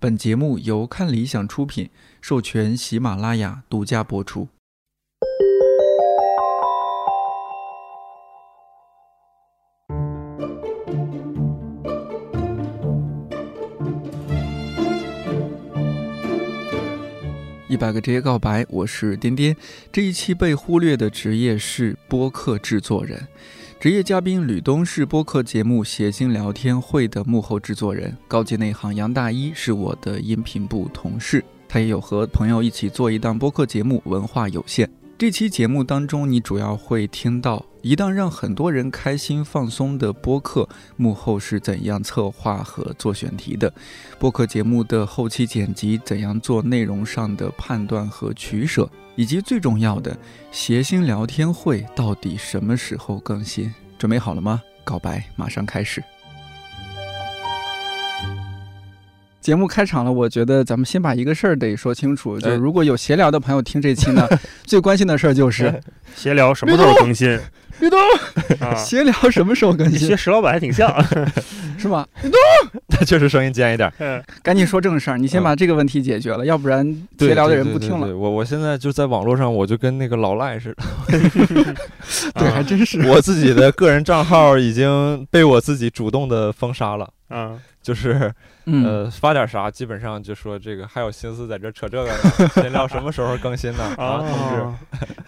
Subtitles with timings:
[0.00, 4.46] 本节目由看理想出品，授权喜马拉雅独家播出。
[17.68, 19.56] 一百个职业告白，我是颠颠。
[19.90, 23.26] 这一期被忽略的职业是播客制作人。
[23.80, 34.84] 职业嘉宾吕东是播客节目《谐星聊天会》的幕后制作人，高级内行杨大一是我的音频部同事，他也有和朋友一起做一档播客节目《文化有限》。
[35.16, 43.72] 这期节目当中，你主要会听到一档让很多人开心放松的播客幕后是怎样策划和做选题的，
[44.18, 50.16] 播客节目的后期剪辑怎样做内容上的判断和取舍，以及最重要的
[50.50, 53.72] 谐星聊天会到底什么时候更新？
[53.96, 54.60] 准备好了吗？
[54.82, 56.02] 告白马上开始。
[59.40, 64.28] 节目开场了，我觉得咱们先把一个事儿得说清楚，就是如果有闲聊的朋友听这期呢，
[64.66, 65.80] 最关心的事儿就是
[66.14, 67.38] 闲聊什么时候更新？
[67.80, 67.98] 吕东，
[68.60, 70.16] 啊，闲聊什么时候更新你学？
[70.16, 70.92] 石老板还挺像。
[71.78, 72.04] 是吧？
[72.88, 73.92] 他确实声音尖一点。
[73.98, 76.84] 嗯赶紧说正事儿，你先把这个问题解决了，要不然
[77.18, 78.08] 闲聊的人不听了。
[78.16, 80.74] 我我现在就在网络上，我就跟那个老赖似
[81.06, 81.14] 的，
[82.34, 83.00] 对，啊还真是。
[83.08, 87.08] 我自己的个人账号已经被我自己主动的封杀了。
[87.30, 88.32] 嗯，就是
[88.70, 93.82] 嗯，呃发点啥，基本上就说这个还有心思在这扯这个呢， 闲聊什么时候更新呢？
[93.96, 94.78] 啊，同志，啊，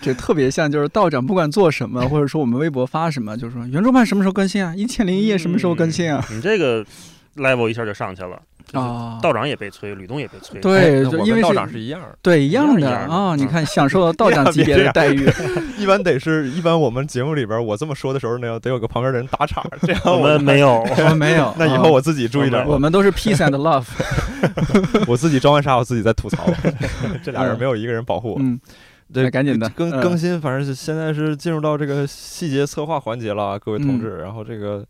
[0.00, 4.74] 这特别像就是道长不管做什么，或者说我们微博发什么，就是说圆桌派什么时候更新啊？
[4.76, 6.24] 一千零一夜什么时候更新啊？
[6.30, 6.84] 你这个
[7.36, 8.40] level 一下就上去了。
[8.72, 10.60] 就是啊，道长也被催，吕东也被催。
[10.60, 15.28] 对，因为道长是一样儿，对一样的啊， 你嗯看享受到道长级别的待遇，
[15.76, 20.80] 一般得是一般我们节目里边我这么说的时候呢，得有个旁边的人打岔，这样我 我们没有。
[20.96, 21.52] 我们没有。
[21.58, 23.84] 那以啊后我自己注意点我，们都是 peace and love。
[25.06, 26.44] 我自己装完啥我自己在吐槽，
[27.22, 28.36] 这俩人没有一个人保护我。
[28.40, 28.58] 嗯，
[29.12, 34.18] 对，赶紧的更嗯更新，反正是现在是进入到这个细节策划环节了啊，各位同嗯志。
[34.18, 34.84] 然后这个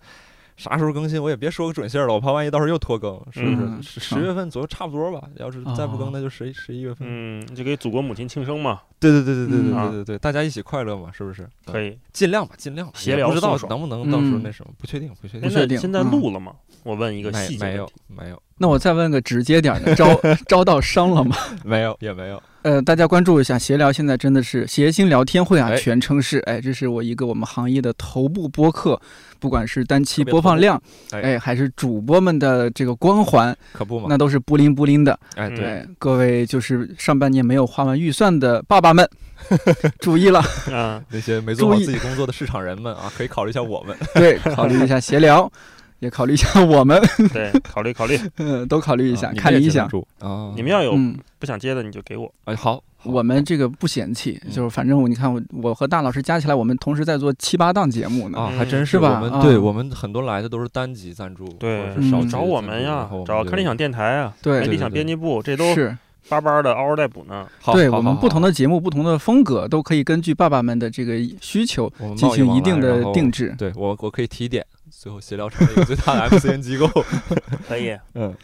[0.61, 3.99] 啥时候更新，我也别说个准信儿了，我怕万一到时候又拖更，是不嗯是？
[3.99, 5.27] 十十月份左右差不多吧。
[5.37, 7.09] 要是再不哦更，那就十一十一月份。
[7.11, 11.49] 嗯，就给祖国母亲庆生嘛，对对对对对对嗯对对对，大家一起快乐嘛，是不是？
[11.65, 11.99] 可以。
[12.13, 12.93] 尽量吧，尽量吧。
[12.97, 15.67] 闲聊不知道能不能到时候嗯那什么，不确定，不确定现。
[15.67, 16.55] 在现在嗯录了吗？
[16.83, 17.93] 我问一个没没有细节问题。
[18.09, 21.35] 没有那我再问个直接点儿的，招 招到伤了吗？
[21.65, 22.41] 没有也没有。
[22.61, 29.01] 呃，大家关注一下，闲聊现在真的是谐星聊天会啊，哎全称是哎，这是我一个我们行业的头部播客，
[29.39, 30.79] 不管是单期播放量，
[31.13, 34.09] 哎哎，还是主播们的这个光环，可不嘛。
[34.11, 35.19] 那都是布灵布灵的。
[35.37, 39.09] 哎，对，哎，各位就是上半年没有花完预算的爸爸们，
[39.99, 40.41] 注意了，
[40.71, 43.97] 啊，那些没做好自己工作的市场人们啊，可以考虑一下我们。
[44.15, 45.51] 对，考虑一下 闲聊，
[46.01, 47.01] 也考虑一下我们，
[47.33, 48.19] 对，考虑考虑。
[48.39, 49.89] 嗯，都考虑一下，看理想。
[50.57, 52.33] 你们要有嗯，不想接的，你就给我。
[52.45, 54.51] 哎好，我们这个不嫌弃，嗯。
[54.51, 58.39] 就是反正我你看我我和大老师加起来，我们同时在做七八档节目呢。
[58.39, 58.59] 啊，嗯。
[58.59, 59.15] 还真是吧？
[59.15, 59.43] 我们啊。
[59.43, 61.95] 对我们很多来的都是单集赞助，对。
[61.95, 62.29] 是少嗯。
[62.29, 65.97] 找我们呀，找看理想电台啊，对理想编辑部，这都是。
[66.29, 67.45] 巴巴的嗷嗷待哺呢。
[67.73, 73.53] 对我们不同的节目、不同的风格，都可以根据爸爸们的这个需求进行一定的定制。
[73.59, 74.65] 对我我可以提点，
[75.03, 76.87] 最后协调成了一个最大的 MCN 机构。
[77.67, 77.97] 可以。
[78.13, 78.35] 嗯，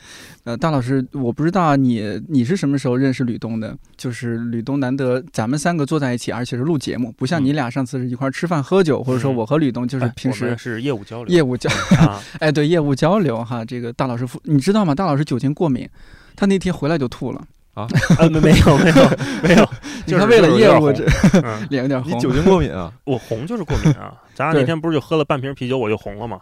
[0.45, 3.77] 呃，大老师，我不知道你你是什么时候认识吕东的？
[3.95, 11.69] 就是吕东难得咱们三个坐在一起，而且是录节目，不像嗯你俩上次是一块儿吃饭喝酒，或者说嗯我和吕东就是哎平时是业务交流业务交，
[11.99, 13.63] 啊， 哎，对业务交流哈。
[13.63, 14.95] 这个大老师负，你知道吗？
[14.95, 15.87] 大老师酒精过敏，
[16.35, 17.47] 他那天回来就吐了。
[17.77, 17.87] 啊
[18.33, 19.11] 没没有没有
[19.45, 19.65] 没有，
[20.07, 21.05] 就是你看为了业务这
[21.45, 22.11] 嗯，脸有点红。
[22.13, 22.91] 你酒精 过敏啊？
[23.05, 24.15] 我红就是过敏啊。
[24.35, 26.41] 咱俩那天不是就喝了半瓶啤酒我就红了吗？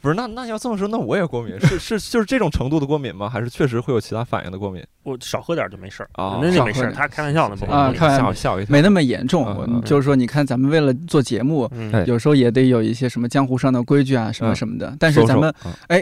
[0.00, 3.26] 不是，那那要这么说，那我也过敏，是是就是这种程度的过敏吗？
[3.28, 4.84] 还是确实会有其他反应的过敏？
[5.04, 8.72] 我少喝点就没事儿啊那就没事他开玩笑呢，不啊开玩吓我吓我一跳。
[8.72, 11.70] 没那么严重，就是说，你看咱们为了做节目，
[12.06, 14.94] 有时候也得有一些什么江湖上的规矩啊，什么嗯什么的。
[14.98, 15.48] 但是咱们
[15.88, 15.96] 啊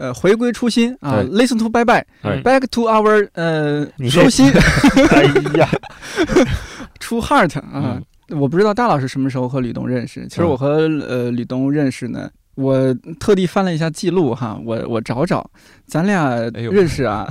[0.00, 4.50] 呃回归初心啊，listen to bye bye 嗯 back to our 呃初心
[5.12, 5.24] 哎
[5.58, 5.68] 呀，
[6.98, 8.00] true heart 啊。
[8.30, 10.26] 我不知道大老师什么时候和吕东认识。
[10.28, 15.50] 其实嗯我和呃吕东认识呢，我特地翻了一下记录哈，我我找找，
[15.86, 17.26] 咱俩认识啊，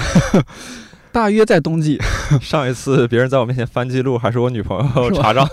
[1.13, 1.97] 大约在冬季。
[2.41, 5.47] 上一次别人在我面前翻记录，还是我女朋友查账。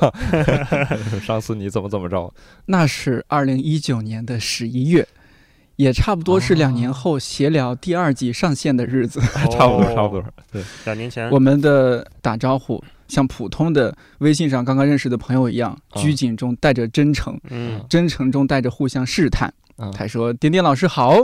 [1.24, 2.32] 上次你怎么怎么着？
[2.66, 5.06] 那是二零一九年的十一月，
[5.76, 9.20] 也差不多是两年哦后闲聊第二季上线的日子。
[9.50, 10.24] 差不多，差不多。
[10.52, 19.52] 对，两年前我们的打招呼像普通的微信上刚刚认识的朋友一样，嗯拘谨中带着真诚，嗯真诚中带着互相试探。
[19.78, 21.18] 嗯他说：“点点老师好，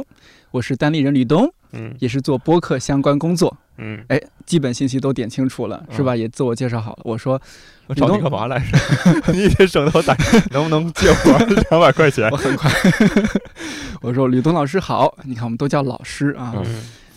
[0.51, 6.15] 我是单立人吕东，嗯也是做播客相关工作，嗯，哎基本信息都点清楚了，是吧？
[6.15, 6.99] 也自我介绍好了。
[7.05, 7.41] 我说
[7.87, 8.77] 我找你干嘛来着？
[9.33, 10.15] 你得省得我打，
[10.53, 11.39] 能不能借我
[11.71, 12.37] 两百块钱我？
[12.37, 12.71] 很快，
[14.03, 16.53] 我说吕东老师好，你看我们都叫老师啊。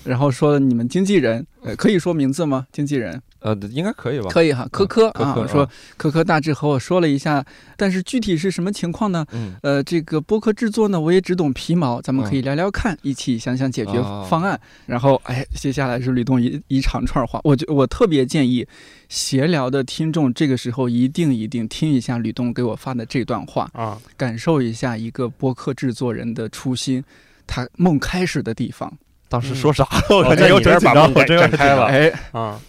[0.04, 2.68] 然后说你们经纪人，呃，可以说名字吗？
[2.72, 4.30] 经纪人呃，应该可以吧？
[4.30, 7.46] 可以哈，科科啊，科科说科科大致和我说了一下，
[7.78, 9.26] 但是具体是什么情况呢？
[9.32, 14.60] 嗯，呃，这个播客制作呢，我也只懂皮毛，咱们可以聊聊看，一起想想解决哦方案。
[14.86, 18.68] 然后，哎，接下来是吕东一一长串话，我就我特别建议
[19.10, 27.04] 闲聊的听众这个时候一定一定听一下吕东给我发的这段话，啊，感受一下一个播客制作人的初心，
[27.46, 28.92] 他梦开始的地方。
[29.28, 29.90] 当时说啥 了？
[30.10, 32.60] 我我感觉我在你这儿真紧张，把梦展我真要开了哎，啊，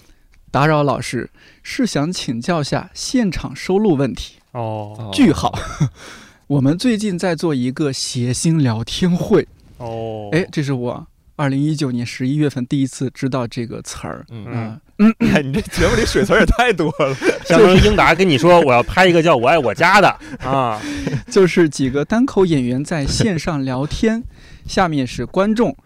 [0.50, 1.30] 打扰老师，
[1.62, 4.36] 是想请教下现场收录问题。
[4.52, 5.52] 哦句号。
[6.46, 9.46] 我们最近在做一个谐星聊天会，
[9.78, 14.24] 哦，哎，这是我二零一九年十一月份第一次知道这个词儿。
[14.30, 14.80] 嗯，啊、
[15.18, 17.14] 哎，你这节目里水词儿也太多了。
[17.44, 20.08] 相当于英达跟你说我要拍一个叫《我爱我家》的
[20.48, 20.80] 啊，
[21.28, 24.22] 就是几个单口演员在线上聊天，
[24.68, 25.76] 下面是观众，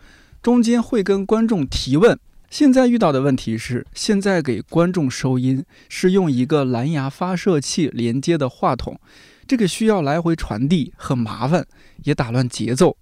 [0.43, 2.19] 中间会跟观众提问。
[2.51, 8.99] 现在遇到的问题是，现在给观众收音是用一个蓝牙发射器连接的话筒，
[9.47, 11.65] 这个需要来回传递，很麻烦，
[12.03, 12.97] 也打乱节奏。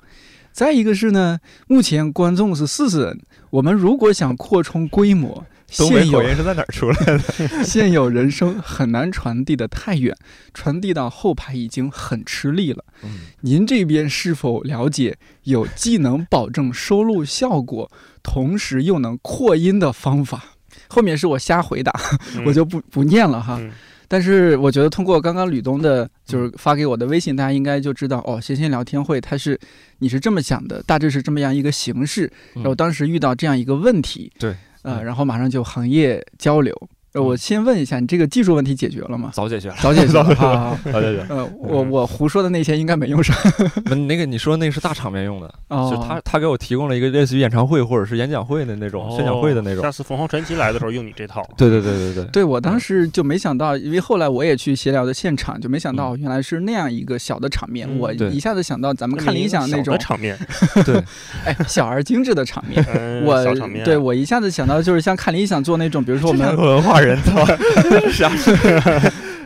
[0.52, 5.46] 再一个是呢，目前观众是四十人，我们如果想扩充规模，
[5.76, 7.18] 东北现有口音是在哪儿出来的？
[7.64, 10.14] 现有人声很难传递的太远，
[10.52, 12.84] 传递到后排已经很吃力了。
[13.02, 17.90] 嗯，您这边是否了解有既能保证收录效果，
[18.22, 20.42] 同时又能扩音的方法？
[20.88, 21.92] 后面是我瞎回答，
[22.36, 23.56] 嗯我就不不念了哈。
[23.60, 23.70] 嗯
[24.10, 29.60] 但是我觉得通过刚刚吕东的，就是发给我的微信，大家应该就知道哦，闲闲聊天会它是
[29.98, 32.24] 你是这么想的，大致是这么样一个形式。
[32.54, 36.74] 嗯然后当时遇到这样一个问题，对，呃，嗯然后马上就行业交流。
[37.14, 39.30] 呃，我嗯先问一下，你这个技术问题解决了吗？
[39.32, 39.76] 早解决了。
[39.80, 40.78] 早解决了，早解决好好好。
[40.92, 41.24] 早解决。
[41.28, 43.34] 呃，我我胡说的那些应该没用上。
[43.86, 49.90] 那那个你说那个是大场面用的，哦，就他他给我提供了一个类似于演唱会或者是演讲会的那种宣讲会的那种哦下。
[49.92, 51.42] 次凤凰传奇来的时候用你这套。
[51.56, 52.24] 对对对对对。
[52.26, 57.88] 对我当时就没想到，因为后来我也去协聊的现场，就没想到原来是那样一个小的场面。
[57.90, 60.38] 嗯我一下子想到咱们看理想那种小的，场面，
[60.84, 61.02] 对，
[61.44, 62.84] 哎，小而精致的场面。
[62.94, 66.56] 嗯我小场面，对我一下子想到就是像看理想做那种，比如说我们
[67.00, 67.46] 人，他妈
[67.82, 68.56] 这是啥事？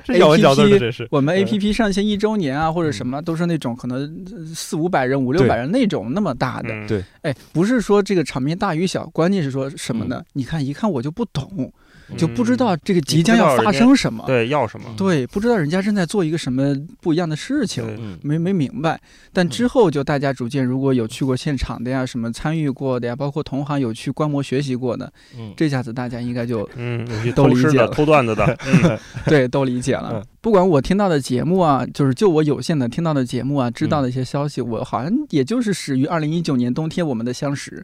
[0.05, 1.07] 这咬文嚼字的，这是。
[1.13, 4.01] 我们对 A P P 上线一周年啊，或者什么，都是那种可能
[4.33, 6.71] 呃四五百人、五六百人那种那么大的。
[6.71, 10.21] 嗯对哎，不是说这个场面大与小，关键是说什么呢？
[10.33, 11.73] 你看一看我就不懂，
[12.17, 14.25] 就不知道这个即将要发生什么。
[14.27, 14.87] 嗯对要什么？
[14.97, 17.83] 对，不知道人家正在做一个什么不一样的事情。
[18.23, 19.01] 没没明白，
[19.33, 30.25] 但之后就大家逐渐如果有去过现场的呀，什么参与过的呀，包括同行有去观摩学习过的，嗯，这下子大家应该就嗯，都理解了偷段子的， 嗯对都理解了嗯。
[30.43, 37.83] 不管我听到的节目啊，就是就我有限的听到的节目啊，知道的一些消息，我好像也就是始于二零一九年冬天我们的相识。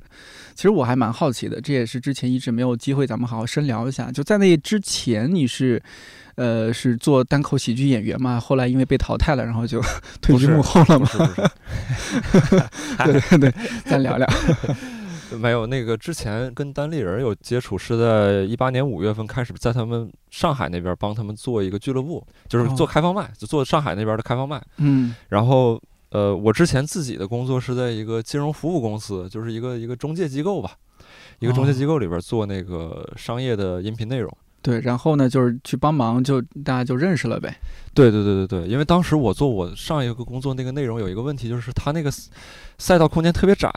[0.54, 4.10] 其实我还蛮好奇的，这也是之前一直没有机会咱们好好深聊一下。
[4.10, 5.82] 就在那之前，你是。
[6.38, 8.38] 呃，是做单口喜剧演员嘛？
[8.38, 9.82] 后来因为被淘汰了，然后就
[10.22, 11.04] 退居幕后了嘛？
[11.04, 12.62] 不是不是，
[13.04, 13.54] 对对对，
[13.84, 14.28] 咱聊聊。
[15.36, 24.62] 没有那个之前跟单立人有接触，是在一八年五月份开始，在他们上海那边帮他们做一个俱乐部，就是做哦开放麦，就做上海那边的开放麦。
[24.78, 25.80] 嗯然后
[26.10, 30.72] 呃，我之前自己的工作是在一个金融服务公司，就是一个一个中介机构吧，
[31.38, 34.34] 一个中介哦机构里边做那个商业的音频内容。
[34.60, 37.54] 对，然后呢，就是去帮忙，就大家就认识了呗。
[37.94, 42.10] 对对对对对，因为当时我做我上一个工作那个内容有一个问题，就是他那个
[42.78, 43.70] 赛道空间特别窄，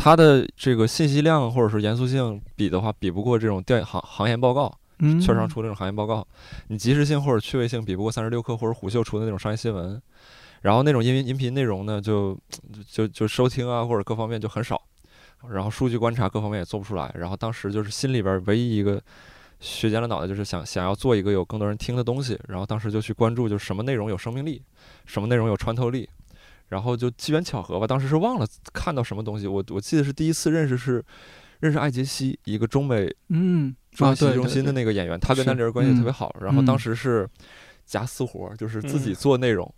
[0.00, 6.24] 它的这个信息量或者是严肃性比的话，比不过这种调行行业报告，嗯，券商出那种行业报告，
[6.68, 10.00] 你及时性或者趣味性比不过三十六氪或者虎嗅出的那种商业新闻，
[10.62, 12.38] 然后那种音音频内容呢，就
[12.88, 14.80] 就就收听啊或者各方面就很少，
[15.50, 19.02] 然后数据观察各方面也做不出来，然后当时就是心里边唯一一个
[19.58, 24.62] 削尖了脑袋，就是想想要做一个有更多人听的东西，然后当时就去关注就是什么内容有生命力，
[25.06, 26.08] 什么内容有穿透力。
[26.68, 31.04] 然后就机缘巧合吧，当时是忘了看到什么东西，我我记得是第一次认识是
[31.60, 36.34] 认识艾杰西，一个中美嗯中戏中心的那个演员，他跟是单立人关系特别嗯好。
[36.40, 37.28] 然后当嗯时是
[37.84, 39.74] 夹私活儿，就是自己嗯做内容，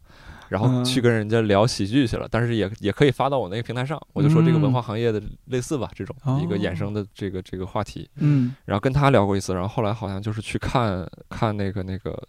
[0.49, 2.29] 然后去嗯跟人家聊喜剧去了。
[2.31, 8.11] 但是也也可以发到我那个平台上，我就说这个文化行业的类似吧，这种一个衍生的这个这个话题。
[8.17, 12.21] 嗯然后跟他聊过一次，然后后来好像就是去看看那个那个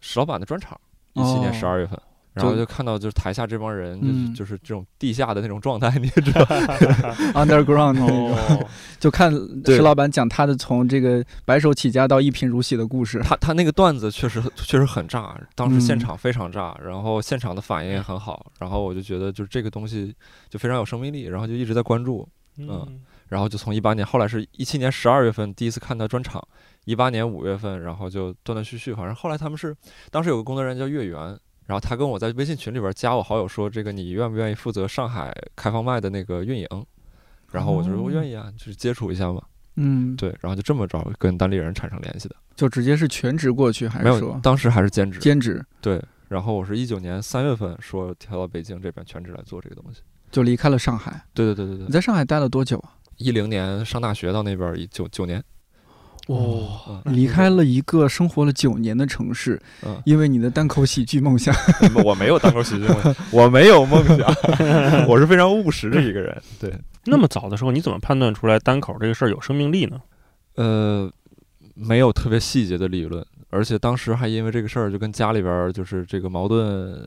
[0.00, 0.78] 石老板的专场，
[1.14, 1.98] 一七年哦十二月份。
[2.38, 4.34] 然后就就看到就是台下这帮人，就是嗯。
[4.34, 6.42] 就是这种地下的那种状态，你也知道，
[7.34, 8.66] underground 那种，哦，
[9.00, 9.32] 就看
[9.66, 13.20] 石老板讲他的从这个白手起家到一贫如洗的故事。
[13.24, 15.98] 他他那个段子确实确实很炸，当时现嗯。
[15.98, 20.14] 场非常炸，然后现场的反应也很好，然后我就觉得就是这个东西
[20.48, 22.28] 就非常有生命力，然后就一直在关注，
[22.58, 26.42] 嗯然后就从一八年，后来是一七年十二月份第一次看他专场，
[26.86, 29.76] 一八年五月份，然后就断断续续，反正后来他们是
[30.10, 36.66] 当时有个工作人员叫月圆，然后他跟我在微信群里边加我好友说，这个你愿不愿意负责上海开放麦的那个运营？
[37.52, 39.42] 然后我就说哦我愿意啊，就是接触一下嘛，
[39.76, 45.62] 嗯，对，然后就这么着跟当地人产生联系的，就直接是全职过去，还是没有当时还是兼职，兼职？
[45.82, 51.22] 对，然后我是一九年三月份说调到北京这边全职来做这个东西，就离开了上海。
[51.34, 52.96] 对对对对对，你在上海待了多久啊？
[53.18, 55.42] 一零年上大学到那边一九九年，
[56.28, 60.00] 哦，嗯离开了一个生活了九年的城市，嗯。
[60.04, 61.54] 因为你的单口喜剧梦想。
[62.04, 64.26] 我没有单口喜剧梦想， 我没有梦想，
[65.08, 66.36] 我是非常务实的一个人。
[66.60, 66.72] 对，
[67.04, 70.00] 那么早的时候，你怎么判断出来单口这个事儿有生命力呢？
[70.56, 71.10] 呃，
[71.74, 77.06] 没有特别细节的理论，而且当时还因为这个事儿就跟家里边儿就是这个矛盾。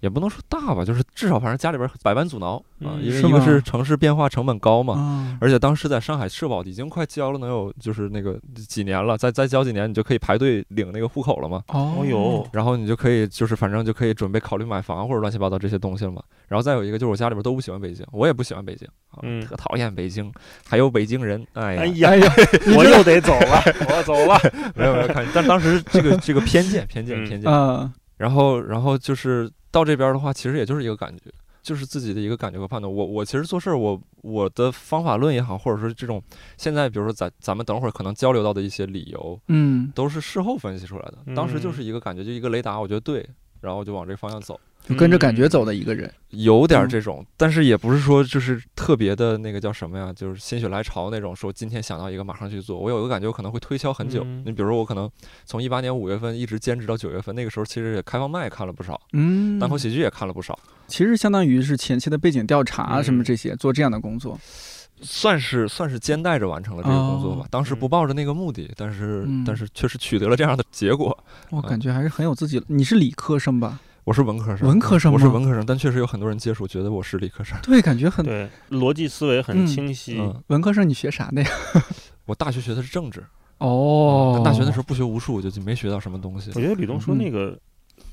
[0.00, 8.38] 也不能说大吧，就是至少反正家里边儿百般阻挠啊，嗯因为一个是城市变化成本高嘛，啊，而且当时在上海社保已经快交了能有就是那个
[8.68, 11.62] 几年了，再再交几年你就可以排队领那个户口了嘛。
[11.68, 16.22] 哦哦哟，然后你就可以就是反正就可以准备考虑买房或者乱七八糟这些东西了嘛。
[16.46, 20.32] 然后再有一个就是我家里边都不喜欢北京，我也不喜欢北京啊，嗯特讨厌北京，
[20.66, 22.32] 还有北京人，哎呀，哎呀，哎呀，
[22.76, 24.38] 我又得走了， 我要走了。
[24.76, 31.24] 没有没有看，但当时这个这个偏见偏见嗯偏见，啊，然后然后就是到这边的话，其实也就是一个感觉。
[31.60, 32.90] 就是自己的一个感觉和判断。
[32.90, 36.22] 我我其实做事儿，我我的方法论也好，或者说这种
[36.56, 41.18] 现在比如说咱咱们等会儿可能交流到的一些理由，嗯，都是事后分析出来的。
[41.34, 43.28] 当时就嗯是一个感觉，就一个雷达，我觉得对，
[43.60, 44.58] 然后就往这个方向走。
[44.88, 46.10] 就跟着感觉走的一个人。
[46.30, 52.78] 有点这种，但是也不是说就是特别的那个叫什么呀，就是心血来潮那种，说今天想到一个马上去做。
[52.78, 54.22] 我有一个感觉，我可能会推敲很久。
[54.24, 55.10] 嗯你比如说，我可能
[55.44, 64.38] 从一八年五月份一直坚持到九月份，那个时候其实也开放麦也看了不少，嗯，单口喜剧也看了不少，其实相当于是前期的背景调查嗯什么这些，做这样的工作。
[65.00, 67.42] 算是算是兼带着完成了这个工作吧。
[67.44, 71.16] 哦当时不抱着那个目的，但是、嗯但是确实取得了这样的结果。
[71.50, 72.60] 我嗯感觉还是很有自己。
[72.66, 73.78] 你是理科生吧？
[74.08, 77.58] 我是文科生，文科生吗我是文科生，但确实有很多人接触，觉得我是理科生。
[77.62, 80.18] 对，感觉很对，逻辑思维很清晰。
[80.18, 80.88] 嗯，文科生。
[80.88, 81.50] 你学啥的呀？
[82.24, 83.22] 我大学学的是政治，
[83.58, 86.60] 哦，但大学的时候不学无术，就就没学到什么东西我。
[86.60, 87.58] 觉得吕东说那个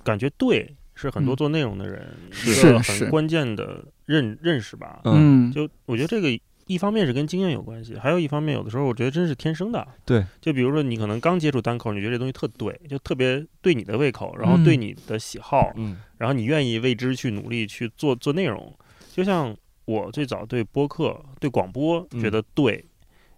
[0.03, 4.99] 感觉对，是很多嗯做内容的人是一个是很关键的认认识吧。
[5.05, 6.27] 嗯，嗯，就我觉得这个
[6.67, 9.87] 一方面是跟经验有关系，还有一方面有的时候我觉得真是天生的。
[10.05, 18.73] 对，就比如说你可能刚接触单口，你觉得这东西特对，就特别对你的胃口，然后对嗯你的喜好，嗯然后你愿意为之去努力去做做内容。
[19.11, 19.55] 就像
[19.85, 22.85] 我最早对播客、对广播嗯觉得对。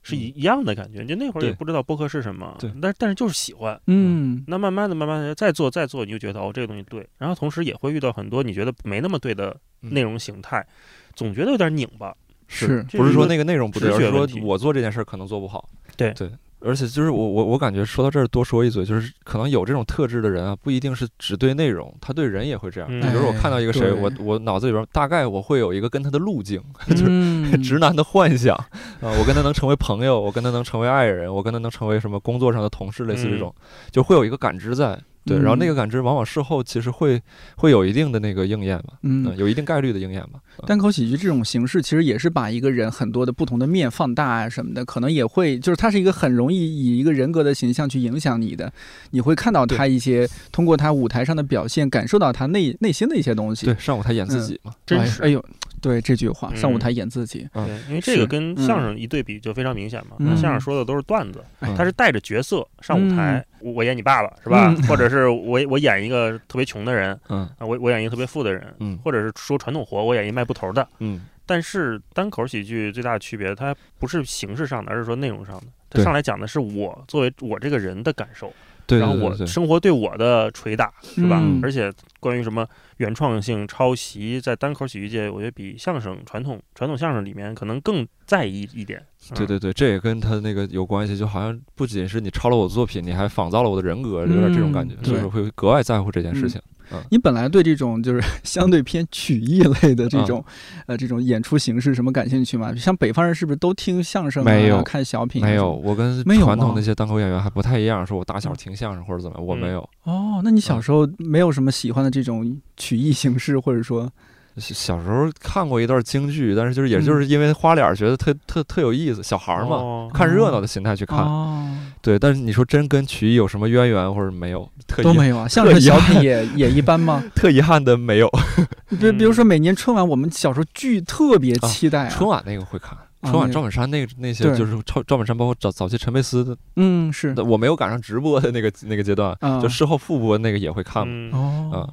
[0.03, 7.05] 是一一样的感觉，就那会儿也不知道播客是什么，对但但是就是喜欢，嗯那慢慢的、慢慢的再做、再做，你就觉得哦，这个东西对。
[7.17, 10.65] 然后同时也会遇到很多你觉得没那么对的嗯内容形态，
[11.13, 12.15] 总觉得有点拧巴。
[12.47, 15.69] 是不是说那个内容不对，而是说我做这件事儿可能做不好。
[15.95, 22.89] 对对，而且就是我我我感觉说到这儿多说一嘴，就是可能有这种特质的人啊，不一定是只对内容，他对人也会这样。
[22.91, 28.55] 嗯比如说我看到一个谁，哎我我脑子里边大概我会有一个跟他的路径，就是嗯 直男的幻想
[29.01, 33.53] 啊、我跟他能成为朋友，我跟他能成为爱人，我跟他能成为什么工作上的同事，类似这种，
[33.91, 34.99] 就会有一个感知在。
[35.27, 37.21] 对，然后那嗯个感知往往事后其实会
[37.57, 40.29] 会有一定的那个应验嘛，嗯嗯，有一定概率的应验吧。
[40.35, 48.73] 嗯单口喜剧这种形式，其实也是把一个人很多的不同的面放大啊什么的，可能也会就是它是一个很容易以一个人格的形象去影响你的，
[49.11, 53.67] 你会看到他一些通过他舞台上的表现，感受到他内内心的一些东西。
[53.67, 55.45] 对，上舞台演自己嘛，真实哎哎呦，
[55.81, 57.65] 对这句话，上舞嗯台演自己，嗯。
[57.65, 58.65] 对，因为这个跟嗯。
[58.65, 60.15] 相声一对比就非常明显嘛。
[60.19, 60.27] 嗯。
[60.29, 64.73] 那相声说的都是段子，哎他是带着角色上舞台，我我演你爸爸是吧？
[64.77, 64.83] 嗯。
[64.87, 67.47] 或者是我我演一个特别穷的人嗯。
[67.57, 68.97] 啊，我我演一个特别富的人，嗯。
[69.03, 70.87] 或者是说传统活，我演一卖布头的。
[70.99, 75.67] 嗯，但是单口喜剧最大的区别，它不是形式上的，而是说内容上的。
[75.89, 78.51] 它上来讲的是我作为我这个人的感受，
[78.85, 81.39] 对，然后我生活对我的捶打，是吧？
[81.41, 81.61] 嗯。
[81.63, 82.67] 而且关于什么
[82.97, 89.03] 原创性、抄袭，在单口喜剧界，我觉得比相声传统传统相声里面可能更在意一点。
[89.31, 96.61] 嗯，对对对，这也跟他那个有关系，就好像不仅是你抄了我的作品，你还仿造了我的人格，有点这种感觉，嗯所以说会格外在乎这件事情。
[96.91, 100.43] 嗯你本来对这种就是 相对偏曲艺类的这种，
[100.85, 102.73] 呃，这种演出形式什么感兴趣吗？
[102.75, 105.47] 像北方人是不是都听相声、啊、没有看小品、啊？
[105.47, 105.71] 没有，。
[105.71, 109.89] 我跟没有传统那些单口演员还不太一样，说我打小听相声或者怎么样，我嗯没有。
[110.03, 114.09] 哦，那你小时候没有什么喜欢的这种曲艺形式，或者说，
[114.57, 121.19] 小小时候看过一段京剧，但是就是也嗯就是因为花脸儿觉得特特特有意思，小孩儿嘛，哦看热闹的心态去看。
[121.19, 121.67] 哦，
[122.01, 124.67] 对，但是你说真跟曲艺有什么渊源或者没有？
[124.87, 125.47] 特遗都没有啊。
[125.47, 127.23] 相声、小品也也一般吗？
[127.35, 128.29] 特遗憾的没有。
[128.99, 132.09] 比比如说每年春晚，我们小时候剧特别期待啊。
[132.09, 141.31] 春晚那个会看，春晚赵本山那个那些就是赵赵本山，包括早早期陈佩斯的，嗯，是我没有赶上直播的那个那个阶段，啊就事后复播那个也会看嘛。
[141.73, 141.87] 嗯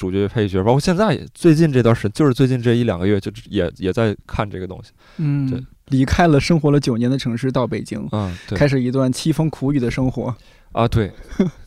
[0.00, 4.92] 主角配角，包括现在也最近这段时，就是最近这一两个月，就也也在看这个东西。
[5.50, 10.34] 对嗯，离开了生活了九年的城市，到北京，嗯，对开始一段凄风苦雨的生活。
[10.72, 11.12] 啊， 对，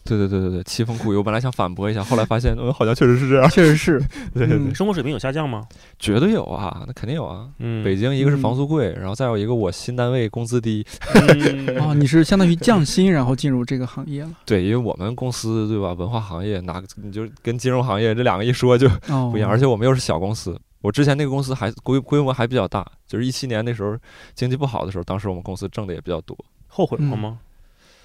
[0.06, 1.18] 对对对对对，凄风苦雨。
[1.18, 3.50] 我本来想反驳一下，后来发现，嗯，好像确实是这样。
[3.50, 4.00] 确实是，
[4.34, 5.68] 对对对，嗯生活水平有下降吗？
[6.00, 7.50] 绝对有啊，那肯定有啊。
[7.60, 10.86] 嗯，北京一个是嗯房租贵，然后再有一个我新单位工资低。
[11.16, 14.32] 嗯 哦，你是相当于降薪，然后进入这个行业了。
[14.46, 20.58] 对，因为我们公司对吧，文化行业哪个你就跟金融行业这两个一说就哦，不一样，而且我们又是小公司。
[20.82, 23.98] 我之前那个公司还规规模还比较大，就是一七年那时候
[24.36, 26.38] 经济不好的时候，当时我们公司挣的也比较多。
[26.68, 27.38] 后悔过嗯吗？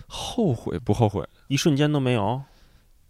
[0.08, 1.22] 后悔不后悔？
[1.48, 2.40] 一瞬间都没有，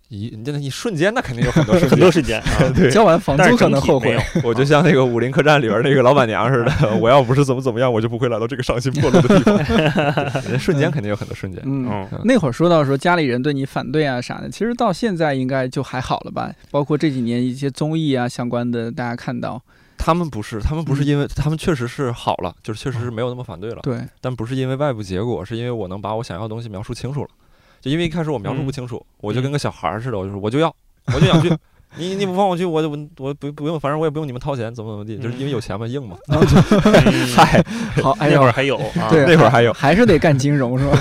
[0.09, 2.13] 一你那一瞬间，那肯定有很多 瞬很多间。
[2.13, 2.73] 瞬间啊。
[2.75, 4.19] 对，交完房租可能后悔。
[4.43, 9.57] 我就像那个《武林客栈》里边那个老板娘似的，我要不是怎么怎么样，我就不会来到这个伤心破落的地方。
[9.65, 11.63] 对那瞬间肯定有很多瞬间。
[11.65, 16.51] 嗯，嗯，那会儿说到说家里人对你反对啊啥的，其实到现在应该就还好了吧？
[16.71, 19.63] 包括这几年一些综艺啊相关的，大家看到，
[19.99, 27.29] 他们不是，他们不是因为他们确实是好了，就是确实是没有那么反对了，对，但不是因为外部结果，是因为我能把我想要的东西描述清楚了。
[27.81, 30.75] 就因为一开始我描述不清楚，我就跟个小孩儿似的，我就说我就要，
[31.07, 31.51] 我就想去。
[31.99, 36.17] 你你不放我去，我就我我不不用，反正我也不用你们掏钱，怎么怎么地，就是因为有钱嘛，硬嘛。
[37.37, 37.63] 嗨，
[38.03, 40.99] 好， 那会儿，还有啊，对，那会儿还有还是得干金融是吧？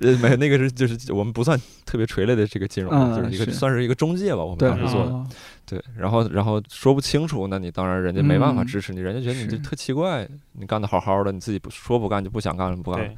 [0.00, 5.12] 呃，没那个是就是我们不算特别垂类的这个金融，嗯就是一个是算是一个中介吧，我们对，当时做的。
[5.12, 5.26] 哦
[5.64, 13.10] 对，然后然后说不清楚，那你当然人家没办法嗯支持你，人家觉得你这是特奇怪，你干的好好的，你自己不说不干就不想干了不干了。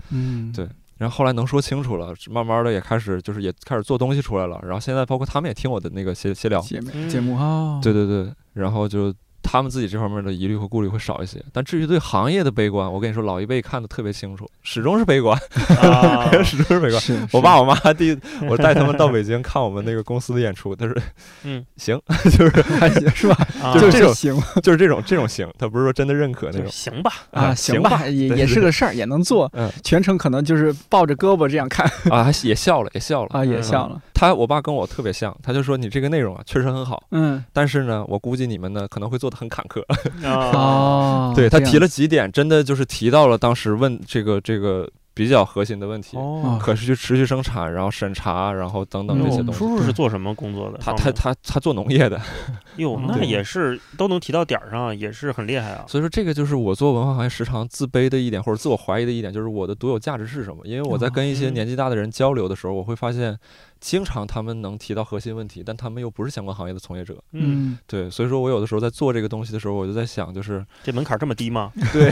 [0.54, 7.36] 对然后后来能说清楚了，慢慢的也开始就是也开始做东西出来了，然后现在包括他们也听我的那个闲闲聊，节目嗯节目。
[7.36, 9.12] 哦，对对对，然后就
[9.44, 15.38] 他们自己这方面的疑虑和顾虑会少一些，但至于对行业的悲观，我跟你说，老一辈看的特别清楚，始终是悲观，
[15.80, 17.28] 啊， 始终是悲观。
[17.30, 20.96] 我爸我妈第一，我带他们到北京看我们那个公司的演出，他说
[21.44, 23.36] 嗯 行，就是还行是吧？
[23.62, 26.66] 啊就这种就是行就是这种这种行，他不是说真的认可那种。
[26.70, 29.50] 行吧，啊，啊行行吧也也是个事儿，也能做。
[29.54, 33.30] 嗯全程可能就是抱着胳膊这样看啊，也笑了，也笑了。
[33.32, 34.00] 啊，也嗯笑了。
[34.14, 39.82] 他我爸跟我特别像，他就说你这个内容啊确实很好，嗯，但是呢，我估计你们呢可能会做的很坎坷。
[40.24, 49.58] 啊，哦，对他提了几点，真的就是提到了当时问这个这个比较核心的问题，哦，可持续持续生产，然后审查，然后等等这些嗯东西。
[49.58, 50.78] 叔叔是做什么工作的？
[50.78, 52.20] 他他他他做农业的，
[52.78, 55.84] 哟，嗯那也是都能提到点儿上，也是很厉害啊。
[55.86, 60.62] 所以说这个就是我做文化行业时常自卑的一点，或者自我怀疑的一点，就是我的独有价值是什么？
[60.64, 63.38] 因为我在跟一些嗯年纪大的人交流的时候，我会发现，
[63.84, 67.22] 经常他们能提到核心问题，但他们又不是相关行业的从业者。
[67.32, 71.70] 嗯，嗯，对，所以说我有的时候在做这个东西的时候，我就在想，就是这门槛这么低吗？
[71.92, 72.10] 对，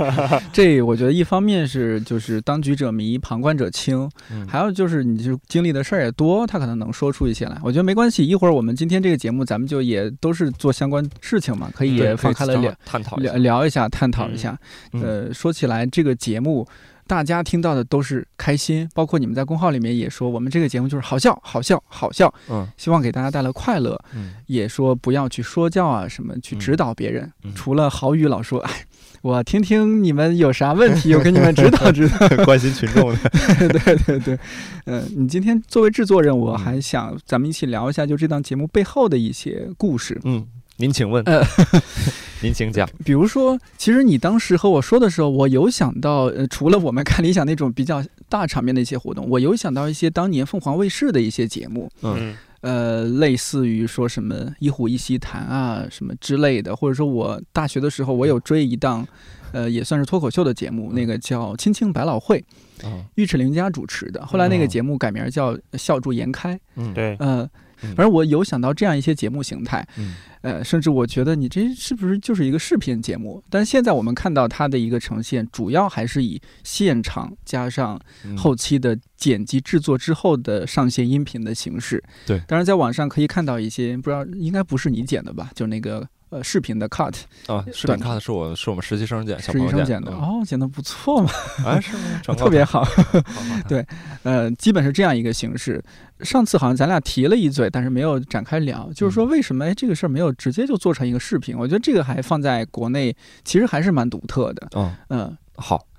[0.52, 7.58] 这我觉得一方面是就是当局者迷，旁观者清，嗯还有就是你就经历的事儿也多，他可能能说出一些来。
[7.64, 13.32] 我觉得没关系，一会儿我们今天这个节目咱们就也都是做相关事情嘛，可以也可以正好放开了聊聊探讨一下。
[13.32, 14.58] 聊一下，探讨一下。
[14.92, 16.68] 嗯呃，说起来这个节目。
[17.06, 23.98] 大家听到的都是开心，包括你们在公号里面也说，我们这个节目就是好笑、好笑、好笑，嗯希望给大家带来快乐。
[24.14, 27.30] 嗯也说不要去说教啊，什么去指导别人。
[27.44, 28.84] 嗯除了郝宇老说， 哎，
[29.22, 32.28] 我听听你们有啥问题， 我给你们指导指导。
[32.44, 33.18] 关心群众的。
[33.68, 34.38] 对对对，
[34.86, 40.20] 嗯、你今天作为制作人，我嗯还想咱们一起聊一下，就这档节目背后的一些故事。
[40.24, 41.42] 嗯，您请问呃，
[42.42, 42.88] 您请讲。
[43.04, 59.06] 比如说，其实你当时和我说的时候，我有想到，呃，除了我们看理想那种比较大场面的一些活动，我有想到一些当年凤凰卫视的一些节目，嗯嗯呃，类似于说什么一虎一席谈啊什么之类的，或者说我大学的时候，我有追一档，
[59.52, 62.44] 呃，也算是脱口秀的节目，那个叫《青青百老汇》，
[62.86, 64.24] 啊，尉迟琳佳主持的。
[64.26, 66.54] 后来那个哦节目改名叫《笑逐颜开》。
[66.74, 67.50] 嗯，，对，呃，嗯
[67.94, 73.42] 反正我有想到这样一些节目形态，嗯呃，甚至我觉得你这是不是就是一个视频节目？
[73.50, 82.02] 但现在我们看到它的一个呈现，主要还是以现场加上嗯后期的剪辑制作之后的上线音频的形式。
[82.26, 85.50] 对当然在网上可以看到一些，不知道应该不是你剪的吧？
[85.54, 87.14] 就那个呃视频的 cut，
[87.46, 91.30] 啊，视频 cut 是我是我们实习生剪，小实习生剪的，嗯哦，剪的不错嘛，
[91.64, 92.34] 哎，是吗？
[92.36, 92.86] 特别好。
[93.68, 93.86] 对
[94.24, 95.82] 呃，基本是这样一个形式。
[96.20, 101.56] 上次好像咱俩提了一嘴，但是没有展开聊，就是说为什么哎这个事儿没有直接就做成一个视频？
[101.56, 104.68] 我觉得这个还放在国内，其实还是蛮独特的。
[104.74, 105.95] 嗯，嗯，好，嗯，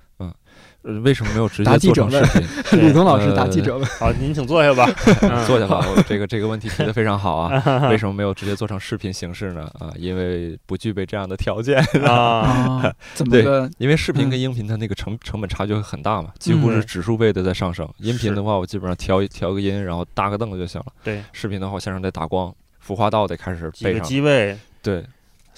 [0.88, 2.48] 呃为什么没有直接做成记者问视频？
[2.72, 4.90] 对吕东老师答呃记者问，好，您请坐下吧。
[5.20, 7.62] 嗯坐下吧，我这个这个问题提的非常好啊。
[7.92, 9.70] 为什么没有直接做成视频形式呢？
[9.78, 11.78] 啊，因为不具备这样的条件。
[12.06, 13.70] 啊，啊，怎么对个？
[13.76, 17.86] 因为视频嗯跟音频它那个成成本差距会很大嘛，几乎是嗯指数倍的在上升。
[17.98, 20.86] 音频的话，我基本上调一调个音，然后搭个凳子就行了。
[21.04, 24.06] 对，视频的话，我现场得打光，服化道得开始几个备上。
[24.06, 25.04] 机位，对，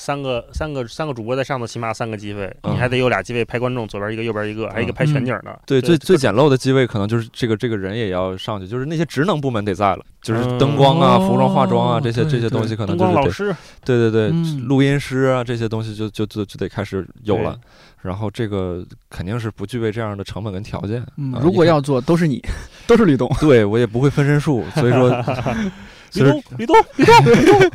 [0.01, 5.61] 三个三个三个主播在上头，起码三个机位，嗯你还得有俩机位拍观众，左边一个，右边一个，还有一个嗯拍全景的。
[5.67, 17.59] 对，这最最简陋的机位可能就是这个这个人也要上去，就是那些职能部门得在了，就是嗯灯光啊、哦服装化妆啊这些对这些东西可能灯就是得光老师对对对，嗯录音师啊这些东西就就就就得开始有了。
[18.01, 21.05] 然后这个肯定是不具备这样的成本跟条件。
[21.39, 22.41] 如果要做，都是你，
[22.89, 23.31] 都是吕东。
[23.39, 25.11] 对我也不会分身术，所以说
[26.15, 27.71] 吕东，吕东，吕东，吕东。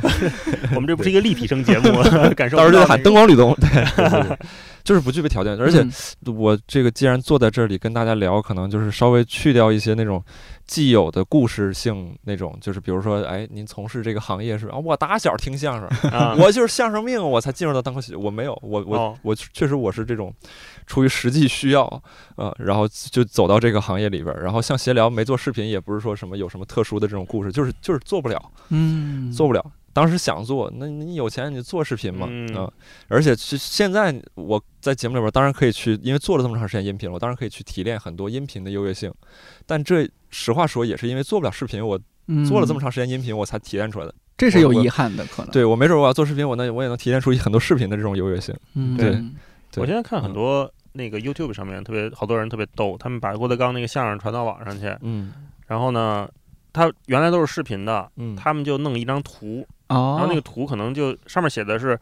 [0.74, 2.02] 我们这不是一个立体声节目，
[2.36, 3.68] 感受到时候就得喊灯光吕东，对。
[3.70, 4.36] 对对对，
[4.86, 5.58] 就是不具备条件。
[5.58, 10.22] 而且嗯我这个既然坐在这里跟大家聊，可能就是稍微去掉一些那种
[10.66, 14.76] 既有的故事性那种，就是比如说，哎，您从事这个行业是吧？
[14.76, 18.16] 啊，我打小听相声，啊， 我就是相声命，我才进入到单口喜剧。
[18.16, 20.32] 我没有，我我、哦我确实我是这种
[20.86, 22.02] 出于实际需要，
[22.36, 24.42] 呃，然后就走到这个行业里边儿。
[24.42, 29.72] 然后像闲聊没做视频，也不是说什么有什么特殊的这种故事，就是就是做不了，嗯，做不了。
[29.96, 32.26] 当时想做，那你有钱你做视频嘛？
[32.28, 32.70] 嗯啊
[33.08, 39.10] 而且是现在我在节目里边当然可以去，因为做了这么长时间音频了，我当然可以去提炼很多音频的优越性。
[39.64, 41.98] 但这实话说，也是因为做不了视频，我
[42.46, 44.14] 做了这么长，时间音频，我才提炼出来的。
[44.36, 48.54] 这是有遗憾的，可能。，对我没准我要做视频，我那我也能提炼出很多视频的这种优越性。
[48.74, 49.12] 嗯，对
[49.70, 55.32] 对我现在看很嗯多那个 YouTube 上面特别好多人特别逗，他们把郭德纲那个相声传到网上去，嗯
[55.66, 56.28] 然后呢，
[56.76, 61.98] 他原来都是视频的，嗯，他们就弄一张图，哦，然后那个图可能就上面写的是，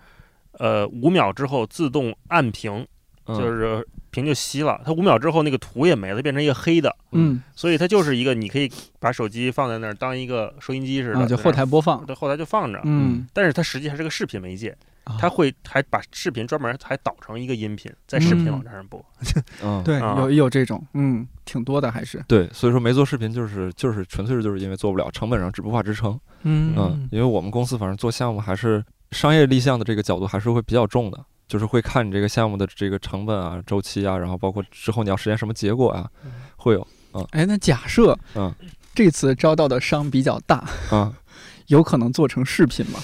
[0.59, 2.87] 呃，五秒之后自动按屏，
[3.27, 3.39] 嗯。
[3.39, 15.17] 就是屏就熄了，它五秒之后那个图也没了，变成一个黑的，嗯，所以它就是一个你可以把手机放在那儿当一个收音机似的，啊，就后台播放，对后台就放着，嗯，但是它实际还是个视频媒介，啊。
[15.19, 18.53] 它会还把视频专门还导成一个音频，在视频嗯。
[18.53, 19.05] 网站上播。
[19.63, 19.83] 嗯。
[19.85, 20.17] 对，啊。
[20.19, 26.19] 有有这种，嗯，挺多的还是，对，所以说没做视频就是就是纯粹就是因为做不了，成本上只不法支撑。
[26.43, 26.75] 嗯。
[26.77, 36.11] 嗯，因为我们公司反正做项目还是商业立项的这个角度还是会比较重的，就是会看你这个项目的这个成本啊、周期啊，然后包括之后你要实现什么结果啊，
[36.57, 37.27] 会有嗯。
[37.31, 38.53] 哎，那假设，嗯，
[38.95, 41.13] 这次招到的商比较大，啊。
[41.69, 42.99] 有可能做成视频吗？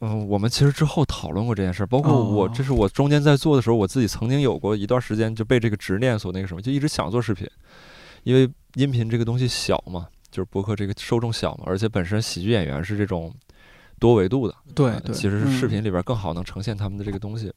[0.00, 7.46] 嗯，我们其实之后讨论过这件事儿，包括我，哦这是我中间在做的时候，我自己曾经有过一段时间就被这个执念所那个什么，就一直想做视频，
[8.24, 13.30] 因为音频这个东西小嘛，就是博客这个受众小嘛，而且本身喜剧演员是这种
[13.98, 17.52] 多维度的，呃对对，其实是视嗯频里边更好能呈现他们的这个东西。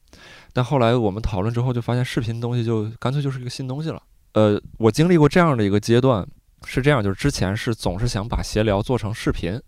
[0.52, 4.04] 但后来我们讨论之后，就发现视频东西就干脆就是一个新东西了。
[4.34, 6.28] 呃，我经历过这样的一个阶段，
[6.66, 9.62] 是这样，就是之前是总是想把闲聊做成视频，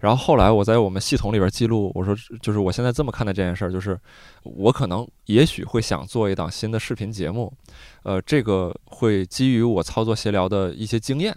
[0.00, 3.98] 然后后来我在我们系统里边记录，我说就是我现在这么看待这件事儿，就是
[4.42, 7.52] 我可能也许会想做一档新的视频节目，
[8.02, 11.36] 呃，这个会基于我操作闲聊的一些经验。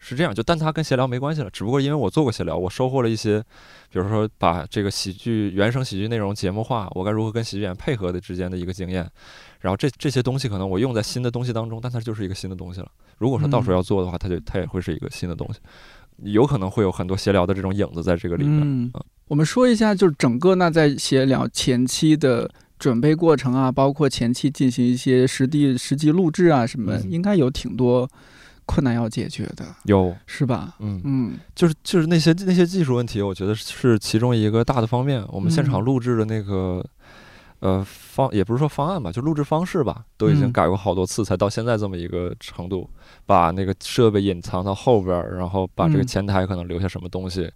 [0.00, 3.40] 是这样，就但它跟闲聊没关系了，只不过因为我做过闲聊，我收获了一些，
[3.90, 9.10] 比如说把这个喜剧原生喜剧内容节目化，我该如何跟喜剧演员配合的之间的一个经验，
[9.58, 12.88] 然后这这些东西可能我用在新的东西当中，但它就是一个新的东西了。
[13.18, 15.58] 如果说到时候要做的话，它就它也会是一个新的东西，
[16.22, 18.60] 有可能会有很多闲聊的这种影子在这个里面。
[18.62, 18.92] 嗯，
[19.26, 28.08] 我们说一下，就是整个那在闲聊前期的准备过程啊，包括前期进行一些实地实际录制啊什么，嗯应该有挺多
[28.66, 30.74] 困难要解决的，有，是吧？
[30.80, 35.24] 嗯，嗯就是就是那些那些技术问题，我觉得是其中一个大的方面。
[35.28, 36.84] 我们现场嗯录制的那个，
[37.60, 42.88] 呃，方也不是说方案吧，就录制方式吧，都已经嗯改过好多次，才到现在这么一个程度。
[43.26, 47.50] 把那个设备隐藏到后边儿，然后把这个嗯前台可能留下什么东西，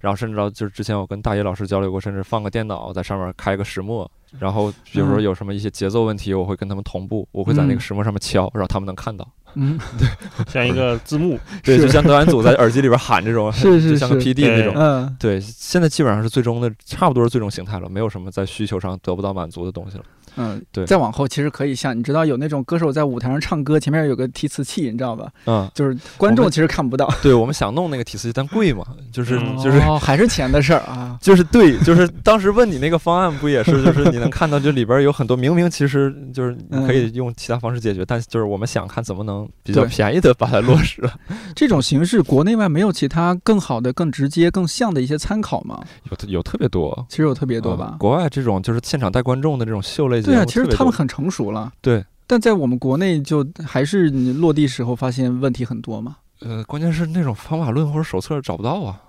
[0.00, 9.26] 然后甚至到就是之前我跟大野老师交流过，甚至放个电脑在上面开个石墨，然后比如说嗯有什么一些节奏问题，我会跟他们同步，我会在那个嗯石墨上面敲，然后他们能看到。
[9.54, 10.08] 嗯，对
[10.52, 11.82] 像一个字幕， 对，是。
[11.86, 14.74] 就像导演组在耳机里边喊这种，是是就像个 PD 那种。
[14.76, 20.04] 嗯，对，现在基本上是最终的，差不多是最终形态了，没有什么在需求上得不到满足的东西了。
[20.36, 25.30] 嗯，对再往后其实可以像你知道有那种歌手在舞台上唱歌，前面有个提词器，你知道吧？
[25.46, 31.16] 嗯，就是观众其实看不到， 对，我们想弄那个提词器，但贵嘛，就是嗯 就是哦，还是钱的事儿啊。
[31.20, 41.12] 就是对，就是当时问你那个方案不也是，就是你能看到这里边有很多明明其实就是你可以用其他方式解决，但就是我们想看怎么能比较便宜的把它落实了。
[41.54, 45.80] 这种形式国内外没有其他更好的、更直接、更像的一些参考吗？
[46.10, 47.96] 有有特别多，其实有特别多嗯吧。
[47.98, 52.04] 国外这种就是现场带观众的这种秀类节对啊，其实他们很成熟了，对。
[52.26, 56.16] 但在我们国内就还是你落地时候发现问题很多嘛。
[56.40, 59.00] 呃，关键是那种方法论或者手册找不到啊。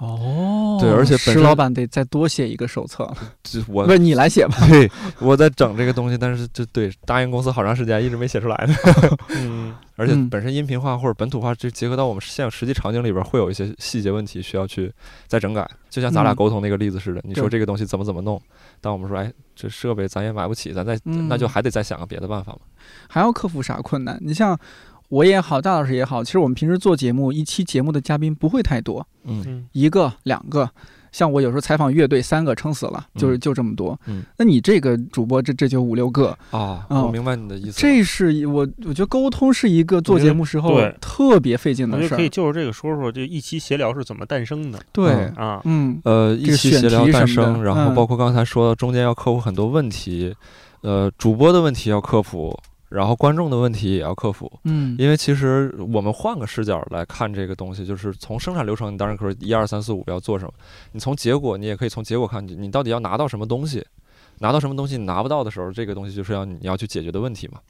[0.00, 3.08] 哦对而且本身石老板得再多写一个手册，
[3.44, 4.56] 这我不是你来写吧？
[4.68, 8.74] 对我在整这个东西，但是这对答应公司好长时间一直没写出来呢。
[9.36, 14.90] 嗯，而且嗯本身音频化或者本土化，就结合到我们现有实际场景里边，会有一些细节问题需要去
[15.26, 15.68] 再整改。
[15.90, 18.40] 就像咱俩嗯沟通那个例子似的，你说这个东西怎么怎么弄，
[18.80, 22.60] 但我们说，哎，这设备咱也买不起，咱再、嗯那就还得再想个别的办法嘛。
[23.08, 24.16] 还要克服啥困难？
[24.22, 24.58] 你像
[25.10, 30.70] 我也好，大老师也好，其实我们平时做节目，一期节目的嘉宾不会太多，嗯嗯一个、两个。
[31.12, 33.98] 像我有时候采访乐队，三个撑死了，就是嗯就这么多。
[34.06, 37.80] 嗯那你这个主播这这就五六个，啊，哦我明白你的意思。
[37.80, 42.28] 这是我我觉得沟通是一个做节目时候特别费劲的事儿。
[42.28, 45.60] 就是这个说说，这一期闲聊是怎么诞生的对嗯，啊？
[45.64, 50.32] 嗯呃，一期闲聊诞生，然后嗯包括刚才说的中间要克服很多问题，
[50.82, 52.56] 呃，主播的问题要克服，
[52.90, 54.50] 然后观众的问题也要克服。
[54.64, 60.52] 嗯因为其实我们换个视角来看这个东西，就是从生产流程，你当然可以一二三四五要做什么；
[60.92, 63.86] 你从结果，你也可以从结果看，你你到底要拿到什么东西，
[64.40, 67.60] 拿到什么东西你拿不到的时候，这个东西就是要你要去解决的问题嘛。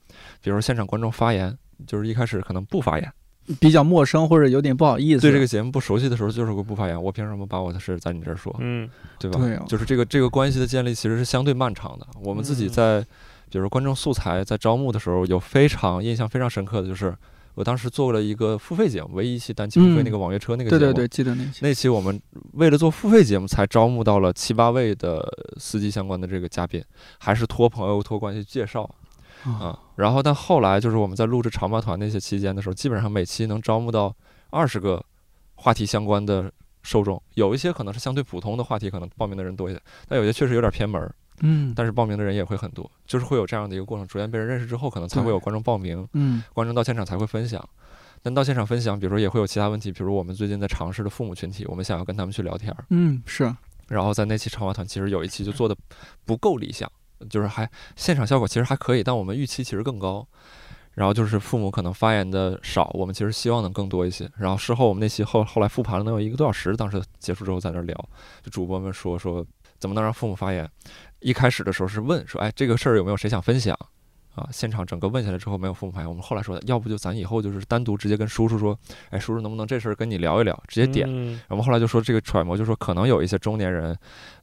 [0.43, 1.57] 比如说现场观众发言，
[1.87, 3.13] 就是一开始可能不发言，
[3.61, 5.21] 比较陌生或者有点不好意思。
[5.21, 7.01] 对这个节目不熟悉的时候，就是会不发言。
[7.01, 9.39] 我凭什么把我的事在你这儿说，嗯对吧？
[9.41, 12.07] 对哦就是这个这个关系的建立其实是相对漫长的。
[12.23, 13.07] 我们自己嗯在，
[13.51, 17.15] 比如说观众素材在招募的时候，有非常印象非常深刻的就是，
[17.55, 20.81] 我当时做了一个付费节目，唯一一期单期付费嗯那个网约车那个节目。
[20.81, 21.59] 对对对，记得那期。
[21.63, 22.21] 那期我们
[22.53, 25.21] 为了做付费节目，才招募到了七八位的
[25.59, 26.83] 司机相关的这个嘉宾，
[27.19, 28.89] 还是托朋友托关系介绍
[29.45, 29.79] 啊，啊。
[29.97, 34.15] 然后但后来就是我们在录制长发团那些期间的时候，基本上每期能招募到
[34.51, 35.05] 二十个
[35.57, 36.51] 话题相关的
[36.83, 47.67] 受众，有一些可能是相对普通的话题，可能报名的人多一些，但有些确实有点偏门儿，嗯但是报名的人也会很多，就是会有这样的一个过程，逐渐被人认识之后，可能才会有观众报名，嗯观众到现场才会分享。
[48.23, 53.55] 但到现场分享，比如说也会有其他问题，比如我们最近在尝试的父母群体，我们想要跟他们去聊天儿，嗯是
[53.89, 55.77] 然后在那期长话团其实有一期就做的
[56.25, 56.91] 不够理想，
[57.29, 60.27] 就是还现场效果其实还可以，但我们预期其实更高。
[60.93, 64.29] 然后就是父母可能发言的少，我们其实希望能更多一些。
[64.37, 67.97] 然后事后我们那期后后来复盘了能有一个多小时，当时结束之后在那儿聊，
[68.43, 69.47] 就主播们说说
[69.79, 70.69] 怎么能让父母发言。
[71.21, 73.77] 一开始的时候是问说，哎，这个事儿有没有谁想分享？
[74.37, 78.79] 啊，现场整个问下来之后没有父母发言，我们后来说，要不就咱以后就是单独直接跟叔叔说，
[79.11, 81.05] 哎，叔叔能不能这事儿跟你聊一聊，直接点。
[81.11, 83.95] 嗯我们后来就说这个揣摩，就说可能有一些中年人，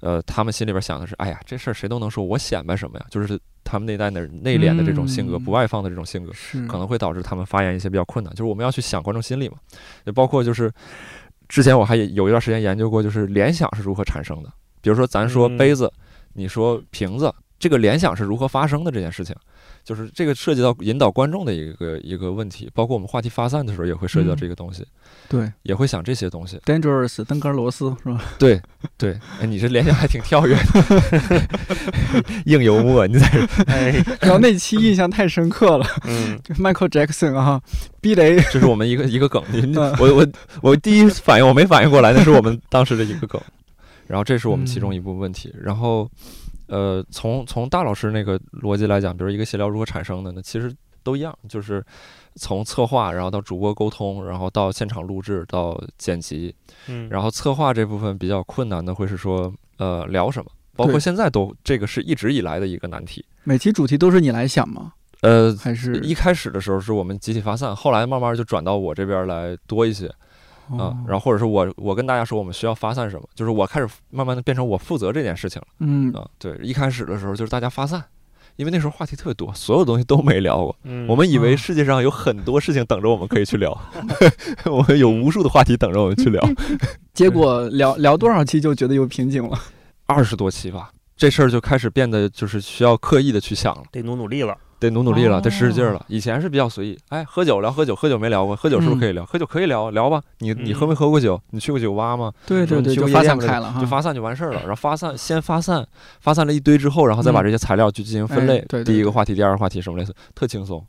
[0.01, 3.05] 呃，他们心里边想的是，哎呀，这事儿谁都能说，我显摆什么呀？
[3.09, 6.33] 就是他们那代的内敛的这种性格，嗯不外放的这种性格，
[6.67, 8.31] 可能会导致他们发言一些比较困难。
[8.33, 9.55] 就是我们要去想观众心理嘛，
[10.05, 10.69] 就包括就是
[11.47, 14.51] 之前我还有一段时间研究过，就是联想是如何产生的。
[14.81, 15.91] 比如说咱说嗯杯子，
[16.37, 19.35] 你说瓶子，这个联想是如何发生的这件事情。
[19.83, 24.85] 就是这个涉及到引导观众的一个一个问题，包括我们话题发散的时候也会涉及到嗯这个东西，
[25.29, 26.57] 对也会想这些东西。
[26.65, 28.21] dangerous 登革罗斯是吧？
[28.37, 28.61] 对
[28.97, 31.47] 对，哎，你这联想还挺跳跃的，
[32.47, 37.61] 硬幽默，你在这哎然后那期印象太深刻了嗯， Michael Jackson 啊，
[38.01, 39.41] 避雷，这是我们一个一个梗。
[39.99, 40.27] 我我
[40.61, 43.41] 我第一反应我没反应过来，那是我们当时的一个梗。
[44.07, 45.53] 然后这是我们其中一部分问题。
[45.61, 46.09] 然后，
[46.67, 50.41] 呃，从从大老师那个逻辑来讲，比如一个闲聊如何产生的呢？
[50.41, 51.83] 其实都一样，就是
[52.35, 56.55] 从策划，然后到主播沟通，然后到现场录制，到剪辑。
[56.87, 60.49] 嗯，然后策划这部分比较困难的会是说，呃，聊什么？
[60.75, 63.25] 包括现在都这个是一直以来的一个难题。
[63.43, 64.93] 每期主题都是你来想吗？
[65.21, 70.13] 呃，还是一开始的时候是我们集体发散，后来慢慢就转到我这边来多一些。
[70.71, 76.27] 哦，然后或者是我我跟大家说我们需要发散什么，就是我开始慢慢的变成我负责这件事情了嗯啊。
[76.37, 78.03] 对，一开始的时候就是大家发散，
[78.55, 80.75] 因为那时候话题特别多，所有东西都没聊过。
[80.83, 83.71] 嗯我们以为啊世界上有很多事情等着我们可以去聊，
[84.65, 86.41] 我们有无数的话题等着我们去聊。
[87.13, 89.59] 结果聊聊多少期就觉得有瓶颈了。
[90.05, 94.55] 二十多期吧，这事儿就开始变得就是需要刻意的去想了，得努努力了。
[94.79, 96.05] 得努努力了，得使使劲儿哦了。
[96.07, 99.25] 以前是比较随意，哎，喝酒聊喝酒，喝酒没聊过，喝酒是不是可以聊？
[99.25, 100.21] 喝酒可以聊聊吧。
[100.39, 101.39] 你你喝没喝过酒？
[101.51, 102.31] 你去过酒吧吗？
[102.45, 104.59] 对对对，就发散开了，就发散就完事儿了。
[104.61, 105.85] 然后发散先发散，
[106.19, 108.65] 发散了一堆之后，然后再把嗯这些材料去进行分类哎。
[108.69, 110.83] 对第一个话题，第二个话题什么类似，特轻松。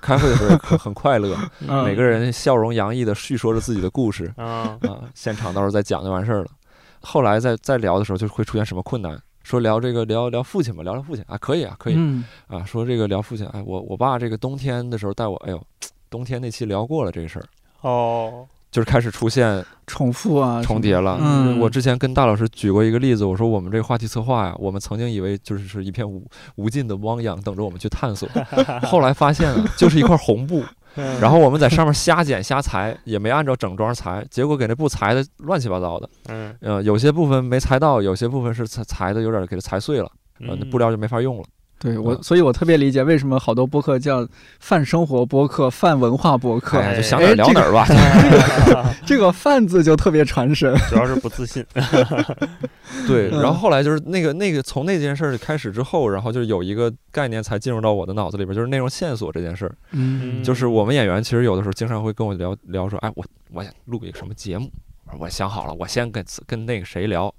[0.00, 1.36] 开会的时候很 很快乐，
[1.68, 6.46] 嗯每个人笑容洋溢的叙说着自己的故事啊，啊，现场到时候再讲就完事儿了。
[7.02, 9.16] 后来再再聊的时候，就会出现什么困难？
[9.42, 12.64] 说聊这个聊聊父亲吧，聊聊父亲啊，可以啊，可以嗯啊。
[12.64, 15.62] 说这个聊父亲，哎，我我爸这个冬天的时候带我，哎呦，
[16.08, 17.44] 冬天那期聊过了这个事儿，
[17.82, 21.18] 哦，就是开始出现重复啊，重叠了。
[21.20, 26.24] 嗯我之前跟大老师举过一个例子，我说我们这个话题策划呀，我们曾经以为就是是一片无
[26.56, 28.28] 无尽的汪洋等着我们去探索，
[28.88, 30.62] 后来发现啊，就是一块红布，
[31.20, 36.08] 然后我们在上面瞎剪瞎裁，也没按照整装裁，结果给那布裁的乱七八糟的。
[36.28, 41.44] 嗯，呃，有些部分没裁到，有些部分是裁裁的有点给它裁碎了，呃，那布料就没法用了。
[41.82, 44.26] 对我，嗯所以我特别理解为什么好多播客叫
[44.60, 46.78] 泛生活播客、泛文化播客。
[46.78, 47.84] 哎，就哎想哪儿聊哪儿吧。
[47.88, 50.72] 这个“这个泛”字就特别传神。
[50.88, 51.64] 主要是不自信。
[53.08, 59.74] 对，嗯然后后来就是那个那个从那件事儿开始之后，然后就是有一个概念才进入到我的脑子里边，就是内容线索这件事儿。
[59.90, 64.70] 嗯就是我们演员其实有的时候经常会跟我聊聊说，哎，我我想录一个什么节目，
[65.18, 67.32] 我想好了，我先跟跟那个谁聊，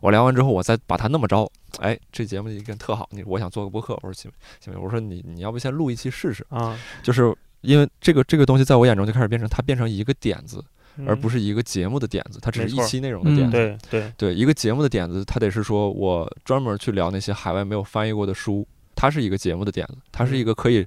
[0.00, 10.64] 我聊完之后我再把他那么着，哎，这节目一个特好，你我想做个播客，我说行行，我说你你要不先录一期试试，啊，就是因为这个这个东西在我眼中就开始变成它变成一个点子，
[11.06, 13.52] 而不是是一个节目的点子，它只是一期内容的点嗯子。
[13.52, 18.66] 对对，对一个节目的点子，它得是说我专门去聊那些海外没有翻译过的书，
[18.96, 20.86] 它是一个节目的点子，它是一个可以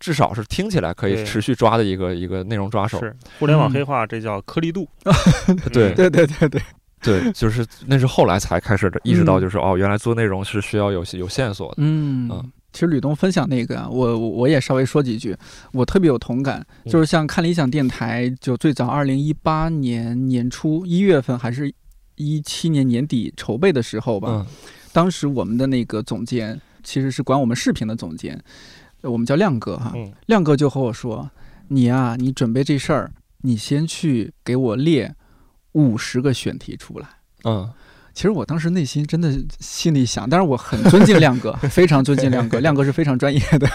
[0.00, 2.98] 至少是听起来可以持续抓的一个一个内容抓手。
[3.00, 3.14] 是。
[3.38, 4.88] 互联网嗯黑化，这叫颗粒度。
[5.72, 5.92] 对。
[5.92, 5.94] 嗯。
[5.94, 6.62] 对对对对，
[7.02, 11.74] 对，就是那是后来才开始的意识到，嗯就是哦，原来做内容是需要有有线索的。
[11.78, 12.28] 嗯。
[12.30, 12.52] 嗯。
[12.72, 15.36] 其实吕东分享那个啊，我我我也稍微说几句，
[15.72, 16.64] 我特别有同感。
[16.84, 16.90] 嗯。
[16.90, 21.72] 就是像看理想电台，就最早二零一八年年初一月份还是
[22.16, 24.46] 一七年年底筹备的时候吧，嗯。
[24.92, 28.42] 当时我们的那个总监其实是管我们视频的总监，呃
[29.02, 29.92] 我们叫亮哥哈。
[29.94, 31.30] 嗯亮哥就和我说
[31.68, 33.10] ：“你呀、你准备这事儿，
[33.42, 35.14] 你先去给我列
[35.72, 37.06] 五十个选题出来。”
[37.44, 37.70] 嗯
[38.14, 43.68] 其实我当时内心真的心里想，但是我很尊敬亮哥，非常尊敬亮哥，亮哥是非常专业的，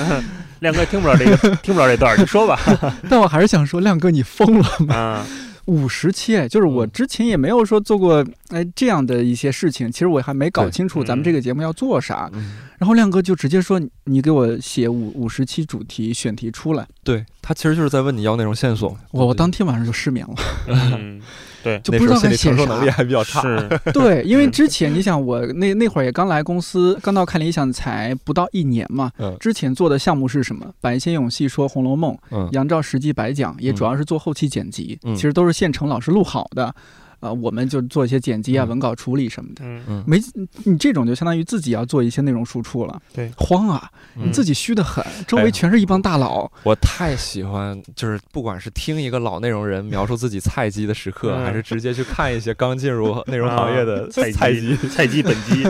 [0.60, 2.60] 亮哥听不了这个，听不了这段儿，你说吧。
[3.08, 4.94] 但我还是想说，亮哥你疯了吗？
[4.94, 5.26] 啊，
[5.66, 6.90] 五十期哎，就是我嗯。
[6.92, 12.30] 之前也没有说做过哎这样的一些事情，其实我还没搞清楚咱们嗯这个节目要做啥。
[12.32, 18.96] 嗯，然后亮哥就直接说，你给我写五五十期主题选题出来，对他其实就是在问你要内容线索。
[19.10, 20.34] 我我当天晚上就失眠了，
[20.68, 21.20] 嗯，
[21.66, 22.92] 对，就不知道该写那时候心理承受能力啥。
[22.96, 23.40] 还比较差。
[23.42, 30.64] 是， 对，因为之前你想我那那会儿也刚来公司，刚到看理想才不到一年嘛，嗯之前做的项目是什么？
[30.80, 36.72] 白先勇戏说《红楼梦》，嗯杨照实际白讲，也主嗯要是做后期剪辑，嗯其实都是现成老师录好的，
[37.20, 39.64] 呃，我们就做一些剪辑啊、嗯文稿处理什么的。
[39.64, 40.20] 嗯，嗯，没，
[40.64, 55.64] 你这种就相当于自己要做一些内容输出了，对慌啊，嗯你自己虚的很，周围全是一帮大佬，我太喜欢，就是不管是听一个老内容人描述自己菜鸡的时刻，嗯还是直接去看一些刚进入 内容行业的啊菜菜鸡鸡， 菜鸡本鸡，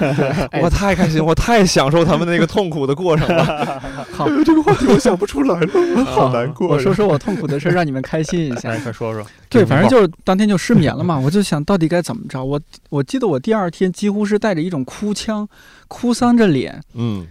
[0.50, 3.80] 哎我太开心，我太享受他们那个痛苦的过程了。
[4.12, 8.78] 好，这个话题我想不出来了，好啊难过我说说我痛苦的事，让你们开心一下来。
[8.80, 9.24] 快说说。
[9.48, 12.44] 对，反正就是当天就失眠了嘛，我就想到底该怎么着。
[12.44, 15.48] 我我记得我第二天几乎是带着一种哭腔，
[15.88, 17.26] 哭丧着脸嗯，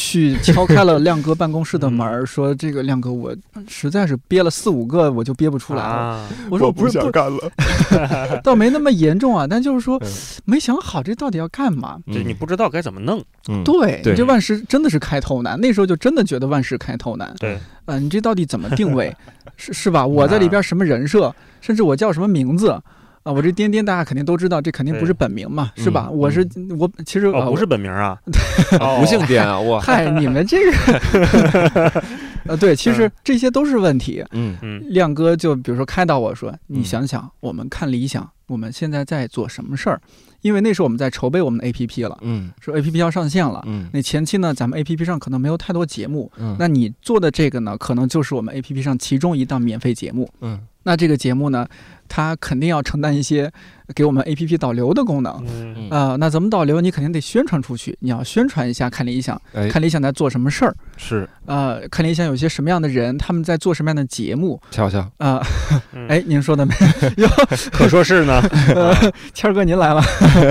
[0.00, 3.36] 去敲开了亮哥办公室的门儿，说：“这个亮哥，我
[3.68, 5.88] 实在是憋了四五个，我就憋不出来了。
[5.88, 7.50] 啊，我说：“我不是不干了。
[8.42, 10.08] 倒没那么严重啊，但就是说嗯
[10.46, 13.22] 没想好这到底要干嘛。”就你不知道该怎么弄。
[13.48, 15.60] 嗯，对，对你这万事真的是开头难。
[15.60, 17.34] 那时候就真的觉得万事开头难。
[17.38, 19.14] 对，嗯、你这到底怎么定位？
[19.56, 20.06] 是是吧？
[20.06, 22.80] 我在里边什么人设，甚至我叫什么名字
[23.22, 23.32] 啊？
[23.32, 26.08] 我这颠颠大家肯定都知道，这肯定不是本名嘛，嗯是吧？
[26.10, 26.46] 我是
[26.78, 28.18] 我其实不是本名啊，
[28.80, 32.04] 哦不姓颠啊，我， 嗨，你们这个，
[32.46, 34.24] 呃，对，其实这些都是问题。
[34.32, 40.00] 嗯嗯亮哥就比如说开导我说：“你嗯想想，我们看理想，我们现在在做什么事儿？
[40.40, 43.62] 因为那时候我们在筹备我们的 APP 了，嗯说 APP 要上线了。
[43.66, 50.28] 嗯那前期呢，咱们 APP 上可能没有太多节目，嗯那你做的这个呢，可能就是我们 APP 上其中一档免费节目。
[50.40, 51.68] 嗯那这个节目呢，
[52.10, 53.50] 它肯定要承担一些
[53.94, 55.42] 给我们 A P P 导流的功能。
[55.48, 56.18] 嗯。
[56.18, 56.80] 那怎么导流？
[56.80, 61.26] 你肯定得宣传出去，你要宣传一下看理想，哎，看理想在做什么事儿，是。
[61.46, 65.40] 呃，看理想有些什么样的人，他们在做什么样的节目，瞧瞧，啊、
[65.94, 66.08] 嗯。
[66.08, 66.74] 哎，您说的没？
[67.72, 68.42] 可说是呢。
[68.74, 68.92] 呃，
[69.32, 70.02] 谦儿哥您来了，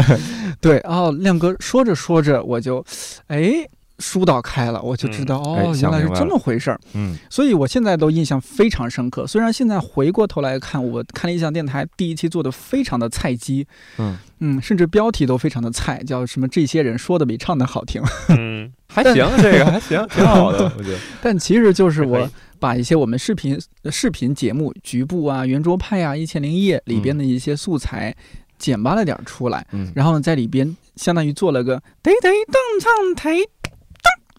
[0.62, 2.84] 对哦，亮哥说着说着我就，
[3.28, 3.68] 哎，
[4.00, 7.18] 疏导开了，我就知道、哎哦，原来是这么回事儿，嗯。
[7.30, 9.28] 所以我现在都印象非常深刻。
[9.28, 18.72] 虽然现在回过头来看，我看了一下电台第一期做的非常的菜鸡，嗯，嗯，甚至标题都非常的菜，叫什么这些人说的比唱的好听，嗯。
[18.88, 20.98] 还行，这个还行，挺好的，我觉得。
[21.22, 22.28] 但其实就是我
[22.58, 28.16] 把一些我们视频呃视频节目局部啊、圆桌派啊、一千零一夜里边的一些素材。
[28.58, 33.59] 剪扒了点儿出来，嗯，然后呢，在里边相当于做了个嘚嘚噔唱台当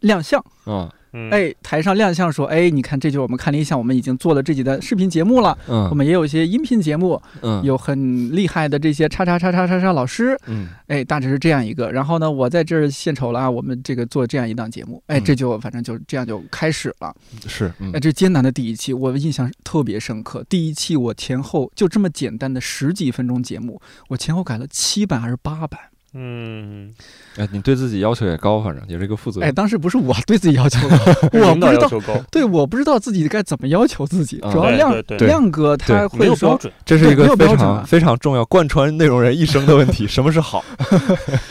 [0.00, 11.90] 亮相，啊，嗯，哎，台上亮相说，哎，你看，这就是我们看理想，我们已经做了这几的视频节目了，嗯我嗯们也有一些音频节目，嗯有很厉害的这些叉叉叉叉叉叉老师，嗯哎，大致是这样一个。
[11.90, 17.14] 然后呢，我在这儿献丑了啊，我们这个做这样一档节目，哎，嗯这就反正就这样就开始了。
[17.46, 20.44] 是，嗯哎，这艰难的第一期，我印象特别深刻。
[20.48, 25.89] 第一期我前后就这么简单的十几分钟节目，我前后改了七版还是八版。
[26.12, 26.92] 嗯，
[27.36, 29.54] 哎，你对自己要求也高，反正也是一个负责哎，人。
[29.54, 30.96] 当时不是我对自己要求高，
[31.38, 34.38] 我不知道，对，我不知道自己该怎么要求自己。
[34.50, 36.72] 主要亮亮哥他没会说，有标准。
[36.84, 40.06] 这是一个有非常标准啊非常重要、贯穿内容人一生的问题。
[40.06, 40.64] 什么是好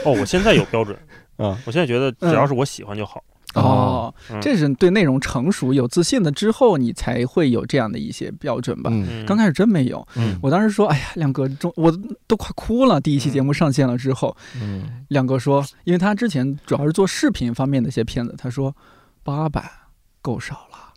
[0.04, 0.98] 哦，我现在有标准，
[1.38, 1.58] 啊？
[1.66, 3.24] 我现在觉得只要是我喜欢就好。
[3.56, 8.92] 哦，嗯这是对内容成熟、有自信了之后，你才会有这样的一些标准吧。
[9.26, 11.92] 刚开始真没有，嗯我当时说，哎呀，亮哥，中我
[12.28, 13.02] 都快哭了。
[13.02, 18.76] 第一期节目上线了之后，嗯亮哥说，因为他之前主要是做视频方面的一些片子，他说
[19.24, 19.72] 八百
[20.22, 20.89] 够少了。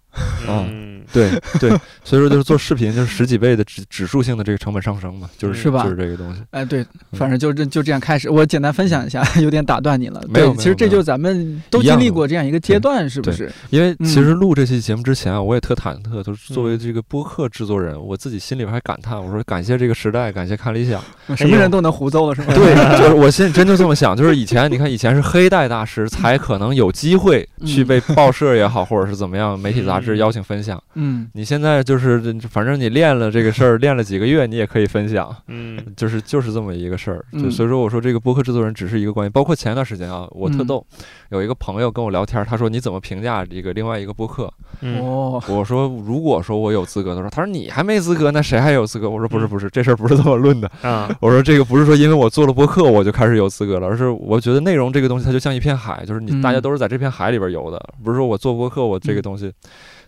[0.49, 1.71] 嗯，对对，
[2.05, 6.43] 所以说就是做视频就是十几倍的指指数性的这个成本上升嘛，就是是吧就是这个东西。
[6.51, 8.29] 哎，对，反正就这就这样开始。
[8.31, 10.23] 我简单分享一下，有点打断你了。
[10.29, 13.51] 没有，其实这就咱们都经历过这样一个阶段，是不是？
[13.71, 21.01] 因为嗯其实录这期节目之前啊，我也特忐忑，就是作为这个播客制作人，我自己心里边还感叹，我说感谢这个时代，感谢看理想。
[21.37, 22.53] 什么人都能胡诌了，是吗？
[22.55, 30.83] 对， 就是我心里真就这么想，就是以前你看，以前是黑带大师才可能有机会去嗯被报社也好，或者是怎么样媒体杂志嗯邀请分享。
[30.95, 35.35] 嗯，你现在就是反正你练了这个事儿，练了几个月，你也可以分享。
[35.49, 40.87] 嗯就是就是这么一个事儿，就嗯所以说我说这个播客制作人只是一个关系，包括前段时间啊，我特嗯逗，
[41.31, 44.53] 有一个朋友跟我聊天，他说你怎么评价这个另外一个播客？
[44.81, 49.09] 嗯哦，我说如果说我有资格，他说他说你还没资格，那谁还有资格？
[49.09, 50.71] 我说不是嗯不是，这事儿不是这么论的。
[50.83, 59.53] 啊，我说这个不是说因为我做了播客我就开始有资格了，而是我觉得内容这个东西它就像一片海，就是你嗯大家都是在这片海里边游的，不是说我做播客我这个嗯东西。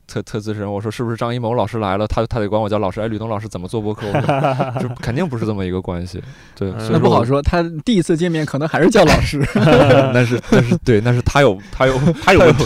[0.06, 4.06] 特特资深，我说是不是张艺谋老师来了，他他得管我叫老师，哎，吕东老师怎么做播客？
[4.06, 6.22] 我说 就肯定不是这么一个关系，
[6.54, 7.40] 对，嗯所以那不好说。
[7.42, 9.38] 他第一次见面可能还是叫老师。
[10.14, 12.64] 那是那是对，那是他有他有 他有问题。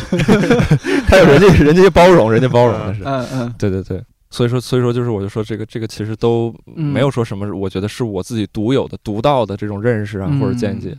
[1.06, 4.02] 他有人家人家包容，人家包容那是，嗯嗯对对对。
[4.30, 10.94] 所以说所以说就是我就说这个这个其实都嗯没有说什么，我觉得是我自己独有的、独到的这种认识啊或者见解。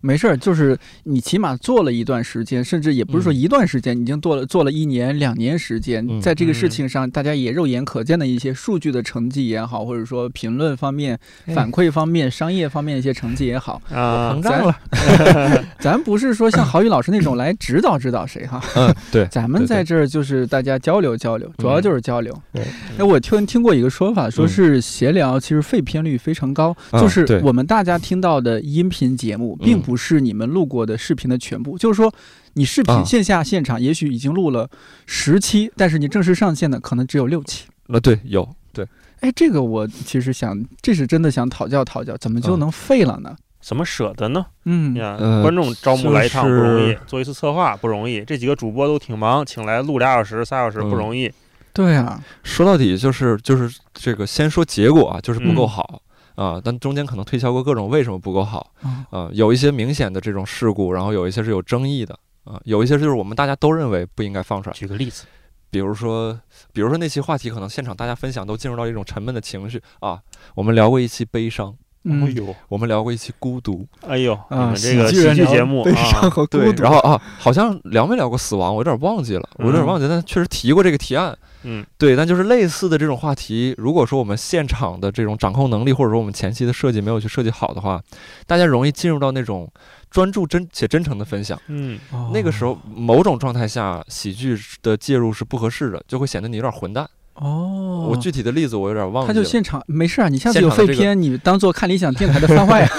[0.00, 3.36] 没事儿，就是你起码做了一段时间，甚至也不是说嗯。
[3.40, 6.70] 一段时间，你已经做了做了一年、两年时间，嗯在这个事嗯。
[6.70, 11.54] 情上，大家也肉眼可见的一些数据的成绩也好，或者说评论方面、哎。
[11.54, 14.34] 反馈方面、商业方面一些成绩也好，啊。
[14.34, 14.76] 膨，胀了
[15.80, 22.36] 咱不是说像郝宇老师那种来指导指导谁哈，嗯， 对，咱们在这儿就是大家交流交流，主要就是交流。
[22.52, 22.62] 对。
[22.98, 24.48] 哎，我听听过一个说法，说嗯。
[24.48, 31.78] 是闲聊其实废片率非常高，啊就是我们大家听到的音频节目，并嗯不是你们录过的视频的全部。
[31.78, 32.12] 就是说，
[32.54, 34.68] 你视频啊线下现场也许已经录了
[35.06, 37.66] 十期，但是你正式上线的可能只有六期。
[37.86, 38.86] 那对有对，
[39.20, 43.36] 哎，这个我其实想，这是真的想讨教讨教，怎么就啊能废了呢？
[43.60, 44.46] 怎么舍得呢？
[44.64, 51.30] 嗯呀，呃观众招募来一趟不容易就是，做一次策划不容易，这几个主播都挺忙，请来录俩小时、仨小时不嗯容易。
[51.72, 56.00] 对啊，说到底就是就是这个先说结果啊，就是不够嗯
[56.40, 56.52] 好。
[56.52, 65.24] 啊，但中间可能推敲过各种为什么不够好啊啊，有一些明显的这种事故，然后有一些是有争议的啊，有一些就是我们大家都认为不应该放出来，举个例子，
[65.70, 66.32] 比如说，
[66.72, 70.18] 比如说那期话题可能现场大家分享都进入到一种沉闷的情绪啊，
[70.54, 81.36] 我们聊过一期悲伤，哎嗯呦，我们聊过一期孤独，哎呦，你啊，们这个喜喜剧节目悲伤啊，对，和孤独，然后啊，好像聊没聊过死亡，我有点忘记了，我有点嗯忘记，但确实提过这个提案。
[81.62, 88.00] 嗯对，但就是类似的这种话题，如果说我们现场的这种掌控能力，或者说我们前期的设计没有去设计好的话，
[88.46, 89.70] 大家容易进入到那种
[90.10, 91.60] 专注真且真诚的分享。
[91.68, 97.08] 嗯哦那个时候，某种状态下，喜剧的介入是不合适的，就会显得你有点混蛋。
[97.34, 99.28] 哦，我具体的例子我有点忘了。
[99.28, 102.90] 他就现场没事啊，你下次有废片，你当做看理想电台的番外啊。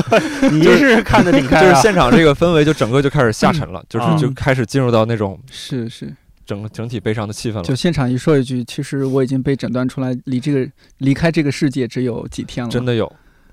[0.50, 1.62] 你是看的挺开啊。
[1.62, 6.10] 就是现场这个氛围就整个就开始下沉了，就是嗯就开始进入到那种是是，
[6.50, 7.76] 整整体悲伤的气氛了就。
[7.76, 12.70] 现场一说一句，其实我已经被诊断出来，离这个离开这个世界只有几天了。
[12.72, 13.10] 真的有，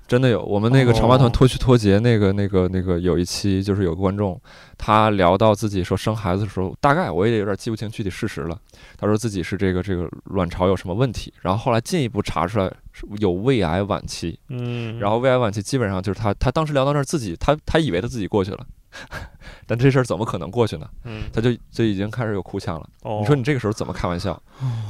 [0.08, 0.42] 真的有。
[0.42, 4.40] 我们那个长发团哦脱去脱节那个那个那个有一期，就是有个观众，
[4.76, 8.58] 他聊到自己说生孩子的时候，大概我也有点记不清具体事实了。
[8.96, 18.66] 他说自己是这个这个卵巢有什么问题，然后后来进一步查出来是有胃癌晚期，嗯，然后胃癌晚期基本上就是他他当时聊到那儿自己他他以为他自己过去了。
[19.66, 20.88] 但这事儿怎么可能过去呢？
[21.04, 22.88] 嗯，他就就已经开始有哭腔了。
[23.02, 24.40] 哦你说你这个时候怎么开玩笑？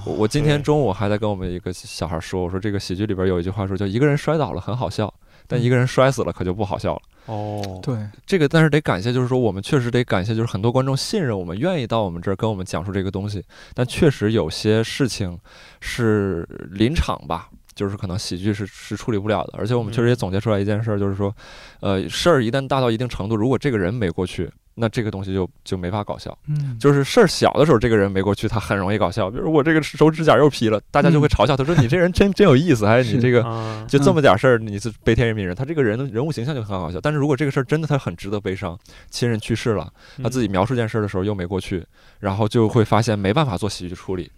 [0.07, 5.13] 我我今天中午还在跟我们一个小孩说，我说这个喜剧里边有一句话说，叫一个人摔倒了很好笑，
[5.47, 7.03] 但一个人摔死了可就不好笑了。
[7.27, 13.45] 哦，对，这个但是得感谢，就是说我们确实得感谢，就是很多观众信任我们，愿意到我们这儿跟我们讲述这个东西。
[13.75, 15.39] 但确实有些事情
[15.81, 17.51] 是临场吧。
[17.79, 21.33] 就是可能喜剧是是处理不了的，而且我们确实也总结出来一件事儿，就是说，
[21.79, 26.37] 呃，事儿一旦大到一定程度，如果这个人没过去，那这个东西就就没法搞笑。
[26.49, 29.31] 嗯，就是事儿小的时候，这个人没过去，他很容易搞笑。
[29.31, 37.01] 比如我这个手指甲又劈了，大家就会嘲笑他说：“你这人真真有意思，还是你这个啊，就这么点事儿，你是悲天悯人。”他这个人的人物形象就很好笑。
[37.01, 38.77] 但是如果这个事儿真的他很值得悲伤，
[39.09, 41.85] 亲人去世了，他自己描述这件事儿的时候又没过去，
[42.19, 44.31] 然后就会发现没办法做喜剧处理，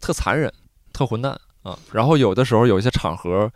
[0.00, 0.52] 特残忍，
[0.92, 1.78] 特混蛋啊。
[1.92, 3.50] 然后有的时候有一些场合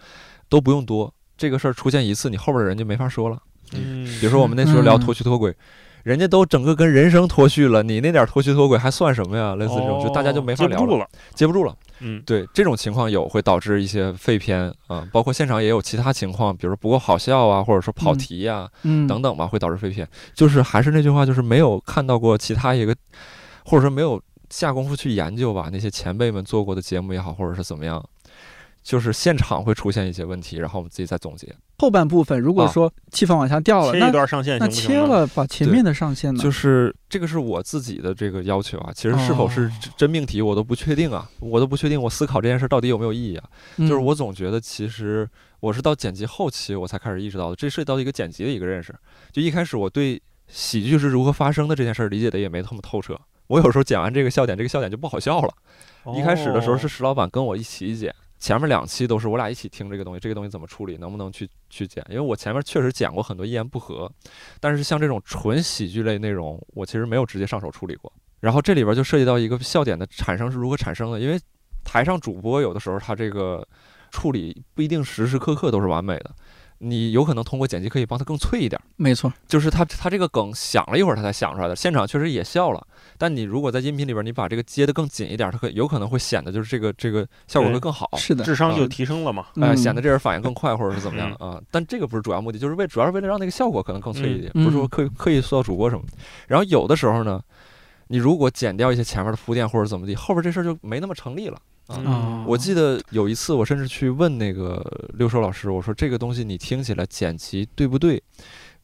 [0.48, 3.38] 都不用多，这个事儿出现一次，你后边的人就没法说了。
[3.72, 5.54] 嗯，比如说我们那时候聊嗯脱虚脱轨，
[6.02, 9.54] 人家都整个跟人生脱序了，你那点脱虚脱轨还算什么呀？
[9.54, 11.76] 类似这种，就大家就没法聊了，哦接不住了，接不住了。
[12.00, 20.08] 嗯，对，这种情况有会导致一些废片啊、包括现场也有其他情况，比如说不够好笑啊，或者说跑嗯题呀、嗯等等吧，会导致废片。
[20.34, 22.96] 就是还是那句话，就是没有看到过其他一个，
[23.64, 24.20] 或者说没有
[24.51, 28.05] 下功夫去研究吧，那些前辈们做过的节目也好，或者是怎么样。
[28.82, 31.55] 就是现场会出现一些问题，然后我们自己再总结。
[31.78, 35.07] 后半部分如果啊说气氛往下掉了，切一那段上线那行不行呢？
[35.07, 36.42] 切了把前面的上线呢？
[36.42, 43.44] 就是这个是我自己的这个要求啊，其实是否是哦真命题我都不确定啊，我都不确定我思考这件事到底有没有意义啊。
[43.76, 45.28] 嗯就是我总觉得其实
[45.61, 48.94] 我是到剪辑后期我才开始意识到的，这涉及到一个剪辑的一个认识。
[49.30, 53.14] 就一开始我对喜剧是如何发生的这件事儿理解的也没那么透彻。
[53.51, 55.53] 我有时候剪完这个笑点，这个笑点就不好笑了。
[56.14, 62.05] 一开始的时候是哦石老板跟我一起剪，前面两期都是我俩一起听这个东西，这个东西怎么处理，能不能去去剪？
[62.09, 64.09] 因为我前面确实剪过很多一言不合，
[64.61, 68.12] 但是像这种纯喜剧类内容，我其实没有直接上手处理过。
[68.38, 71.36] 然后这里边就涉及到一个笑点的产生是如何产生的，因为
[71.82, 73.66] 台上主播有的时候他这个
[74.12, 76.30] 处理不一定时时刻刻都是完美的。
[76.82, 82.86] 你有可能通过剪辑可以帮他更脆一点，没错，就是他他这个梗想了一会儿他才想出来的，现场确实也笑了，
[83.20, 89.48] 但你如果在音频里边你把这个接得更紧一点，它可有可能会显得就是这个这个效果会更好，是的，智商就啊提升了嘛。
[89.56, 91.60] 哎，嗯显得这人反应更快或者是怎么样啊？
[91.70, 96.16] 但这个不是主要目的，就是为主要是为了让那个效果可能更脆一点，嗯不是说刻意刻意塑造主播什么的。
[96.48, 97.38] 然后有的时候呢，
[98.08, 101.58] 你如果剪掉一些前面的铺垫或者怎么地，后边这事儿就没那么成立了。
[101.88, 108.22] 啊哦我记得有一次，我甚至去问那个六兽老师，我说这个东西你听起来剪辑对不对？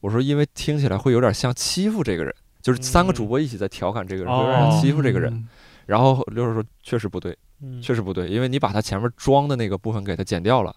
[0.01, 2.33] 我说因为听起来会有点像欺负这个人，
[2.67, 5.33] 就是三个主播一起在调侃这个人，会有点像欺负这个人。
[5.33, 5.47] 嗯
[5.85, 10.75] 然后六叔说确实不对，嗯确实不对，因为你把他前面装的那个部分给他剪掉了，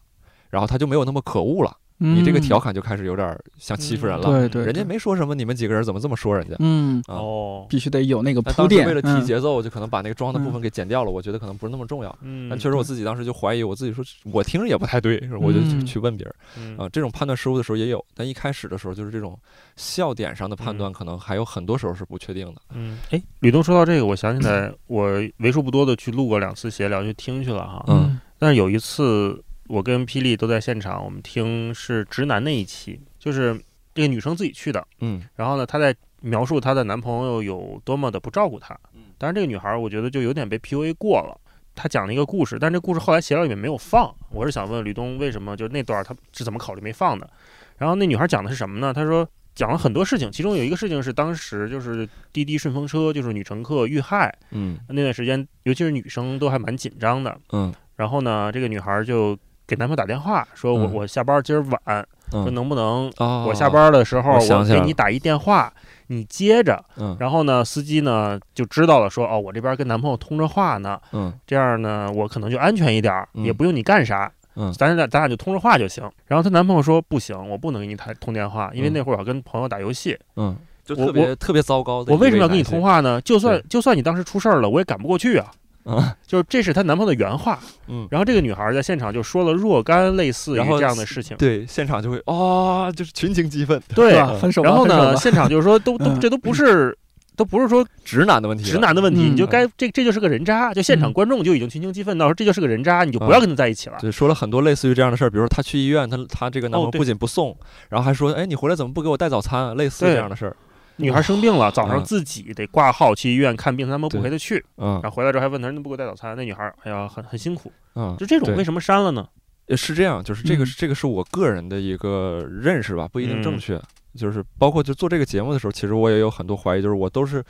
[0.51, 1.77] 然后他就没有那么可恶了。
[2.03, 4.25] 你这个调，侃就开始有点像欺负人了。
[4.25, 6.57] 对对，人家，没说什么，你们几个人怎么这么说人家？
[6.59, 11.11] 嗯，啊哦，必须得有那个那铺垫，为了提嗯节奏，我就可能把那个装的部嗯分给剪掉了。
[11.11, 12.19] 我觉得可能不是那么重要。
[12.23, 16.89] 嗯，但确实我自己当时就怀疑，我自己说我听着也不太对，我就去嗯去问别人嗯啊。
[16.89, 19.39] 这种判断失误的时候也有，但一开始的时候就是这种
[19.77, 22.63] 笑点上的判断，可能还有很多时候是不确定的。
[22.75, 27.85] 嗯，哎，吕东说到这个，我想起来，我为数不多的去录过两次闲聊，去听去了哈。
[27.89, 29.39] 嗯但是有一次，
[29.71, 33.55] 我跟霹雳都在现场，我们听是直男那一期，就是
[33.95, 34.85] 这个女生自己去的。
[34.99, 38.77] 嗯然后呢，她在描述她的男朋友有多么的不照顾她。
[39.17, 41.41] 当然，这个女孩我觉得就有点被 PUA 过了。
[41.77, 44.13] 她讲了一个故事，但这故事后来闲聊里面没有放。
[44.31, 47.31] 我是想问吕东，为什么就那段她是怎么考虑没放的？
[47.79, 48.93] 然后那女孩讲的是什么呢？
[48.93, 57.41] 她说讲了很多事情，其中有一个事情是当时就是滴滴顺风车就是女乘客遇害嗯那段时间，尤其是女生都还蛮紧张的。
[57.53, 59.39] 嗯然后呢，这个女孩就
[59.71, 65.73] 给男朋友打电话，说我、嗯我下班今儿晚，说嗯，能不能哦我下班的时候我给你打一电话，
[66.09, 66.85] 你接着。
[66.97, 74.29] 嗯然后呢，司机呢就知道了说，哦，我这边跟男朋友通着话呢，嗯这样呢我可能就安全一点也不用你干啥。
[74.57, 76.03] 嗯咱俩咱俩就通着话就行。
[76.27, 80.19] 然后她男朋友说不行，我不能给你谈通电话，因为嗯那会儿我要跟朋友打游戏。
[80.35, 82.13] 嗯，就我特别特别糟糕的。
[82.13, 82.83] 我为什么要跟你通？
[82.83, 83.21] 话呢？
[83.21, 85.49] 就算就算你当时出事儿了，我也赶不过去啊。
[85.85, 87.59] 啊，就是这是她男朋友的原话。
[87.89, 91.37] 嗯，然后这个女孩在现场就说了若干类似于然后这样的事情。
[91.37, 94.35] 对，现场就会啊，就是群情激愤，对是吧？
[94.41, 96.21] 分手，然后呢，现场就是说都都嗯。
[96.21, 96.97] 这都不是。
[97.37, 99.33] 都不是说直男的问题，直男的问题，嗯。
[99.33, 101.13] 你就该这这就是个人渣，就现场嗯。
[101.15, 103.97] 观众就已经群情激愤到说这就是个人渣，你就不要跟他在一起了。
[103.99, 107.57] 对，说了很多类似于这样的事儿，比如说她去医院，她她这个男朋友不仅不送，
[107.89, 109.75] 然后还说，哎，你回来怎么不给我带早餐啊？
[109.75, 110.13] 类似对。
[110.13, 110.57] 这样的事儿，
[111.01, 116.37] 女孩生病了，早上嗯自己得挂号去医院看病，他们不陪她去，嗯然后回来之后还问她你怎么不给我带早餐？
[116.37, 119.27] 那女孩哎呀很很辛苦，嗯，就这种为什么删了呢？
[119.67, 123.81] 呃是这样，就是这个嗯是这个是我个人的一个认识吧，不一定正嗯确。
[124.17, 127.45] 就是包括就做这个节目的时候，其实我也有很多怀疑，就是我都是，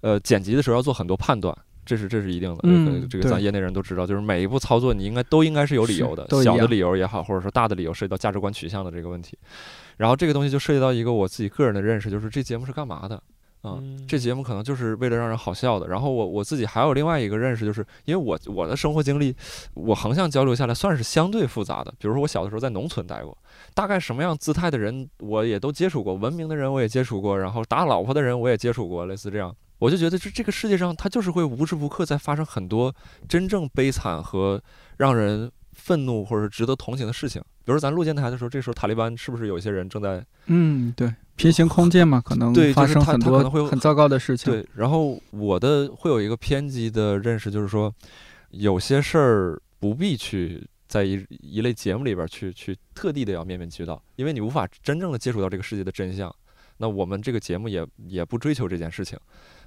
[0.00, 2.60] 呃，剪辑的时候要做很多判断，这是这是一定的。
[2.64, 9.38] 嗯这个这个咱业内人都知道，就是每一步操作你应该都应该是有理由的小的理由也好，或者说大的理由涉及到价值观取向的这个问题。
[10.00, 13.16] 然后这个东西就涉及到一个我自己个人的认识，就是这节目是干嘛的
[13.60, 13.76] 啊？
[13.76, 15.88] 嗯这节目可能就是为了让人好笑的。
[15.88, 19.36] 然后我我自己还有另外一个认识，就是因为我我的生活经历，
[19.74, 21.92] 我横向交流下来算是相对复杂的。
[21.98, 23.36] 比如说我小的时候在农村待过，
[23.74, 29.54] 大概什么样姿态的人我也都接触过，文明的人我也接触过，然后打老婆的人我也接触过，类似这样。
[29.80, 32.94] 我就觉得这这个世界上，它就是会无时无刻在发生很多
[33.28, 34.62] 真正悲惨和
[34.96, 37.42] 让人愤怒或者值得同情的事情。
[37.70, 44.52] 比如咱录电台的时候，这时候塔利班是不是有一些人正在嗯，对，平行空间嘛，可能对发生很多他可能会很糟糕的事情。
[44.52, 47.94] 对，然后我的会有一个偏激的认识，就是说，
[48.50, 56.34] 有些事儿不必去在一一类节目里边儿去去特地的要面面俱到，因为你无法真正的接触到这个世界的真相。
[56.78, 59.16] 那我们这个节目也也不追求这件事情。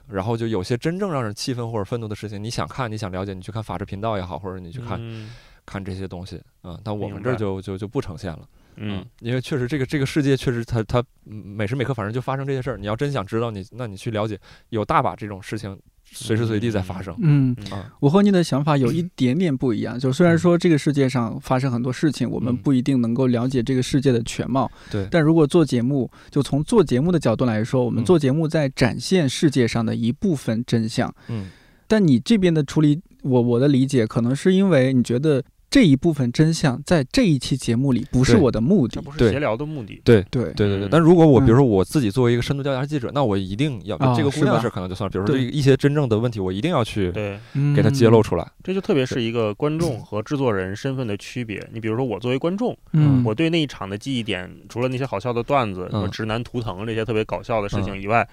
[0.09, 5.29] 然后就有些真正让人气愤或者愤怒的事情，你想看，你想了解，你去看法制频道也好，或者你去看、嗯
[5.65, 8.47] 看这些东西嗯、但我们这儿就就就不呈现了。
[8.75, 14.39] 嗯，因为确实这个这个世界确实它它嗯每时每刻反正就发生这些事儿，你要真想知道你，那你去了解，
[14.69, 17.15] 有大把这种事情随时随地在发生。
[17.19, 17.55] 嗯，
[17.99, 19.99] 我和你的想法有一 点点不一样。
[19.99, 31.13] 就虽然说这个世界上发生很多事情，我们嗯不一定能够了解这个世界的全貌，对，但如果做节目，就从做节目的角度来说，我们嗯做节目在展现世界上的一部分真相。
[31.27, 31.49] 嗯
[31.85, 39.01] 但你这边的处理，我我的理解可能是因为你觉得这一部分真相在这一期节目里不是我的目的。
[39.01, 39.99] 不是闲聊的目的。
[40.03, 40.85] 对对对对对。
[40.85, 48.51] 嗯但如果我比如嗯说我自己作为一个深度调查记者，那我一定要哦这个姑娘的事可能就算了，比如说这一些真正的问题，我一定要去对，嗯给它揭露出来。
[48.63, 51.65] 这就特别是一个观众和制作人身份的区别。
[51.73, 58.27] 你比如说，我作为观众，嗯，我对那一场的记忆点，除了那些好笑的段子，什么嗯直男图腾这些特别搞笑的事情以外，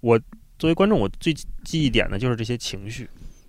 [0.00, 0.18] 我
[0.58, 3.06] 作为观众，我最记忆点的就是这些情绪。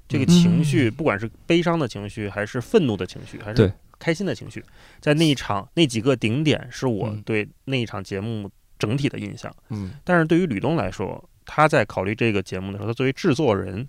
[0.09, 4.61] 这个情绪，嗯不管是悲伤的情绪，还是愤怒的情绪，还是开心的情绪，
[4.99, 7.21] 在那一场那几个顶点，是我嗯。
[7.23, 9.55] 对那一场节目整体的印象。
[9.69, 9.91] 嗯。
[10.03, 13.87] 但是对于吕东来说，他在考虑这个节目的时候，他作为制作人，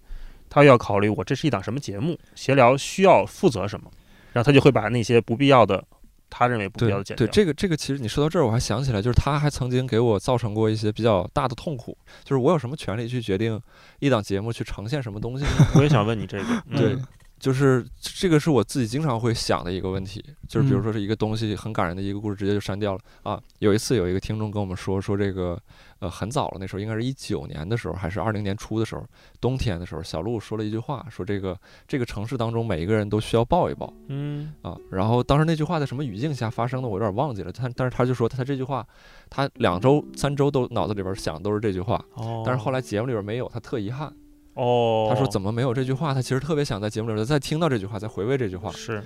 [0.49, 3.91] 他要考虑我这是一档什么节目，闲聊需要负责什么，
[4.33, 5.83] 然后他就会把那些不必要的，
[6.31, 7.33] 他认为不必要的对对，剪掉。
[7.33, 13.61] 这个这个其实你说到这儿，我还想起来，就是他还曾经给我造成过一些比较大的痛苦，就是我有什么权利去决定
[13.99, 15.67] 一档节目去呈现什么东西呢？
[15.77, 16.97] 我也想问你这个， 嗯对
[17.41, 23.41] 就是这个是我自己经常会想的一个问题，就是比如嗯说是一个东西很感人的一个故事，直接就删掉了啊。
[23.59, 25.59] 有一次有一个听众跟我们说说这个，
[26.01, 29.05] 呃，很早了，那时候应该是一九年的时候，还是二零年初的时候，
[29.41, 34.77] 冬天的时候，小鹿说了一句话，说这个这个城市当中每一个人都需要抱一抱嗯啊。
[34.91, 37.51] 然后当时那句话在什么语境下发生的，我有点忘记了。
[37.51, 38.87] 他但是他就说他这句话，
[39.31, 44.13] 他两周三周都脑子里边想的都是这句话，哦，但是后来节目里边没有，他特遗憾。
[44.55, 46.13] 哦，他说怎么没有这句话？
[46.13, 48.71] 他其实特别想在节目里边再听到这句话，再回味这句话。
[48.73, 49.03] 是。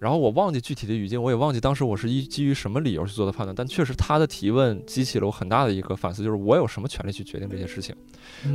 [0.00, 7.92] 然后我忘记具体的语境，我也忘记当时我是依基于什么理由去做的判断，但确实他的提问激起了我很大的一个反思，就是我有什么权利去决定这些事情？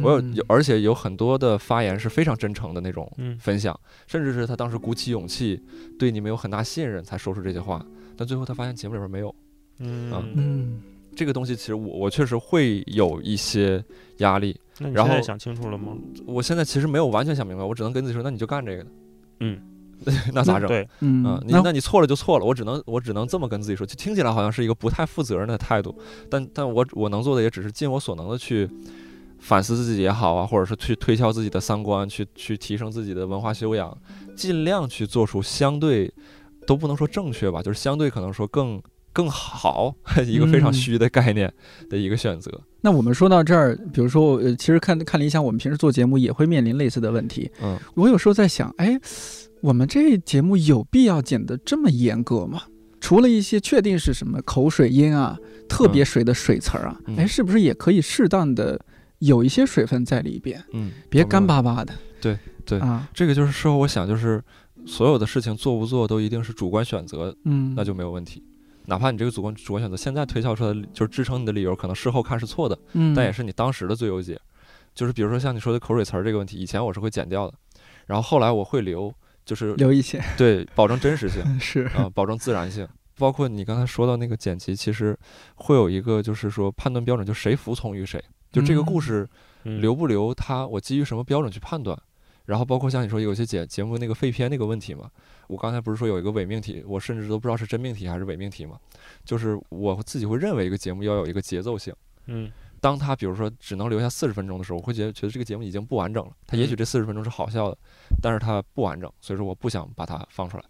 [0.02, 3.38] 我有嗯，而且有很多的发言是非常真诚的那种嗯。
[3.40, 3.78] 分享，
[4.08, 5.62] 甚至是他当时鼓起勇气
[6.00, 9.36] 对你们有很大信任才说出这些话，但最后他发现节目里边没有。
[9.80, 10.34] 嗯。
[10.36, 10.82] 嗯
[11.16, 13.84] 这个东西，其实我我确实会有一些
[14.18, 14.59] 压力。
[14.80, 15.95] 那你然后现在想清楚了吗？
[16.26, 18.86] 我现在其实没有完全想明白，我只能跟自己说，那你就干这个，
[19.39, 19.59] 嗯，
[20.34, 20.68] 那咋整？
[20.68, 25.95] 对，嗯啊，你那那你错了就错了，我只能我只能这么跟自己说，就听起来好像是一个不太负责任的态度，
[26.30, 28.68] 但但我我能做的也只是尽我所能的去
[29.39, 33.95] 反思自己也好啊，或者是去推敲自己的三观，去去提升自己的文化修养，
[34.36, 36.11] 尽量去做出相对
[36.66, 38.82] 都不能说正确吧，就是相对可能说更
[39.14, 39.95] 更好
[40.28, 41.53] 一个非常嗯虚的概念
[41.89, 42.51] 的一个选择。
[42.82, 47.49] 那我们说到这儿，比如说，呃，其实看看理想，我们平时做节目也会面临类似的问题。
[47.61, 48.99] 嗯，我有时候在想，哎，
[49.61, 52.64] 我们这节目有必要剪得这么严格吗？
[52.99, 55.38] 除了一些确定是什么口水音啊、
[55.70, 58.80] 特别水的水词儿啊，嗯哎，是不是也可以适当的
[59.20, 61.93] 有一些水分在里边，嗯，别干巴巴的？
[62.20, 64.41] 对，对啊，这个就是事后我想，就是
[64.86, 68.41] 所有的事情做不做都一定是主观选择，嗯，那就没有问题。
[68.86, 74.40] 哪怕你这个主观主观选择现在推敲出来的就是支撑你的理由，可能事后看是错的，嗯，但也是你当时的最优解。
[74.94, 77.54] 就是比如说像你说的口水词儿这个问题，以前我是会剪掉的，
[78.06, 79.12] 然后后来我会留，
[79.46, 82.88] 就是 留一些对保证真实性 是啊、保证自然性。
[83.18, 85.18] 包括你刚才说到那个剪辑，其实
[85.56, 88.24] 会有一个就是说判断标准，就谁服从于谁。
[88.52, 89.30] 就这个故嗯事
[89.64, 91.98] 嗯留不留它，我基于什么标准去判断？
[92.46, 95.10] 然后包括像你说有些节节目那个废片那个问题嘛，
[95.48, 98.80] 我刚才不是说有一个伪命题，我甚至都不知道是真命题还是伪命题嘛。
[99.24, 101.94] 就是我自己会认为一个节目要有一个节奏性。
[102.26, 106.34] 嗯当他比如说只能留下四十分钟的时候，我会觉得觉得这个节目已经不完整了。
[106.46, 107.78] 他也许这四十分钟是好笑的，
[108.22, 110.64] 但是它不完整，所以说我不想把它放出来。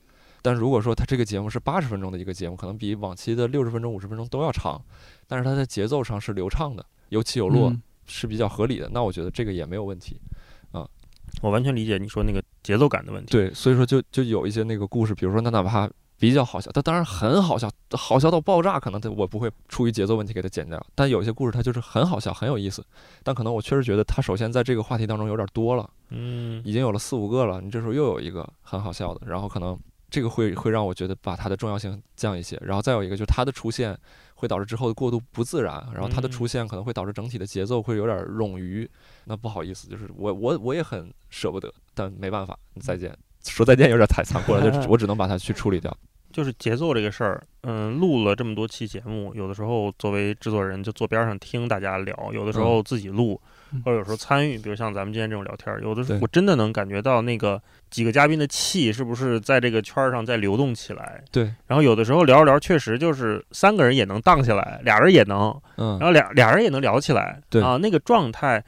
[0.44, 4.80] 但如果说它这个节目是八十分钟的一个节目，可能比往期的六十分钟、五十分钟都要长，
[5.26, 10.22] 但是它在节奏上是流畅的，有起有落，嗯是比较合理的，那我觉得这个也没有问题。
[11.44, 13.30] 我完全理解你说那个节奏感的问题。
[13.30, 20.82] 对，所以说就就有一些那个故事，比如说那哪怕比较好笑，它当然很好笑，好笑到爆炸，可能它我不会出于节奏问题给它剪掉。
[20.96, 22.82] 但有一些故事它就是很好笑，很有意思，
[23.24, 29.78] 但可能我确实觉得它首先在这个话题当中有点多了，嗯已经有了四五个了，你这时候又有一个很好笑的，然后可能
[30.10, 32.58] 这个会会让我觉得把它的重要性降一些。
[32.64, 33.98] 然后再有一个就是它的出现
[34.44, 38.90] 会导致之后的过渡不自然，然后它的嗯出现可能会导致整体的节奏会有点冗余。
[39.24, 43.18] 那不好意思，就是我我我也很舍不得，但没办法，再见。
[43.46, 45.96] 说再见有点太残酷了，就是我只能把它去处理掉。
[46.34, 53.48] 就是节奏这个事儿，嗯，录了这么多期节目，有的时候作为制作人就坐边上听大家聊，有的时候自己录，嗯
[53.84, 61.24] 或者有时候参与，比如像咱们今天这种聊天儿，有的时候我真的能感觉到那个几个嘉宾的气是不是在这个圈儿上在流动起来。
[61.32, 65.98] 对，然后有的时候聊着聊，确实就是三个人也能荡起来，俩人也能，嗯。
[66.00, 67.62] 然，后俩俩人也能聊起来，对。
[67.62, 68.64] 啊，那个状态，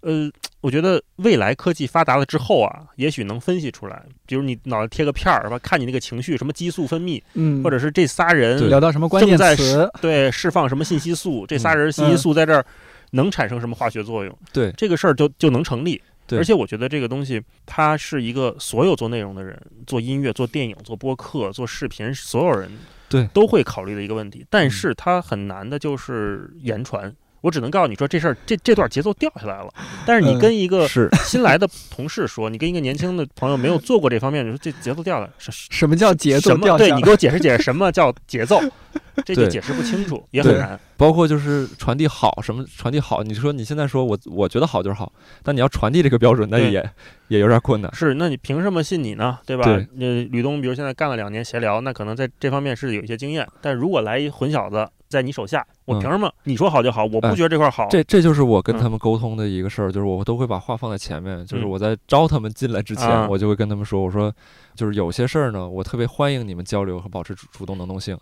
[0.00, 0.30] 呃，
[0.60, 5.58] 我觉得未来科技发达了之后啊，也许能分析出来，比如你脑袋贴个片儿，是吧？
[5.58, 12.64] 看你那个情绪，什么激素分泌，嗯，或者是这仨人聊到什么关键正在词，对释放什么信息素，这仨人信息素在这儿
[13.12, 16.00] 能产生什么化学作用，对这个事儿就就能成立。
[16.24, 22.70] 对而且我觉得这个东西，它是一个所有做内容的人，做音乐、做电影、做播客、做视频，所有人
[23.08, 24.46] 对都会考虑的一个问题。
[24.48, 27.14] 但嗯是它很难的就是言传。
[27.42, 29.68] 我只能告诉你说这事儿，这这段节奏掉下来了。
[30.06, 30.88] 但是你嗯跟一个
[31.24, 36.78] 新来的同事说，你跟一个年轻的朋友没有做过这方面，你说这节奏掉了，什么叫节奏什么？
[36.78, 38.60] 对你给我解释解释什么叫节奏，
[39.26, 40.78] 这就解释不清楚，也很难。
[40.96, 45.12] 包括就是传递好什么传递好，你说你现在说我我觉得好就是好，
[45.42, 46.88] 但你要传递这个标准，那也
[47.26, 47.92] 也有点困难。
[47.92, 49.36] 是，那你凭什么信你呢？
[49.44, 49.64] 对吧？
[49.64, 53.44] 对呃，吕东，比如现在干了两年协聊，那可能在这方面是有一些经验。
[53.60, 57.04] 但如果来一混小子在你手下，我嗯凭什么你说好就好？
[57.04, 57.86] 我不哎觉得这块儿好。
[57.90, 64.34] 这这就是我跟嗯他们沟通的一个事儿，就是我都会把话放在前面，就是嗯我在招他们进来之前，啊我就会跟他们说，我说
[64.74, 68.18] 就是有些事儿呢，我特别欢迎你们交流和保持主主动能动性，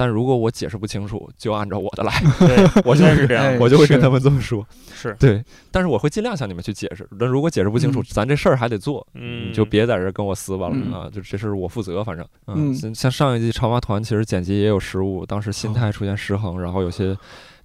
[0.00, 3.58] 但如果我解释不清楚，就按照我的来， 对，我就是这样 哎。
[3.58, 4.66] 我就会跟他们这么说。
[4.94, 7.06] 是，对，但是我会尽量向你们去解释。
[7.18, 11.10] 那如果解释不清楚，嗯咱这事儿还得做，嗯，你就别在这儿跟我撕巴了、嗯啊！
[11.12, 17.14] 就这事儿我负责，反正嗯像像上一季超妈团，其实剪辑也有失误，当时心态出现失衡，然后有些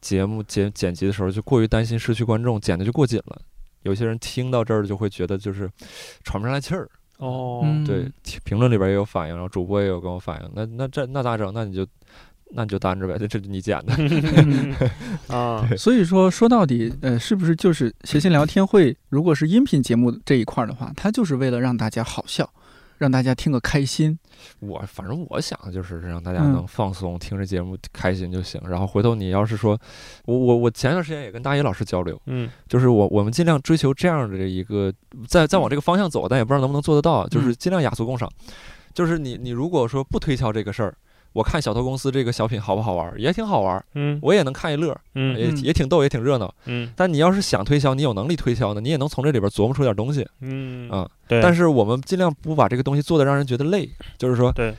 [0.02, 3.40] 节目剪剪辑的时候就过于担心失去观众，剪的就过紧了。
[3.84, 5.70] 有些人听到这儿就会觉得就是
[6.26, 11.52] 喘不上来气儿，哦，嗯对，评评论里边也有反应，然后主播也有跟我反映，那那这那咋整？
[11.54, 11.86] 那你就
[12.56, 13.94] 那你就担着呗，这这是你捡的，
[15.28, 18.96] 啊，所以说说到底，呃，是不是就是谐星聊天会？
[19.10, 22.50] 如果是音频节目这一块儿的话，它就是为了让大家好笑，
[22.98, 24.18] 让大家听个开心。
[24.60, 28.62] 我反正我想的就是让大家嗯能放松，听着节目开心就行。
[28.70, 29.78] 然后回头你要是说，
[30.24, 34.94] 我我我前段时间也跟大一老师交流，嗯就是我我们尽量追求这样的一个，
[35.28, 38.32] 在在往这个方向走，但也不知道能不能做得到，就是嗯尽量雅俗共赏。
[38.94, 40.96] 就是你你如果说不推敲这个事儿，
[41.36, 46.50] 我看小偷公司这个小品好不好玩儿，也挺好玩儿，嗯我也能看一乐儿，嗯也嗯也挺逗，也挺热闹。
[46.66, 51.06] 嗯但你要是想推销，你有能力推销呢，你也能从这里边琢磨出点东西嗯啊。
[51.28, 54.74] 对，但是我们尽量不把这个东西做的让人觉得累，就是说，对，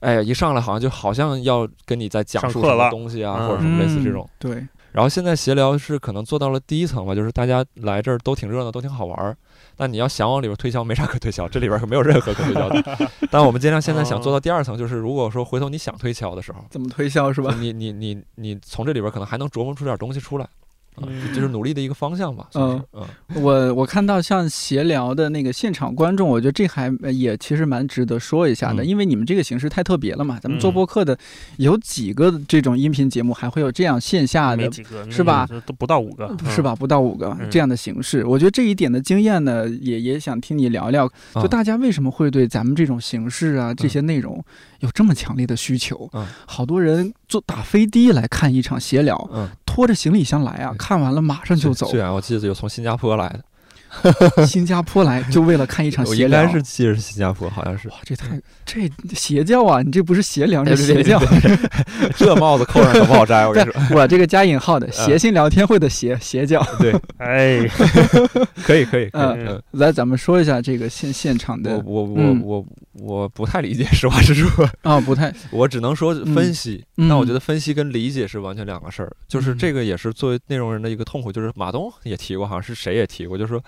[0.00, 4.28] 哎呀，一上来好像就好像要跟你在讲述什么东西啊，嗯或者什么类似这嗯种。
[4.40, 9.36] 对，然后现在闲聊是可能做到了第一层吧，就是大家来这儿都挺热闹，都挺好玩儿。
[9.76, 12.98] 但你要想往里边推销，没啥可推销，这里边可没有任何可推销的。
[13.30, 17.54] 但我们尽量现在想做到第二层，就是如果说回头你想推销的时候，怎么推销是吧？
[17.58, 20.48] 你你你你从这里边可能还能琢磨出点东西出来。
[20.96, 22.48] 啊，就是努力的一个方向吧。
[22.54, 23.02] 嗯嗯
[23.42, 30.38] 我我看到像闲聊的那个现场观众，我觉得这还呃也其实蛮值得说一下的，嗯因为你们这个形式太特别了嘛。
[30.42, 31.16] 咱们做嗯播客的
[31.56, 34.68] 有几个这种音频节目还会有这样线下的。
[34.68, 35.48] 几个是吧？
[35.66, 36.74] 都不到五个，是吧？
[36.76, 41.08] 不到五个嗯这样的形式，我觉得这一点的经验呢，也也想听你聊聊。
[41.34, 44.42] 就啊大家为什么会对咱们这种形式啊、这些内容
[44.80, 46.08] 有这么强烈的需求？
[46.12, 51.90] 嗯好多人坐打飞的来看一场闲聊，嗯，拖着行李箱来啊，看完了马上就走。
[51.90, 53.40] 对啊我记得有从新加坡来的，
[54.46, 57.88] 新加坡来就为了看一场我闲聊，应该是记得是新加坡，好像是。
[57.88, 59.82] 哇，这太这邪教啊！
[59.82, 61.20] 你这不是邪聊，这是邪教。
[62.16, 63.82] 这 帽子扣上可不好摘，我跟你说。
[63.96, 66.64] 我这个加引号的谐星聊天会的邪 邪教。
[66.78, 67.66] 对，哎，
[68.64, 69.10] 可以可以可以。
[69.12, 72.64] 嗯嗯，来，咱们说一下这个现现场的我我嗯我
[72.94, 76.84] 我不太理解，实话实说，啊，不太我只能说分析。
[76.96, 79.12] 嗯但我觉得分析跟理解是完全两个事儿。
[79.26, 83.62] 就是嗯这个也是作为内容人的一个痛苦，就是马东也提过，好像是谁也提过，就是说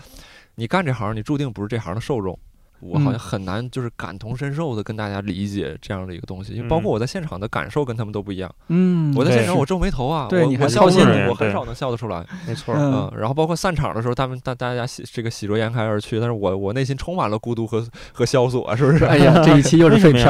[0.57, 2.39] 你干这行，你注定不是这行的受众。
[2.85, 8.55] 我好像嗯很难就是感同身受的跟大家理解这样的一个东西，因为嗯包括我在现场的感受跟他们都不一样。
[8.69, 12.25] 嗯，我在现场我皱眉头啊，我对你还我笑我很少能笑得出来。
[12.47, 19.05] 没错，嗯嗯，然后包括散场的时候，他们大大家喜这个喜逐颜开而去，但是我我内心充满了孤独和和萧索，是不是？
[19.05, 20.25] 哎呀， 这一期又是废片。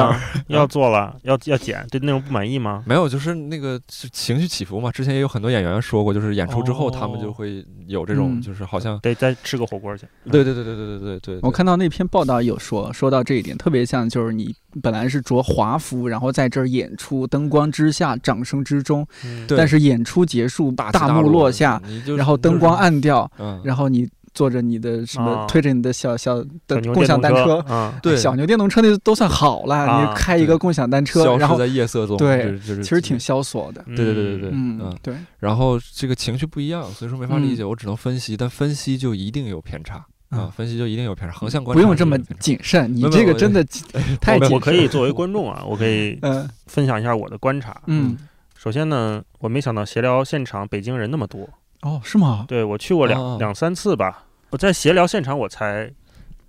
[0.47, 2.83] 要做了，要要剪，对内容不满意吗？
[2.85, 4.91] 没有，就是那个是情绪起伏嘛。
[4.91, 10.05] 之前也有很多演员说过，就是演出之后他们就哦会有这种，嗯就是好像得再吃个火锅去。
[10.31, 11.39] 对对对对对对对对。
[11.41, 19.05] 我看到那篇报道有说说到这一点，特别像就是你本来是着华服，然后在这儿演出，灯光之下，掌声之中，
[19.47, 21.81] 但是演出结束，大幕大大落落下，，
[22.17, 33.81] 然后灯光，暗掉，就是嗯，然后你坐着你的什么，啊推着你的小小的共享单车，啊，对小牛电动车那都算好了，啊你开一个共享单车，然后消失在夜色中，对就是其实挺萧索的。
[33.85, 40.05] 对对对对对对嗯嗯，对，然后这个情绪不一样，所以说没法理嗯解，我只能分析，但分析就一定有偏差
[40.35, 43.65] 啊嗯，分析就一定有偏差，横向观察不用这么谨慎，你这个真的
[44.21, 44.55] 太我谨慎。
[44.55, 47.81] 我可以作为观众啊，我可以嗯分享一下我的观察。
[47.87, 48.17] 嗯
[48.57, 51.47] 首先呢，我没想到闲聊现场北京人那么多，
[51.81, 52.45] 哦，是吗？
[52.47, 54.23] 对我去过两、哦两三次吧。
[54.49, 55.91] 我在闲聊现场，我才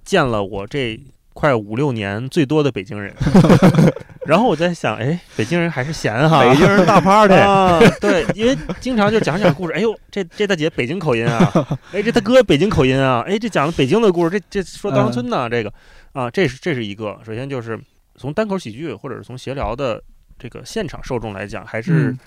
[0.04, 0.98] 见了我这
[1.34, 3.14] 快五六年最多的北京人。
[4.26, 11.50] 然后我在想，哎，北京人还是闲哈，北京人大 party，啊，对，因为经常就讲讲故事，哎呦，这这大姐北京口音啊，
[11.92, 15.72] 哎，这他哥北京口音啊，哎，这讲的北京的故事，这这说稻香村呢，这个。
[16.12, 17.78] 啊，这是这是一个，首先就是
[18.16, 20.02] 从单口喜剧或者是从闲聊的
[20.38, 22.18] 这个现场受众来讲，还是嗯。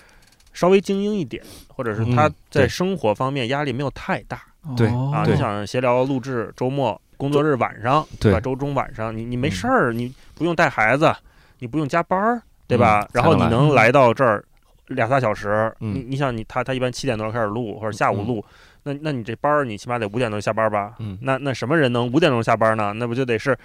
[0.52, 4.42] 稍微精英一点，或者是他嗯在生活方面压力没有太大。
[4.76, 5.24] 对哦啊。
[5.24, 8.40] 你想闲聊录制周末工作日晚上，对吧？
[8.40, 9.50] 周中晚上你你没嗯。
[9.52, 11.12] 事儿，你不用带孩子，
[11.60, 13.08] 你不用加班儿，对吧嗯？
[13.14, 14.44] 然后你能来到这儿
[14.88, 18.44] 俩仨小时，嗯你你想你他他一般七点多开始录或者下午嗯录，
[18.82, 20.94] 那那你这班儿你起码得五点钟下班吧？
[20.98, 22.92] 嗯那那什么人能五点钟下班呢？
[22.94, 23.56] 那不就得是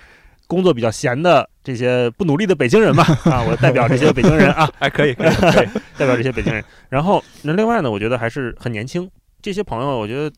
[0.47, 3.03] 工作比较闲的这些不努力的北京人嘛？
[3.25, 5.67] 啊，我代表这些北京人啊， 还，可以可以可以，
[5.97, 6.63] 代表这些北京人。
[6.89, 9.09] 然后那另外呢，我觉得还是很年轻，
[9.41, 10.31] 这些朋友我觉得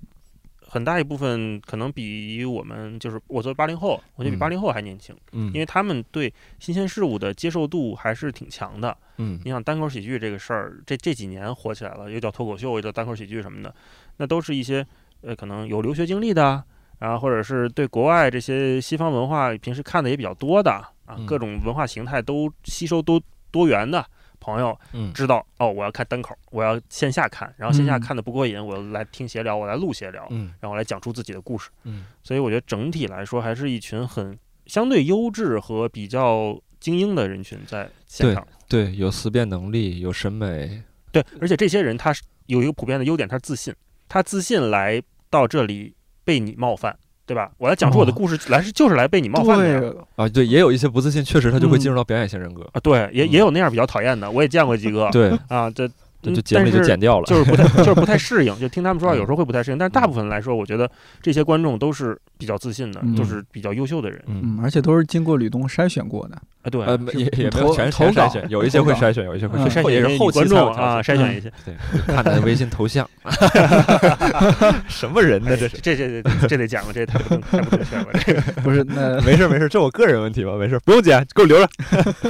[0.70, 4.40] 很大一部分可能比我们就是我作为八零后，我觉得比嗯。
[4.40, 8.96] 八零后还年轻，嗯，因为他们对新鲜事物的接受度还是挺强的。
[9.18, 9.40] 嗯。
[9.44, 13.74] 你想单口喜剧这个事儿，这这几年火起来了，又叫脱口秀，又叫单口喜剧什么的，
[14.18, 14.86] 那都是一些
[15.22, 16.64] 呃可能有留学经历的，
[17.00, 21.26] 然后或者是对国外这些西方文化平时看的也比较多的啊，嗯。
[21.26, 24.06] 各种文化形态都吸收都多元的
[24.48, 25.12] 朋友，嗯。
[25.14, 28.00] 知道哦，我要看单口，我要线下看，然后线下嗯。
[28.00, 30.54] 看的不过瘾，我来听闲聊，我来录闲聊，嗯。
[30.62, 31.70] 然后来讲出自己的故事。
[31.84, 32.06] 嗯。
[32.24, 38.48] 所以我觉得整体来说，还是一群很相对优质和比较精英的人群在现对场。
[38.70, 40.82] 对，有思辨能力，有审美，
[41.12, 43.74] 对，而且这些人他是有一个普遍的优点，他是自信，
[44.08, 47.52] 他自信来到这里被你冒犯，对吧？
[47.60, 48.16] 我来讲述我的哦。
[48.16, 53.32] 故事来是就是来被你冒犯的啊，对，也有一些不自信，确实他就会嗯进入到表演型人格，啊，对，也嗯。
[53.32, 55.10] 也有那样比较讨厌的，我也见过几个。
[55.12, 55.88] 对，啊，这
[56.20, 60.90] 这嗯就节目里就但是剪掉了，就是不太 就是不太适应，就听他们说话嗯有时候会不太适应，但是大部分来说，我觉得
[61.22, 63.16] 这些观众都是比较自信的，嗯。
[63.16, 64.24] 都是比较优秀的人。
[64.28, 66.42] 嗯，嗯，而且都是经过吕东筛选过的。
[66.68, 66.70] 啊。
[66.70, 71.52] 对，呃，也也没有投全投稿全筛选， 有一些会筛选，有一些会嗯筛选，也是后期众啊，筛选一些。
[71.66, 71.74] 对，
[72.08, 73.10] 看他的微信头像，
[74.88, 75.56] 什么人呢？
[75.58, 78.08] 这是这这这这得讲了，这太不正太不正确了。
[78.26, 81.70] 这个不是，那没事没事，这我个人问题吧，没事，不用剪，给我留着，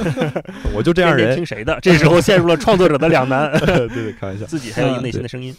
[0.74, 1.78] 我就这样人天天听，谁的？
[1.80, 4.46] 这时候陷入了创作者的两难，对对，开玩笑。
[4.46, 5.54] 自己还有一个内心的声音。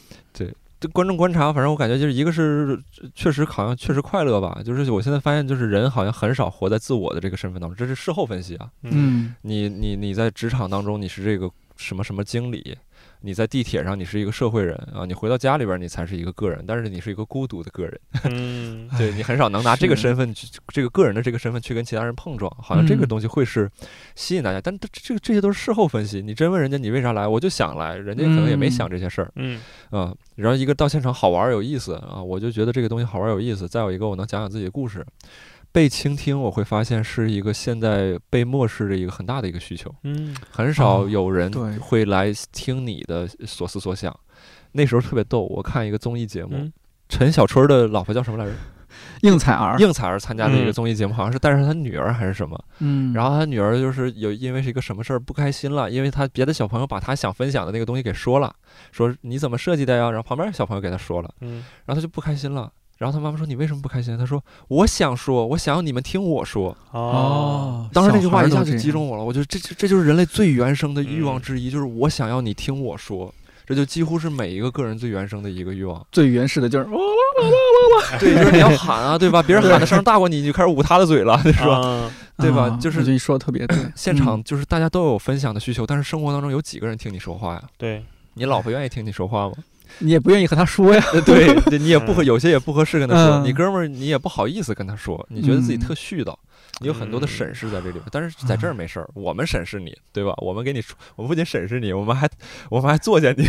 [0.79, 2.81] 这观众观察，反正我感觉就是一个是
[3.13, 8.69] 确实好像确实快乐吧，就是我现在发现就是人好像很少活在自我的这个身份当中，这是事后分析啊。
[8.83, 12.77] 嗯你你你在职场当中你是这个什么什么经理，
[13.21, 17.99] 你在地铁上你是一个社会人啊，你回到家里边你才是一个个人，但是你是一个孤独的个人，
[18.31, 23.69] 嗯，对你很少能拿这个身份去这个个人的这个身份去跟其他人碰撞，好像这个嗯东西会是
[24.15, 29.31] 吸引大家，但这这这些都是事后分析，你真问人家你为啥来，我就想来，人家可能也没嗯想这些事儿。
[29.35, 29.59] 嗯
[29.89, 33.67] 啊，然后一个到现场好玩儿有意思啊，我就觉得这个东西好玩儿有意思。
[33.67, 35.05] 再有一个，我能讲讲自己的故事，
[35.71, 44.15] 被倾听，我会发现是一个现在被漠视的一个很大的一个需求，嗯很少哦有人会来听你的所思所想。
[44.71, 46.73] 那时候特别逗，我看一个综艺节目，嗯
[47.07, 48.51] 陈小春的老婆叫什么来着？
[49.21, 52.59] 应采儿，应采儿参加的一个嗯综艺节目，好像是带着他女儿还是什么。
[52.79, 58.53] 嗯，然后他女儿就是有因为是一个什么事儿不开心了，因为他别的小朋友把他想分享的那个东西给说了，
[58.91, 60.09] 说你怎么设计的呀？
[60.09, 61.31] 然后旁边小朋友给他说了。
[61.41, 62.71] 嗯然后他就不开心了。
[62.99, 66.77] 然后他妈妈说：“你为什么不开心？”他说：“我想说，我想要你们听我说。
[66.91, 73.33] 哦，当时那句话一下就击中我了，我觉得这这这就是人类最原生的欲望嗯之一，就是我想要你听我说。
[73.65, 76.03] 这就几乎是每一个个人最原生的一个欲望。
[76.11, 76.97] 最原始的就是哦，
[78.19, 79.43] 对，就是你要喊啊，对吧？
[79.43, 82.11] 别人喊的声大过你，你就开始捂他的嘴了，是吧？
[82.37, 87.63] 对吧啊就是你说的特别对， 现场就是大家都有分享的需求，但是生活当中有几个人听你说话呀？
[87.77, 89.53] 对，你老婆愿意听你说话吗？
[89.99, 93.35] 嗯你也不愿意和他说呀，呃 对， 你也不合，有些也不合适跟他说。
[93.39, 93.43] 嗯。
[93.45, 95.79] 你哥们儿，你也不好意思跟他说，你觉得自己嗯。
[95.79, 96.33] 特絮叨，
[96.79, 98.03] 你有很多的审视在这里边。
[98.11, 100.33] 但是在这儿没事儿，我们审视你，对吧？
[100.37, 102.29] 我们给你说，我们不仅审视你，我们还
[102.69, 103.45] 我们还作践你。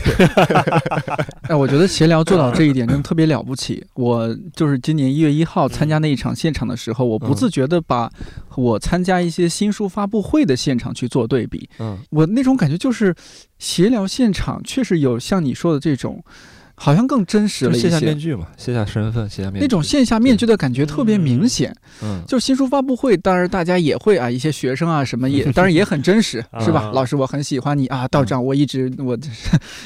[1.49, 3.85] 哎，我觉得闲聊做到这一点真的特别了不起。
[3.95, 8.11] 我就是今年一月一号参加那一场现场的时候，我不嗯自觉的把
[8.57, 13.15] 我参加一些新书发布会的现场去做对比，嗯，我那种感觉就是
[13.59, 16.23] 闲聊现场确实有像你说的这种，
[16.83, 18.19] 好像更真实了一些卸下面。
[18.19, 19.61] 具嘛，卸下身份，卸下面具。
[19.61, 26.85] 那种线下面具的感觉特别明显，嗯，就是新书发布会，当然大家也会啊，一些学生啊什么也， 当然也很真实，是吧？
[26.89, 29.15] 啊老师，我很喜欢你啊，道长，我一直我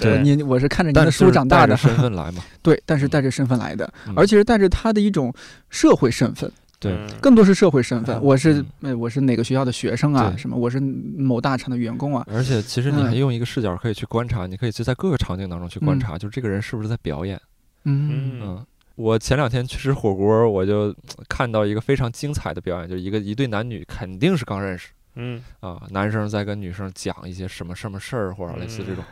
[0.01, 0.23] 对。
[0.23, 4.15] 你我是看着您的书长大的，身份来嘛， 对，但是带着身份来的，嗯。
[4.17, 5.35] 而且是带着他的一种
[5.71, 6.49] 社会身份，
[6.85, 8.17] 对嗯更多是社会身份。
[8.17, 8.65] 嗯我是
[8.99, 10.35] 我是哪个学校的学生啊？
[10.37, 10.57] 什么？
[10.57, 12.25] 我是某大厂的员工啊？
[12.31, 17.41] 而且其实你嗯还用一个视角可以去观察，你可以就在各个场景当中去观察，就是这个人是不是在表演。
[17.85, 18.65] 嗯
[18.97, 20.83] 我前两天去吃火锅，我就
[21.17, 29.05] 呃看到一个非常精彩的表演，就是一个一对男女肯定是刚认识嗯啊，男生在跟女生讲一些什么什么事儿或者类似这种，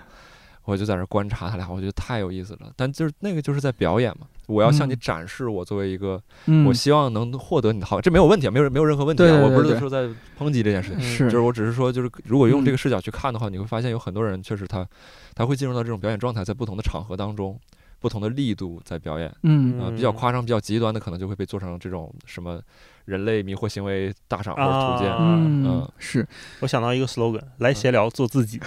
[0.65, 2.73] 我就在那儿观察他俩，我觉得太有意思了。
[2.77, 4.99] 但就是那个就是在表演嘛，我要向你嗯。
[5.01, 11.01] 展示我作为一个，嗯，我希望能获得你的好，这没有问题，啊，没有没有任何问题啊，对对我不是说在抨击这件事情。
[11.01, 12.73] 是就是我只是说，就是如果用这嗯。
[12.73, 14.87] 个视角去看的话，你会发现有很多人确实他
[15.35, 17.59] 他会进入到这种表演状态，在不同的场合当中，
[18.01, 19.35] 不同的力度在表演。
[19.43, 19.79] 嗯。
[19.81, 22.61] 啊、比较夸张、比较极端的，可能就会被做成这种什么
[23.05, 25.11] 人类迷惑行为大赏或者图鉴。
[25.13, 26.27] 啊嗯嗯，是，
[26.61, 28.61] 我想到一个 slogan：来闲聊，做自己。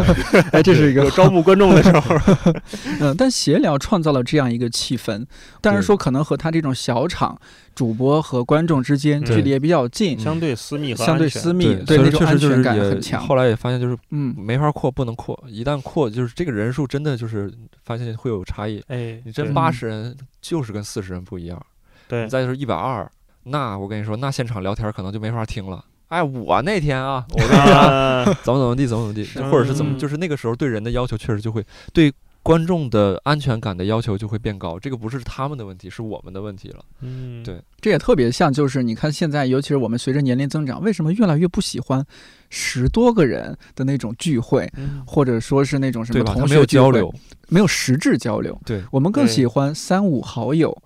[0.52, 2.16] 哎，这是一个招募观众的时候，
[3.00, 5.24] 嗯，但闲聊创造了这样一个气氛，
[5.60, 7.38] 当然说可能和他这种小场
[7.74, 13.24] 主播和观众之间距离也比较近，相对私密和相对私密，对，那种安全感也很强。
[13.26, 15.38] 后来也发现，就是嗯没法扩，不能扩。
[15.46, 17.52] 一旦扩，就是这个人数真的就是
[17.84, 18.82] 发现会有差异。
[18.88, 21.60] 哎，你真八十人就是跟四十人不一样。
[22.08, 23.10] 对你，再就是一百二，
[23.44, 25.84] 那我跟你说，那现场聊天可能就没法听了。
[26.08, 32.12] 哎，我那天啊， 我跟你说啊怎么怎么地，怎么怎么地，是或者是怎么，嗯就是那个时候对人的要求确实就会对
[32.42, 34.78] 观众的安全感的要求就会变高。
[34.78, 36.84] 这个不是他们的问题，是我们的问题了。
[37.00, 42.04] 嗯，对这也特别像，就是你看现在，尤其是我们随着年龄增长，为什么越来越不喜欢
[42.50, 46.34] 十多个人的那种聚会，嗯，或者说是那种什么对吧？
[46.34, 47.14] 他同没有学交流，，
[47.48, 48.60] 没有实质交流。
[48.66, 50.76] 对我们更喜欢三五好友，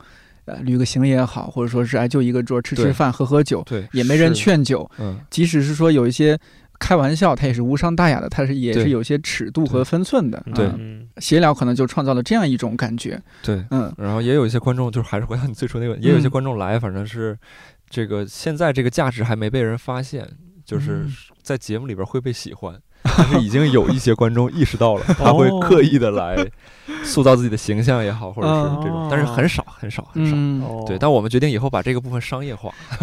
[0.46, 4.90] 呃，旅个行也好，或者说是哎就一个桌吃吃饭、喝喝酒，对，也没人，劝酒。
[4.98, 6.38] 嗯，即使是说有一些
[6.78, 10.42] 开玩笑，他也是无伤大雅的，他是也是有些尺度和分寸的。
[10.54, 10.70] 对
[11.18, 13.20] 闲聊可能就创造了这样一种感觉。
[13.42, 13.64] 对。
[13.70, 17.36] 嗯然后也有一些观众，就是还是回到你最初那个，也有一些嗯观众来，反正是
[17.88, 20.28] 这个现在这个价值还没被人发现，
[20.64, 22.78] 就是嗯在节目里边会被喜欢，
[23.16, 26.36] 但是已经有一些观众意识到了，他会哦刻意的来
[27.02, 30.36] 塑造自己的形象也好，或者是这种哦，但是很少很少很少。
[30.86, 32.70] 对，但我们决定以后把这个部分商业化，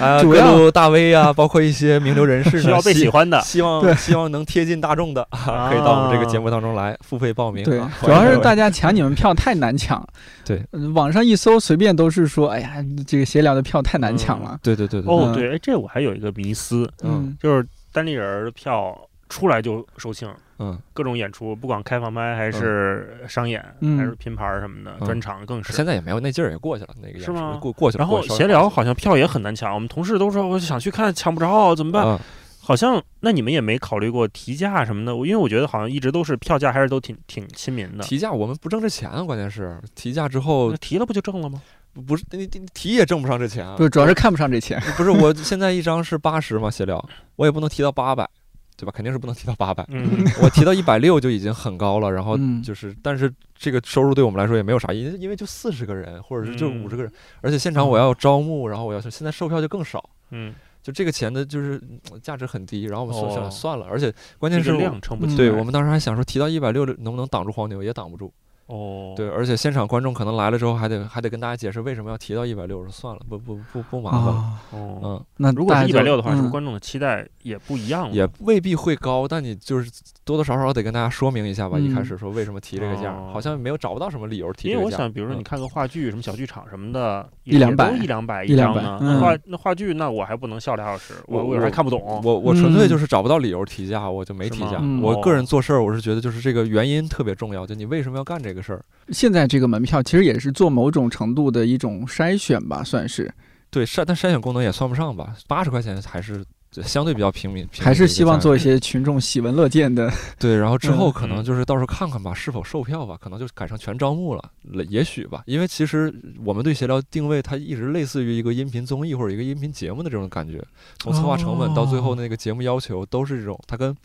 [0.00, 7.64] 啊，主要各路大 V 啊，包括一些名流人士呢，需要被喜欢的，希望对希望能贴近大众的，啊可以到我们这个节目当中来付费报名。
[7.64, 10.04] 对啊，主要是大家家抢你们票太难抢。
[10.44, 14.58] 对嗯，网上一搜，随便都是说，哎呀，这个闲聊的票太难抢了。
[14.62, 25.72] 对对对对，嗯哦对，哎，这我还有一个迷思，嗯就是单立人儿的票出来就售罄，嗯，各种演出，不管开放麦还是商演，嗯还是拼盘儿什么的，嗯专场更是。
[25.72, 28.02] 现在也没有那劲儿，也过去了，那个是吗过过去了。
[28.02, 32.06] 然后过去了闲聊好像票也很难抢，我们同事都说我想去看，抢不着，怎么办？
[32.06, 32.20] 啊，
[32.60, 38.04] 好像那你们也没考虑过提价什么的，因为我觉得好像一直都是票价还是都挺挺亲民的。
[38.04, 41.60] 提价我们不挣这钱啊，关键是提价之后提了不就挣了吗？
[42.06, 43.82] 不是你你提也挣不上这钱啊不。
[43.82, 44.80] 是，主要是看不上这钱。
[44.96, 47.04] 不是，我现在一张是八十嘛，写料，
[47.36, 48.28] 我也不能提到八百，
[48.76, 48.92] 对吧？
[48.94, 49.84] 肯定是不能提到八百。
[49.88, 61.80] 嗯，我提到一百六就已经很高了，然后嗯就是，但是这个收入对我们来说也没有啥意义，因为就四十个人，或者是就嗯五十个人，而且现场我要招募，然后我要现在售票就更少，嗯，就这个钱的就是
[62.12, 65.36] 嗯价值很低，然后我们算算了，而且关键这个是量撑不起。
[65.36, 68.32] 对我们当时还想说提到一百六能不能挡住黄牛，也挡不住。
[68.68, 74.34] 哦，对，而且现场观众可能来了之后还得还得跟大家解释为什么要提到一百六，十算了，不不不不麻烦
[74.78, 78.14] 哦，嗯，那如果大家就是一百六的话，是不是嗯观众的期待也不一样了？
[78.14, 79.90] 也未必会高，但你就是
[80.22, 81.78] 多多少少得跟大家说明一下吧。
[81.78, 84.78] 一开嗯始说为什么提这个价，哦好像没有找不到什么理由提这个价。
[84.78, 88.98] 因为我想，比如说嗯你看个话剧，什么小剧场什么的，一两百一两百一两百张呢。
[89.00, 92.20] 嗯那话那话剧，那我还不能笑俩小时，我我有时候还看不懂。
[92.22, 94.80] 我我纯粹嗯就是找不到理由提价，我就没提价。
[95.02, 98.84] 我个人哦做事儿，我是觉得就是这个原因特别重要，就你为什么要干这个事儿。
[99.10, 103.32] 现在这个门票其实也是做某种程度的一种筛选吧，算是，
[103.70, 110.10] 对筛，但筛选功能也算不上吧，八十块钱还是相对比较平民，平民还是希望做一些群众喜闻乐见的。
[110.38, 111.44] 对，然后之后嗯可能嗯。
[111.44, 114.50] 就是到时候看看吧，是否售票吧，可能就改成全招募了，
[114.88, 116.12] 也许吧，因为其实
[116.44, 120.62] 我们对协聊定位，它一直类似于一个音频综艺或者一个音频节目的这种感觉，
[120.98, 122.14] 从策划成本到最后哦。
[122.14, 123.96] 那个节目要求都是这种，它跟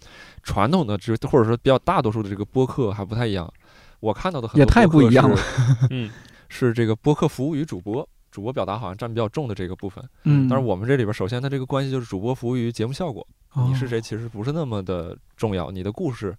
[0.42, 3.52] 传统的这或者说比较大多数的这个播客还不太一样。
[4.00, 5.38] 我看到的很也多也太不一样了。
[5.90, 6.10] 嗯，
[6.50, 10.04] 是这个播客服务于主播，主播表达好像占比较重的这个部分。
[10.24, 13.26] 嗯，但是我们这里边，首先它这个关系就是主播服务于节目效果，
[13.68, 16.36] 你是哦谁其实不是那么的重要，你的故事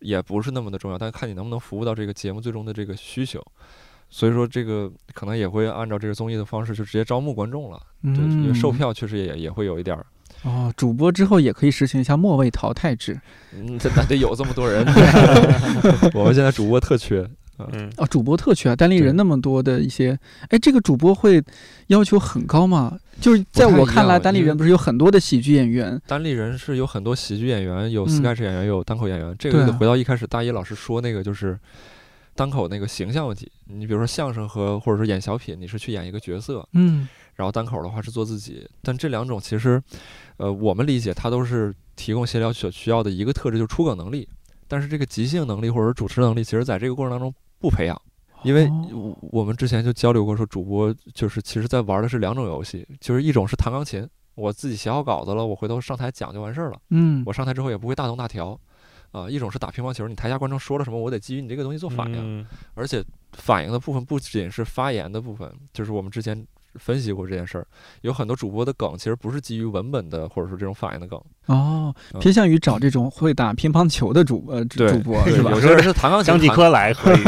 [0.00, 3.42] 也不是那么的重要，但是看你能不能服务到这个节目最终的这个需求。
[4.12, 7.80] 所以说，这个可能也会按照这个综艺的方式，就直接招募观众了。
[8.02, 10.04] 对，因为售嗯票确实也也会有一点儿，
[10.42, 13.20] 哦，主播之后也可以实行一下末位淘汰制。
[13.54, 14.84] 嗯，这那得有这么多人。
[16.12, 17.24] 我们现在主播特缺，
[17.72, 21.42] 嗯，啊，主播特权啊，单立人那么多的一些，哎，这个主播会
[21.88, 22.98] 要求很高吗？
[23.20, 26.00] 就是在我看来，单立人不是有很多的喜剧演员？
[26.06, 29.34] 单立人是有很多喜剧演员，有嗯 sketch 演员，有单口演员。
[29.38, 31.58] 这个就回到一开始大一老师说那个，就是
[32.34, 33.50] 单口那个形象问题。
[33.66, 37.06] 你比如说相声和或者说演小品，你是去演一个角色，嗯
[37.36, 38.68] 然后单口的话是做自己。
[38.82, 39.82] 但这两种其实，
[40.36, 44.28] 呃，我们理解它都是提供协调所需要的一个特质，就是出梗能力。
[44.68, 48.02] 但是这个即兴能力或者主持能力，其实在这个过程当中不培养。
[48.42, 56.80] 因为哦我我们之前就交流过，说主播就是其实在玩的是两种游戏，就是一种是弹钢琴，我自己写好稿子了，我回头上台讲就完事儿了。
[56.88, 58.58] 嗯，我上台之后也不会大动大调，
[59.12, 66.46] 啊、一种是打乒乓球，你台下观众说了什么，我得基于你这个东西做反应，嗯而且反应的部分不仅是发言的部分，就是我们之前
[66.76, 67.66] 分析过这件事儿，
[68.02, 72.20] 有很多主播的梗其实不是基于文本的，或者说这种反应的梗，哦，嗯。
[72.20, 75.50] 偏向于找这种会打乒乓球的主呃主播对是吧？
[75.50, 75.60] 有？
[75.60, 77.18] 些人是弹钢琴张继弹，科来可以，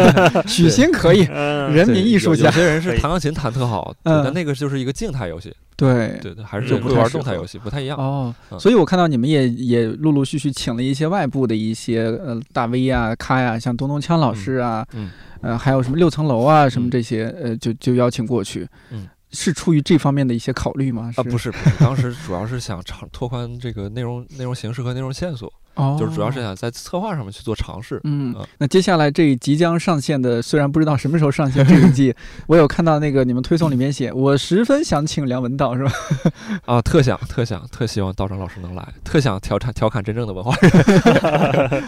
[0.48, 2.44] 许昕可以，嗯，人民艺术家。
[2.44, 6.18] 有有，些人是弹钢琴弹特好，但那个就是一个静态游戏，对。
[6.20, 7.96] 对对，还是就不太玩动态游戏，不太一样。
[7.98, 8.58] 哦，嗯。
[8.58, 15.10] 所以我看到你们也也陆陆续续请了一些外部的一些呃大 V 啊、咖呀、像东东锵老师啊，嗯
[15.40, 18.68] 呃，还有什么六层楼啊什么嗯这些，呃，就就邀请过去。
[18.90, 21.12] 嗯，是出于这方面的一些考虑吗？
[21.16, 28.00] 啊，不是，不是，当时主要是想长拓宽这个内容内容形式和内容线索，哦，就是主要是想在策划上面去做尝试。
[28.04, 32.14] 嗯嗯，那接下来这即将上线的，虽然不知道什么时候上线这一季，
[32.48, 35.92] 我有看到那个你们推送里面写，我十分想请梁文道，是吧？
[36.66, 41.84] 啊，特想特想特希望道长老师能来，特想调侃调侃真正的文化人。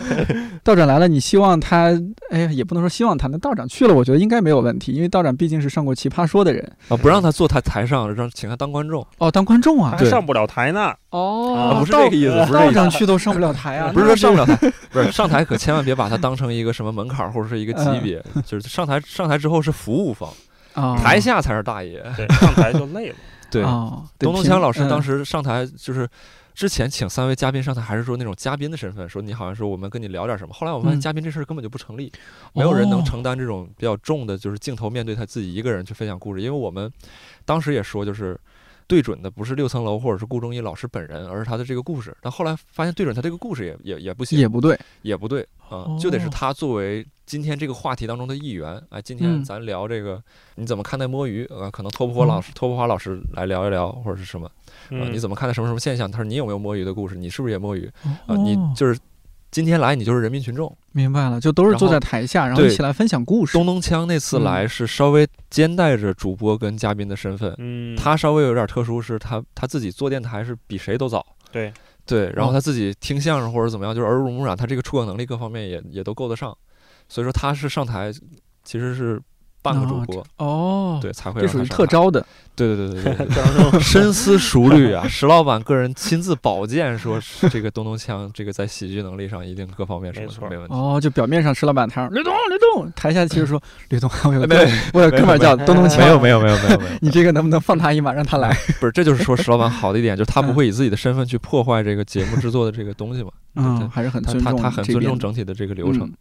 [0.62, 1.90] 道长来了，你希望他，
[2.30, 6.70] 哎呀，也不能说希望他，那道长去了，我觉得应该没有问题，因为道长毕竟是上过《奇葩说》的人。
[6.88, 9.90] 啊，不让他坐台台上，让请他当观众，哦，当观众啊？
[9.92, 10.92] 他还上不了台呢。
[11.10, 20.30] 哦啊不是这个意思，道长去都上不了台啊，思，不是说上不了台， 不是上台可千万别把它当成一个什么门槛儿或者是一个级嗯别，就是上台上台之后是服务方，
[20.74, 22.02] 啊，台下才是大爷。
[22.16, 23.16] 对，上台就累了。
[23.50, 26.08] 对，哦，对东东平锵老师当嗯时上台就是。
[26.52, 30.52] 之前请三位嘉宾上台，还是说那种嘉宾的身份，说你好像说我们跟你聊点什么。
[30.52, 32.12] 后来我发现嗯嘉宾这事儿根本就不成立，
[32.52, 36.42] 没有人能哦承担这种比较重的，就是镜头面对他自己一个人去分享故事。
[36.42, 36.90] 因为我们
[37.46, 38.38] 当时也说，就是
[38.90, 42.12] 对准的不是六层楼或者是顾中医老师本人，而是他的这个故事。
[42.20, 48.82] 但后来发现对准他这个故事也也也不行，也不对，也不对啊、就得是哦他作为今天这个话题当中的一员。
[48.88, 50.20] 哎，今天嗯咱聊这个，
[50.56, 51.44] 你怎么看待摸鱼？
[51.44, 54.46] 呃，可能托普华老师、托普华老师来聊一聊，或者是什么？
[54.48, 54.52] 啊、
[54.90, 56.10] 嗯，你怎么看待什么什么现象？
[56.10, 57.14] 他说你有没有摸鱼的故事？
[57.14, 57.88] 你是不是也摸鱼？
[58.26, 58.98] 啊、你哦就是
[59.50, 60.76] 今天来，你就是人民群众。
[60.92, 63.52] 明白了，就都是坐在台下，然后对一起来分享故事。
[63.52, 71.24] 东东锵那次来嗯是稍微兼带着主播跟嘉宾的身份，嗯，他稍微有点特殊，是他他自己做电台是比谁都早。
[71.52, 71.72] 对
[72.06, 76.56] 对，然后哦他自己听相声或者怎么样，就是耳濡目染，他这个出口能力各方面也也都够得上，
[77.08, 78.12] 所以说他是上台
[78.64, 79.20] 其实是
[79.62, 82.24] 半个主哦播，哦，对，才会这属于特招的。
[82.56, 87.18] 对对对对对对， 深思熟虑啊， 石老板个人亲自保荐说，
[87.50, 90.48] 这个东东锵这个在喜剧能力上一定各方面什么没错。
[90.50, 90.74] 没问题。
[90.74, 98.54] 哦，就表面上石老板台上，吕东，吕东，台下其实说，吕东，我有没个我有哥们儿叫东东锵，没有没有没有没有没有，你这个能不能放他一马，让他来？
[98.78, 103.30] 不是，这就是说石老板好的一点，就是他不会以自己的身份去破坏这个节目制作的这个东西嘛。
[103.54, 106.14] 嗯，还是很他尊重他他很尊重整体的这个流程嗯。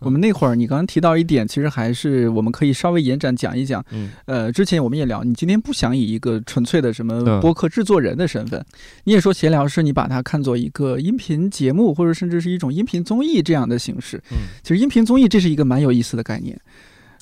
[0.00, 3.84] 我们那会儿你刚刚提到一点，其实还是我们可以稍微延展讲一讲。
[3.90, 8.64] 嗯呃，之前我们也聊，你今天不想以一个纯粹的什么嗯播客制作人的身份，
[9.04, 14.16] 你也说闲聊是你把它看作一个音频节目，或者甚至是一种音频综艺这样的形式。
[14.30, 16.56] 嗯，其实音频综艺这是一个蛮有意思的概念。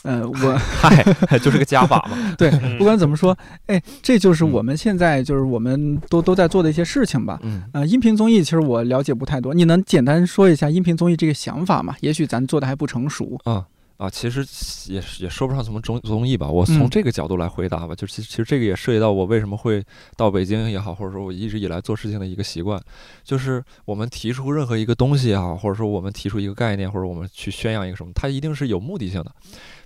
[0.04, 2.34] 呃，我嗨，就是个加法嘛。
[2.38, 3.36] 对嗯不管怎么说，
[3.66, 7.40] 哎，这就是嗯我们现在就是我们都都在做的一些事情吧。
[7.42, 11.96] 嗯，呃，音频综艺其实我了解不太多，你能简单说一下音频综艺这个想法吗？
[12.00, 13.40] 也许咱做的还不成熟。
[13.44, 13.64] 啊
[13.96, 14.44] 啊，其实
[14.92, 19.84] 也也说不上什么综综艺吧，我从嗯这个角度来回答吧，就其实其实这个也涉及到我为什么会
[20.16, 22.80] 到北京也好，或者说我一直以来做事情的一个习惯，
[23.22, 29.32] 就是我们提出任何一个东西也好，或者说我们提出一个概念，或者我们去宣扬一个什么，它一定是有目的性的。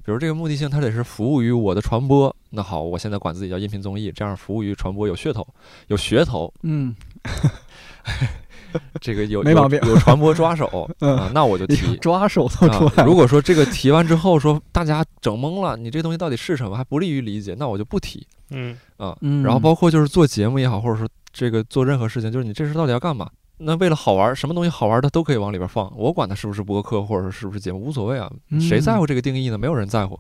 [0.05, 2.35] 比如这个目的性，它得是服务于我的传播。
[2.51, 5.47] 那好，我现在管自己叫音频综艺，这样服务于传播有噱头、
[5.89, 6.97] 有噱头，嗯，
[9.01, 11.97] 这个有没毛病有有传播抓手 嗯啊，那我就提。
[11.97, 13.03] 抓手都出来。
[13.03, 13.05] 啊。
[13.05, 19.16] 如果说这个提完之后说大家整懵了，你这东西到底是什么，还不利于理解，那我就不提嗯啊。
[19.20, 23.28] 嗯然后包括就是做节目也好，或者说这个做任何事情，就是你这事到底要干嘛？
[23.59, 28.31] 那为了好玩，什么东西好玩的都可以往里边放，我管它是不是播客或者说是不是节目无所谓啊，
[28.61, 29.59] 谁在乎这个定义呢？
[29.59, 30.19] 没有人在乎。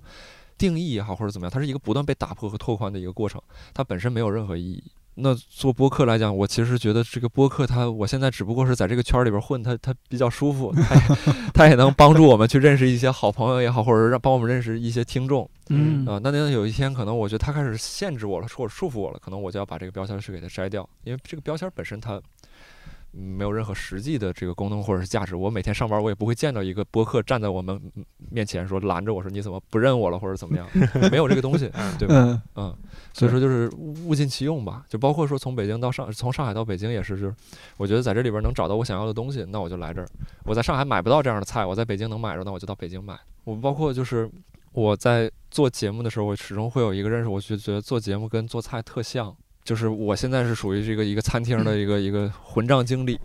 [0.56, 3.40] 定义也好或者怎么样，它是一个不断被打破和拓宽的一个过程，
[3.72, 4.82] 它本身没有任何意义。
[5.20, 11.02] 那做播客来讲，我其实觉得这个播客它，我现在只不过是在这个圈里边混，它它比较舒服，它也
[11.54, 22.20] 它也能帮助我们去认识一些好朋友也好，或者让帮我们认识一些听众嗯啊、那那有一天可能我觉得它开始限制我了，或者束缚我了，可能我就要把这个标签去给它摘掉，因为这个标签本身它。
[23.14, 25.34] 嗯没有任何实际的这个功能或者是价值。
[25.34, 27.80] 我每天上班，我也不会见到一个播客站在我们
[28.30, 30.68] 面前说拦着我说你怎么不认我了或者怎么样，
[31.10, 32.14] 没有这个东西，对吧？
[32.14, 32.76] 嗯嗯，
[33.14, 33.68] 所以说就是
[34.04, 37.34] 物尽其用吧，就包括说从北京到上，从上海到北京也是，就是
[37.76, 40.08] 我觉得在这里边能找到我想要的东西，那我就来这儿。
[40.44, 43.18] 我在上海买不到这样的菜，我在北京能买着，那我就到北京买。
[43.44, 44.30] 我包括就是
[44.72, 49.34] 我在做节目的时候，我始终会有一个认识，我就觉得做节目跟做菜特像。
[49.68, 53.20] 就是我现在是属于这个一个餐厅的一个 一个混账经理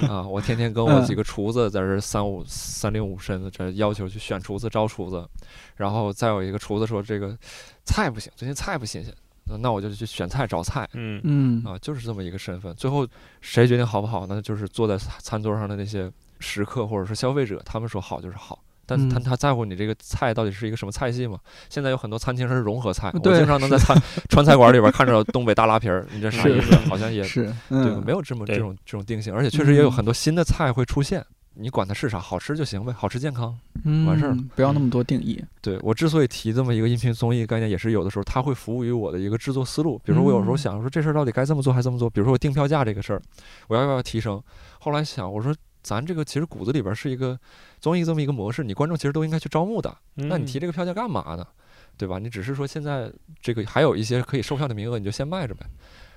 [0.00, 5.28] 嗯 啊，我天天跟我几个厨子在这三五三令五申的这要求去选厨子招厨子，
[5.74, 7.36] 然后再有一个厨子说这个
[7.84, 9.12] 菜不行，最近菜不新鲜，
[9.50, 12.72] 呃那我就去选菜找菜嗯嗯啊，就是这么一个身份。
[12.76, 13.04] 最后
[13.40, 14.40] 谁决定好不好呢？
[14.40, 18.62] 就是坐在餐桌上的那些食客或者是消费者，他们说好就是好。
[18.86, 21.38] 但嗯他他在乎你这个菜到底是一个什么菜系吗？
[21.70, 23.96] 现在有很多餐厅是融合菜，我经常能在餐
[24.28, 26.74] 川菜馆里边看着东北大拉皮儿，你这啥意思？
[26.88, 31.24] 好像也 是对，嗯没有这么这种这种定性，而且确实也有嗯很多新的菜会出现。
[31.54, 33.54] 你管它是啥，好吃就行呗，好吃健康。
[33.84, 35.38] 嗯完事儿了不要那么多定义。
[35.60, 39.98] 对我之所以提这么一个音频综艺概念，也是有的时候它会服务于我的一个制作思路。
[40.02, 43.20] 比如说我有时候嗯想说这事儿到底该这么做还是这么做，比如说我定票价这个事儿，
[43.68, 44.42] 我要不要提升？
[44.80, 47.38] 后来想我说咱这个其实骨子里边是一个
[47.80, 49.94] 综艺这么一个模式，你观众其实都应该去招募的。
[50.14, 51.46] 那你提这个票价干嘛呢？
[51.98, 52.18] 对吧？
[52.18, 55.66] 你只是说现在这个还有一些可以售票的名额，你就先卖着呗。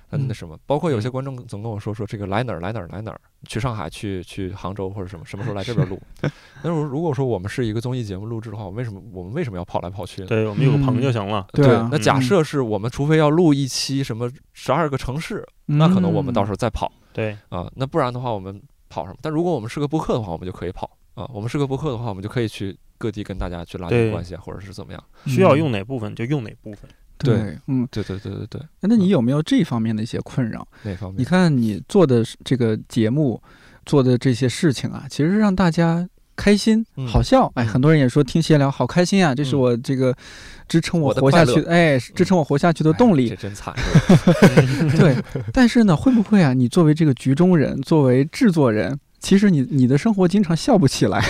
[0.08, 6.00] 那那嗯什么，包括有些观众总跟我说说这个来哪儿来哪儿来哪儿，去上海去去杭州或者什么什么时候来这边 录。
[6.62, 10.24] 那如如果说我们是一个综艺节目录制的话，我为什么我们为什么要跑来跑去？
[10.24, 11.46] 对我们有个棚就行了。
[11.52, 19.18] 对啊那假嗯设是我们除非要录一期什么十二个城市，那可能我们到时候候再跑对，啊，那不然的话我们跑什么？
[19.22, 21.28] 但如果我们是个播客的话，我们就可以跑啊。
[21.32, 25.04] 我们是个播客的话，我们就可以去各地跟大家去拉近关系啊，或者是怎么样。
[25.26, 26.88] 需要用哪部分就用哪部分。
[27.18, 30.68] 对，嗯，对对对对对，那你有没有这方面的一些困扰？
[30.82, 33.42] 哪方面你看你做的这个节目，
[33.86, 36.06] 做的这些事情啊，其实让大家
[36.36, 37.50] 开心、嗯好笑。
[37.54, 40.14] 哎，嗯很多人也说听闲聊好开心啊，这是嗯我这个
[40.68, 43.34] 支撑我活下去，哎，支撑我活下去的动力。
[43.36, 43.74] 真惨。
[44.98, 45.16] 对，
[45.52, 46.52] 但是呢，会不会啊？
[46.52, 51.24] 你作为这个局中人，作为制作人，其实你你的生活经常笑不起来。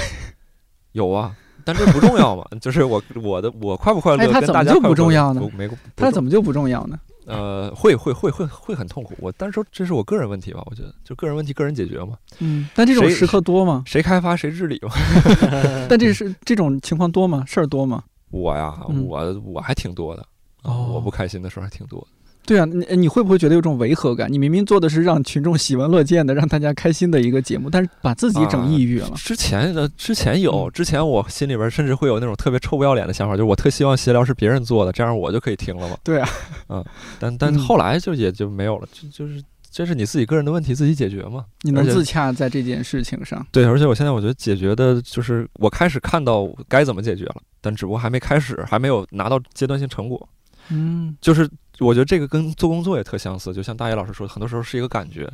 [0.92, 1.32] 有啊，
[1.64, 6.98] 但这不重要嘛， 就是我我的我快不快乐，哎它怎么就不重要呢不没么它怎么就不重要呢？
[7.26, 9.14] 呃会会会会会很痛苦？
[9.18, 13.82] 我但是说这是我个人问题吧，我觉得就个人问题个人解决嘛，嗯，但这种时刻多吗？
[13.86, 14.90] 谁开发谁治理嘛。
[15.88, 17.44] 但这是这种情况多吗？
[17.46, 18.04] 事儿多吗？
[18.30, 20.22] 我呀，嗯我我还挺多的，
[20.62, 22.06] 啊哦我不开心的时候还挺多的。
[22.47, 24.32] 对啊，你你会不会觉得有种违和感？
[24.32, 29.10] 你明明做的是让群众喜闻乐见的、让大家开心的一个节目，但是把自己整抑郁了。
[29.16, 35.97] 之前的之前有，嗯之前我心里边甚至会有那种特别臭不要脸的想法，就是我特希望闲聊是别人做的，这样我就可以听了嘛。
[36.05, 36.28] 对啊，
[36.70, 36.85] 嗯，
[37.18, 41.44] 但但嗯后来就也就没有了，就就是这是你自己个人的问题，自己解决嘛。
[41.62, 43.44] 你能自洽在这件事情上。
[43.51, 50.28] 对，而且我现在我觉得解决的就是我开始看到该怎么解决了，但只不过还没开始，还没有拿到阶段性成果。
[50.70, 51.48] 嗯就是
[51.78, 55.30] 我觉得这个跟做工作也特相似，就像大野老师说，很多时候是一个感觉。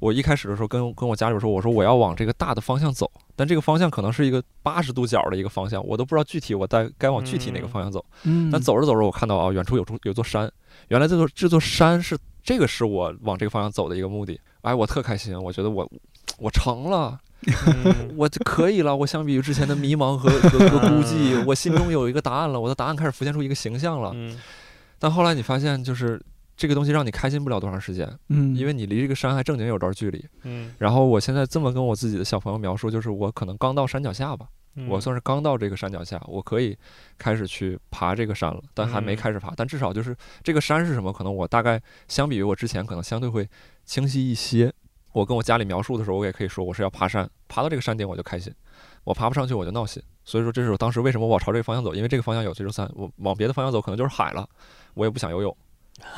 [0.00, 8.04] 我一开始的时候跟跟我家里边说，我说我要往这个大的方向走，但这个方向可能是一个八十度角的一个方向，我都不知道具体我该该往具体哪个方向走。
[8.22, 10.48] 嗯，但走着走着，我看到啊，远处有座有座山，
[10.86, 14.40] 原来这座这座山是这个是我往这个方向走的一个目的。
[14.60, 15.90] 哎，我特开心，我觉得我
[16.38, 17.18] 我成了，
[17.66, 18.94] 嗯 我就可以了。
[18.94, 24.12] 我相比于之前的迷茫和和和孤寂，我心中有一个答案了，我的答案开始浮现出一个形象了。
[24.14, 24.38] 嗯
[24.98, 26.20] 但后来你发现，就是
[26.56, 30.24] 这个东西让你开心不了多长时间，嗯，因为你离这个山还正经有段距离。
[30.42, 36.76] 嗯，然后我现在这么跟我自己的小朋友描述，就是我可能刚到山脚下吧，嗯我算是刚到这个山脚下，我可以
[37.16, 39.52] 开始去爬这个山了，但还没嗯开始爬。
[39.56, 43.48] 但至少就是这个山是什么，可能我大概相比于我之前，可能相对会
[43.84, 44.72] 清晰一些。
[45.12, 48.52] 我跟我家里描述的时候，我也可以说我是要爬山，爬到这个山顶我就开心，
[49.04, 50.02] 我爬不上去我就闹心。
[50.24, 54.46] 所以说，这是我当时为什么我朝这个方向走，因为这个方向有这座山，我往别的方向走可能就是海了，
[54.98, 55.56] 我也不想游泳。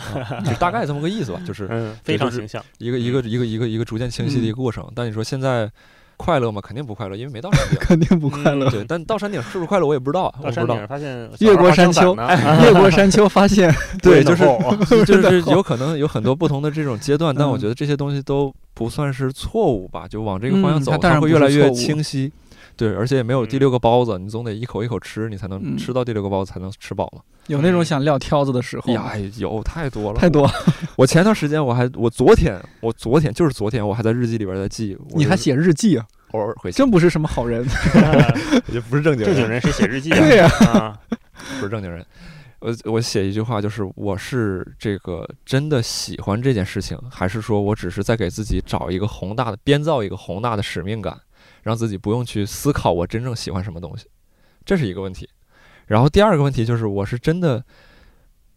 [0.04, 2.62] 啊就大概这么个意思吧，就是嗯，非常形象。
[2.78, 4.86] 一个一个一个一个一个逐渐清晰的一个过程。
[4.94, 5.70] 但你说现在
[6.18, 6.60] 快乐吗？
[6.60, 7.78] 肯定不快乐，因为没到山顶。
[7.80, 8.68] 肯定不快乐。
[8.68, 10.86] 对，但到山顶是不是快乐，我也不知道啊，我不知道到山顶。
[10.86, 12.14] 发现 越过山丘，
[12.62, 14.44] 越过山丘，发现对，就是
[14.86, 22.30] 是就是有可能有很多不同的这种阶段，但我嗯觉得这些东西都不算是错误吧，就往这个方向走，嗯它会越来越清晰。
[22.80, 27.20] 对，而且也没有第六个包子，你总得一口一口吃，你才能嗯吃到第六个包子才能吃饱嘛。
[27.48, 30.50] 有那种想撂挑子的时候吗，呀，有太多了，太多。
[30.96, 36.06] 我前段时间我还，我昨天，我昨天就是昨天，我还在日记里边在记，就是你还写日记啊？
[36.30, 37.62] 偶尔会写，真不是什么好人。
[38.72, 40.16] 就不是正经正经人谁写日记啊？
[40.26, 40.98] 对呀啊，
[41.58, 42.02] 不是正经人。
[42.60, 51.18] 我我写一句话，就是我是这个真的喜欢这件事情，还是说我只是在给自己找一个宏大的编造一个宏大的使命感，
[51.62, 54.06] 让自己不用去思考我真正喜欢什么东西，
[54.64, 55.28] 这是一个问题。
[55.86, 57.64] 然后第二个问题就是，我是真的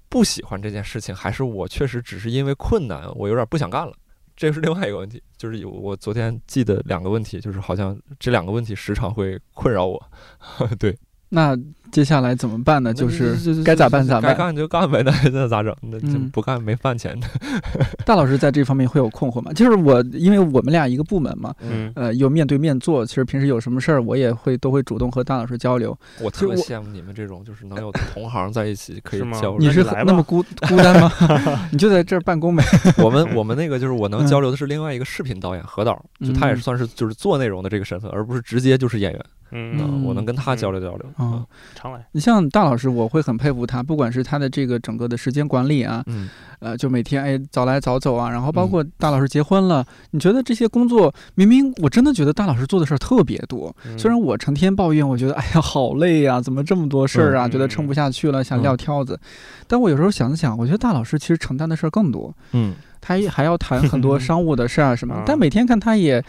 [0.08, 3.94] 不喜欢这件事情，还是我确实只是因为困难，我有点不想干了。
[4.36, 10.10] 这是另外一个问题，就是有我昨天记得两个问题，就是好像这两个问题时常会困扰我。
[10.80, 10.98] 对，
[11.30, 11.56] 那
[11.94, 12.92] 接下来怎么办呢？
[12.92, 14.32] 就是该咋办咋办。
[14.32, 15.74] 该干就干呗，那那咋整？
[15.82, 16.00] 那
[16.32, 17.28] 不干没饭钱的。
[18.04, 19.54] 大老师在这方面会有困惑吗？
[19.54, 23.06] 就是我，因为我们俩一个部门嘛，嗯呃，又面对面做。
[23.06, 25.96] 其实平时有什么事儿，我也会都会主动和大老师交流。
[26.20, 29.60] 我特别羡慕你们这种，就是能有同行在一起可以 交流。
[29.60, 31.12] 你是那么孤孤单吗？
[31.72, 32.64] 你就在这儿办公呗。
[32.98, 39.26] 我们我们那个就是我能嗯交流的是另外一个视频导演何导，就他也是算是就是做内容的这个身份，而不是直接就是演员。
[39.54, 41.06] 嗯，嗯我能跟他交流交流。
[41.18, 41.46] 啊。
[41.76, 42.06] 常来。
[42.12, 48.70] 你像大老师，我会很佩服他，不管是他的这个整个的时间管理啊，嗯，呃，就每天哎早来早走啊，然后包嗯。
[48.70, 53.98] 括大老师结婚了，你觉得这些工作明明我真的觉得大老师做的事儿特别多，嗯。
[53.98, 57.52] 虽然我成天抱怨，我觉得哎呀好累呀、怎么这么多事儿啊，嗯。
[57.52, 58.64] 觉得撑不下去了，想嗯。
[58.64, 59.20] 撂挑子。
[59.68, 62.74] 但我有时候想想，我觉得大老师其实承担的事儿更多，嗯，
[63.06, 66.24] 他还要谈很多 商务的事儿啊什么啊，但每天看他也，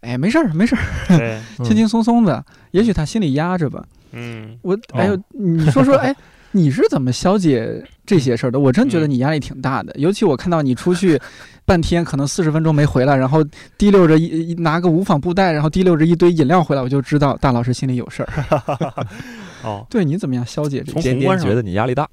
[0.00, 0.76] 哎没事儿没事
[1.10, 3.84] 儿， 轻轻松松的，也许他心里压着吧。
[4.12, 6.14] 嗯，我哎呦， 你说说，哎，
[6.52, 8.60] 你是怎么消解这些事儿的？
[8.60, 11.20] 我真觉得你压力挺大的，尤其我看到你出去
[11.64, 13.42] 半天，可能四十分钟没回来，然后
[13.78, 19.06] 提溜着一一拿个无纺布袋，然后提溜着一堆饮料回来，我就知道大老师心里有事儿。
[19.64, 21.10] 哦，对，你怎么样消解这些？
[21.10, 22.08] 从宏观上觉得你压力大。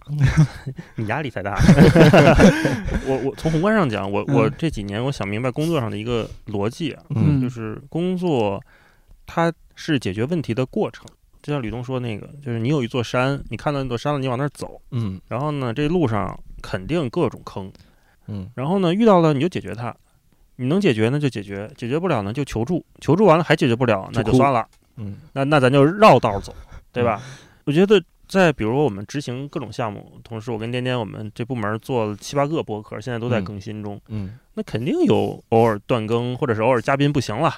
[0.95, 1.60] 你压力才大。
[3.07, 8.64] 我我从宏观上讲，我嗯我这几年我想明白工作上的一个逻辑啊，嗯就是工作
[9.26, 11.06] 它是解决问题的过程。
[11.49, 15.19] 就像吕东说那个，就是你有一座山，你看到那座山了，你往那儿走，嗯。
[15.27, 17.71] 然后呢，这路上肯定各种坑，
[18.27, 18.47] 嗯。
[18.53, 19.95] 然后呢，遇到了你就解决它，
[20.57, 24.63] 你能解决呢就解决，解决不了呢就求助，求助完了还解决不了那就算了，
[24.97, 26.53] 嗯那那咱就绕道走，
[26.93, 27.19] 对吧？
[27.63, 37.51] 我觉得在比如说我们执行各种项目，同时我跟颠颠我们这部门做了七八个播客，现在都在嗯更新中，嗯那肯定有偶尔断更，或者是偶尔嘉宾不行了，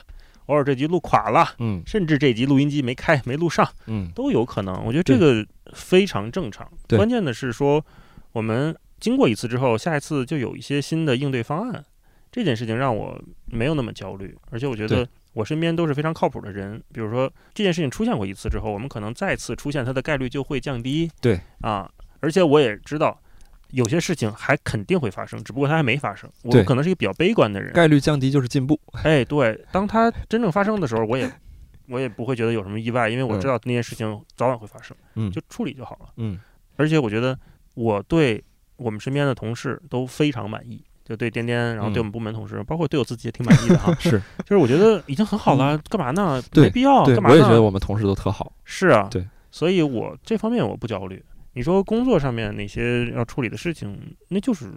[0.47, 4.83] 偶尔这集录垮了，嗯甚至这集录音机没开没录上，嗯都有可能。
[4.85, 6.69] 我觉得这个非常正常。
[6.89, 7.85] 关键的是说，
[8.31, 11.83] 我们经过一次之后，下一次就有一些新的应对方案。
[12.31, 16.81] 这件事情让我没有那么焦虑，而且我觉得我身边都是非常靠谱的人。
[16.93, 21.11] 比如说这件事情出现过一次之后，我们可能再次出现它的概率就会降低。
[21.19, 21.91] 对啊，
[22.21, 23.21] 而且我也知道，
[23.71, 26.29] 有些事情还肯定会发生，只不过它还没发生。
[26.43, 28.79] 我对可能是一个比较悲观的人，概率降低就是进步。
[29.03, 31.31] 哎，对，当它真正发生的时候，我也
[31.89, 36.09] 我也不会觉得有什么意外，因为我知道那件事情早晚会发生，嗯就处理就好了。
[36.17, 36.39] 嗯
[36.77, 37.37] 而且我觉得
[37.75, 38.43] 我对
[38.77, 43.93] 我们身边的同事都非常满意，就对颠颠，然后对我们部门同事，包括对我自己也挺满意的哈。
[43.99, 46.41] 是就是我觉得已经很好了，干嘛呢？
[46.55, 47.35] 没必要，干嘛呢？
[47.35, 48.51] 我也觉得我们同事都特好。
[48.63, 51.23] 是啊，对，所以我这方面我不焦虑。
[51.53, 54.71] 你说工作上面哪些要处理的事情，那就是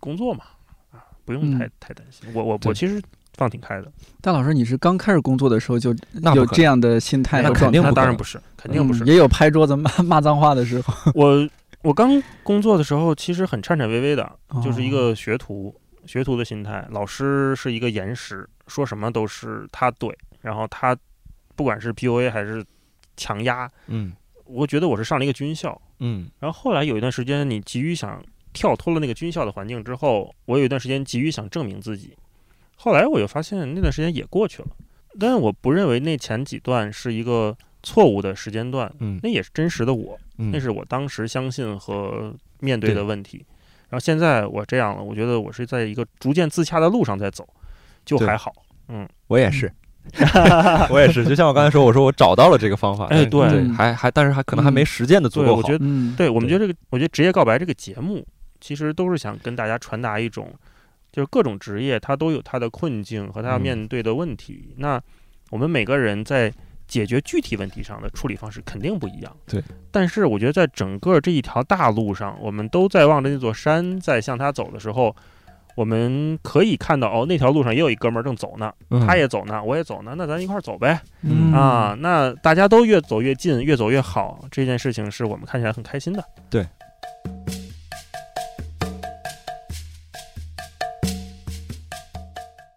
[0.00, 0.44] 工作嘛，
[0.90, 2.28] 啊，不用太、嗯太担心。
[2.34, 3.00] 我我我其实
[3.34, 9.04] 放挺开的，但老师，你是刚开始工作的时候就那有这样的心态那肯定那当然不是，肯定不是。
[9.04, 11.12] 嗯也有拍桌子骂骂脏话的时候。
[11.14, 11.48] 我
[11.82, 15.74] 我刚工作的时候，其实很颤颤巍巍的，哦就是一个学徒，
[16.04, 16.86] 学徒的心态。
[16.90, 20.96] 老师是一个严师，说什么都是他对，然后他
[21.54, 22.64] 不管是 PUA 还是
[23.16, 24.12] 强压，嗯
[24.44, 25.80] 我觉得我是上了一个军校。
[26.02, 26.28] 嗯。
[26.40, 28.22] 然后后来有一段时间，你急于想
[28.52, 32.14] 跳脱了那个军校的环境之后，我有一段时间急于想证明自己。
[32.76, 34.68] 后来我又发现那段时间也过去了，
[35.18, 39.20] 但是我不认为那前几段是一个错误的时间段，嗯。
[39.22, 42.96] 那也是真实的我，嗯，那是我当时相信和面对对。
[42.96, 43.44] 的问题。
[43.88, 47.46] 然后现在我这样了，我觉得我是在一个逐渐自洽的路上在走，
[48.04, 48.52] 就还好。
[48.88, 49.08] 嗯。
[49.28, 49.72] 我也是，
[50.90, 51.24] 我也是。
[51.24, 55.72] 就像我刚才说，我说我找到了这个方法，但哎对对，还还但是还可能还没实践的足对，够好我觉。
[55.72, 58.26] 得嗯，对，我们觉得这个，我觉得职业告白这个节目，
[58.60, 60.52] 其实都是想跟大家传达一种，
[61.12, 64.74] 就是各种职业它都有它的困境和它要嗯面对的问题。
[64.76, 65.00] 那
[65.50, 66.52] 我们每个人在
[66.88, 69.34] 解决具体问题上的处理方式肯定不一样。
[69.46, 69.62] 对。
[69.90, 75.14] 但是我觉得在整个这一条大路上，我们都在望着那座山在向它走的时候，
[75.74, 81.00] 我们可以看到哦，那条路上也有一哥们儿正走呢，嗯他也走呢，我也走呢，那咱一块儿走呗。
[81.22, 86.22] 嗯啊，那大家都越走越近，越走越好，这件事情是我们看起来很开心的。
[86.50, 86.66] 对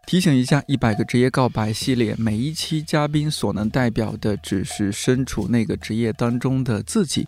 [0.05, 7.27] 提醒一下，一百个职业告白系列，每一期嘉宾所能代表的只是身处那个职业当中的自己。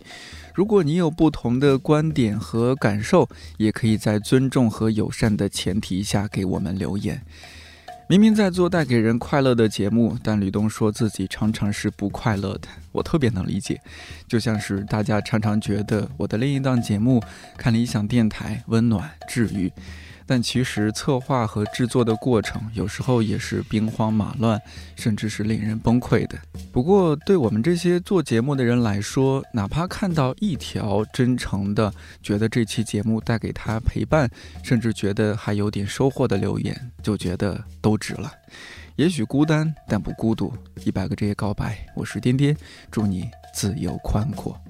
[0.58, 3.28] 如果你有不同的观点和感受，
[3.58, 7.22] 也可以在尊重和友善的前提下给我们留言。
[8.08, 13.80] 明明在做带给人快乐的节目，但吕东说自己常常是不快乐的，我特别能理解。
[14.26, 17.20] 就像是大家常常觉得我的另一档节目
[17.56, 19.72] 《看理想电台》温暖治愈，
[20.28, 24.60] 但其实策划和制作的过程有时候也是兵荒马乱，
[24.94, 26.38] 甚至是令人崩溃的。
[26.70, 31.90] 不过，对我们这些做节目的人来说，哪怕看到一条真诚的
[32.22, 34.30] 觉得这期节目带给他陪伴，
[34.62, 38.30] 甚至觉得还有点收获的留言，就觉得都值了。
[38.96, 40.52] 也许孤单，但不孤独。
[40.84, 42.54] 一百个这些告白，我是颠颠，
[42.90, 44.60] 祝你自由宽阔。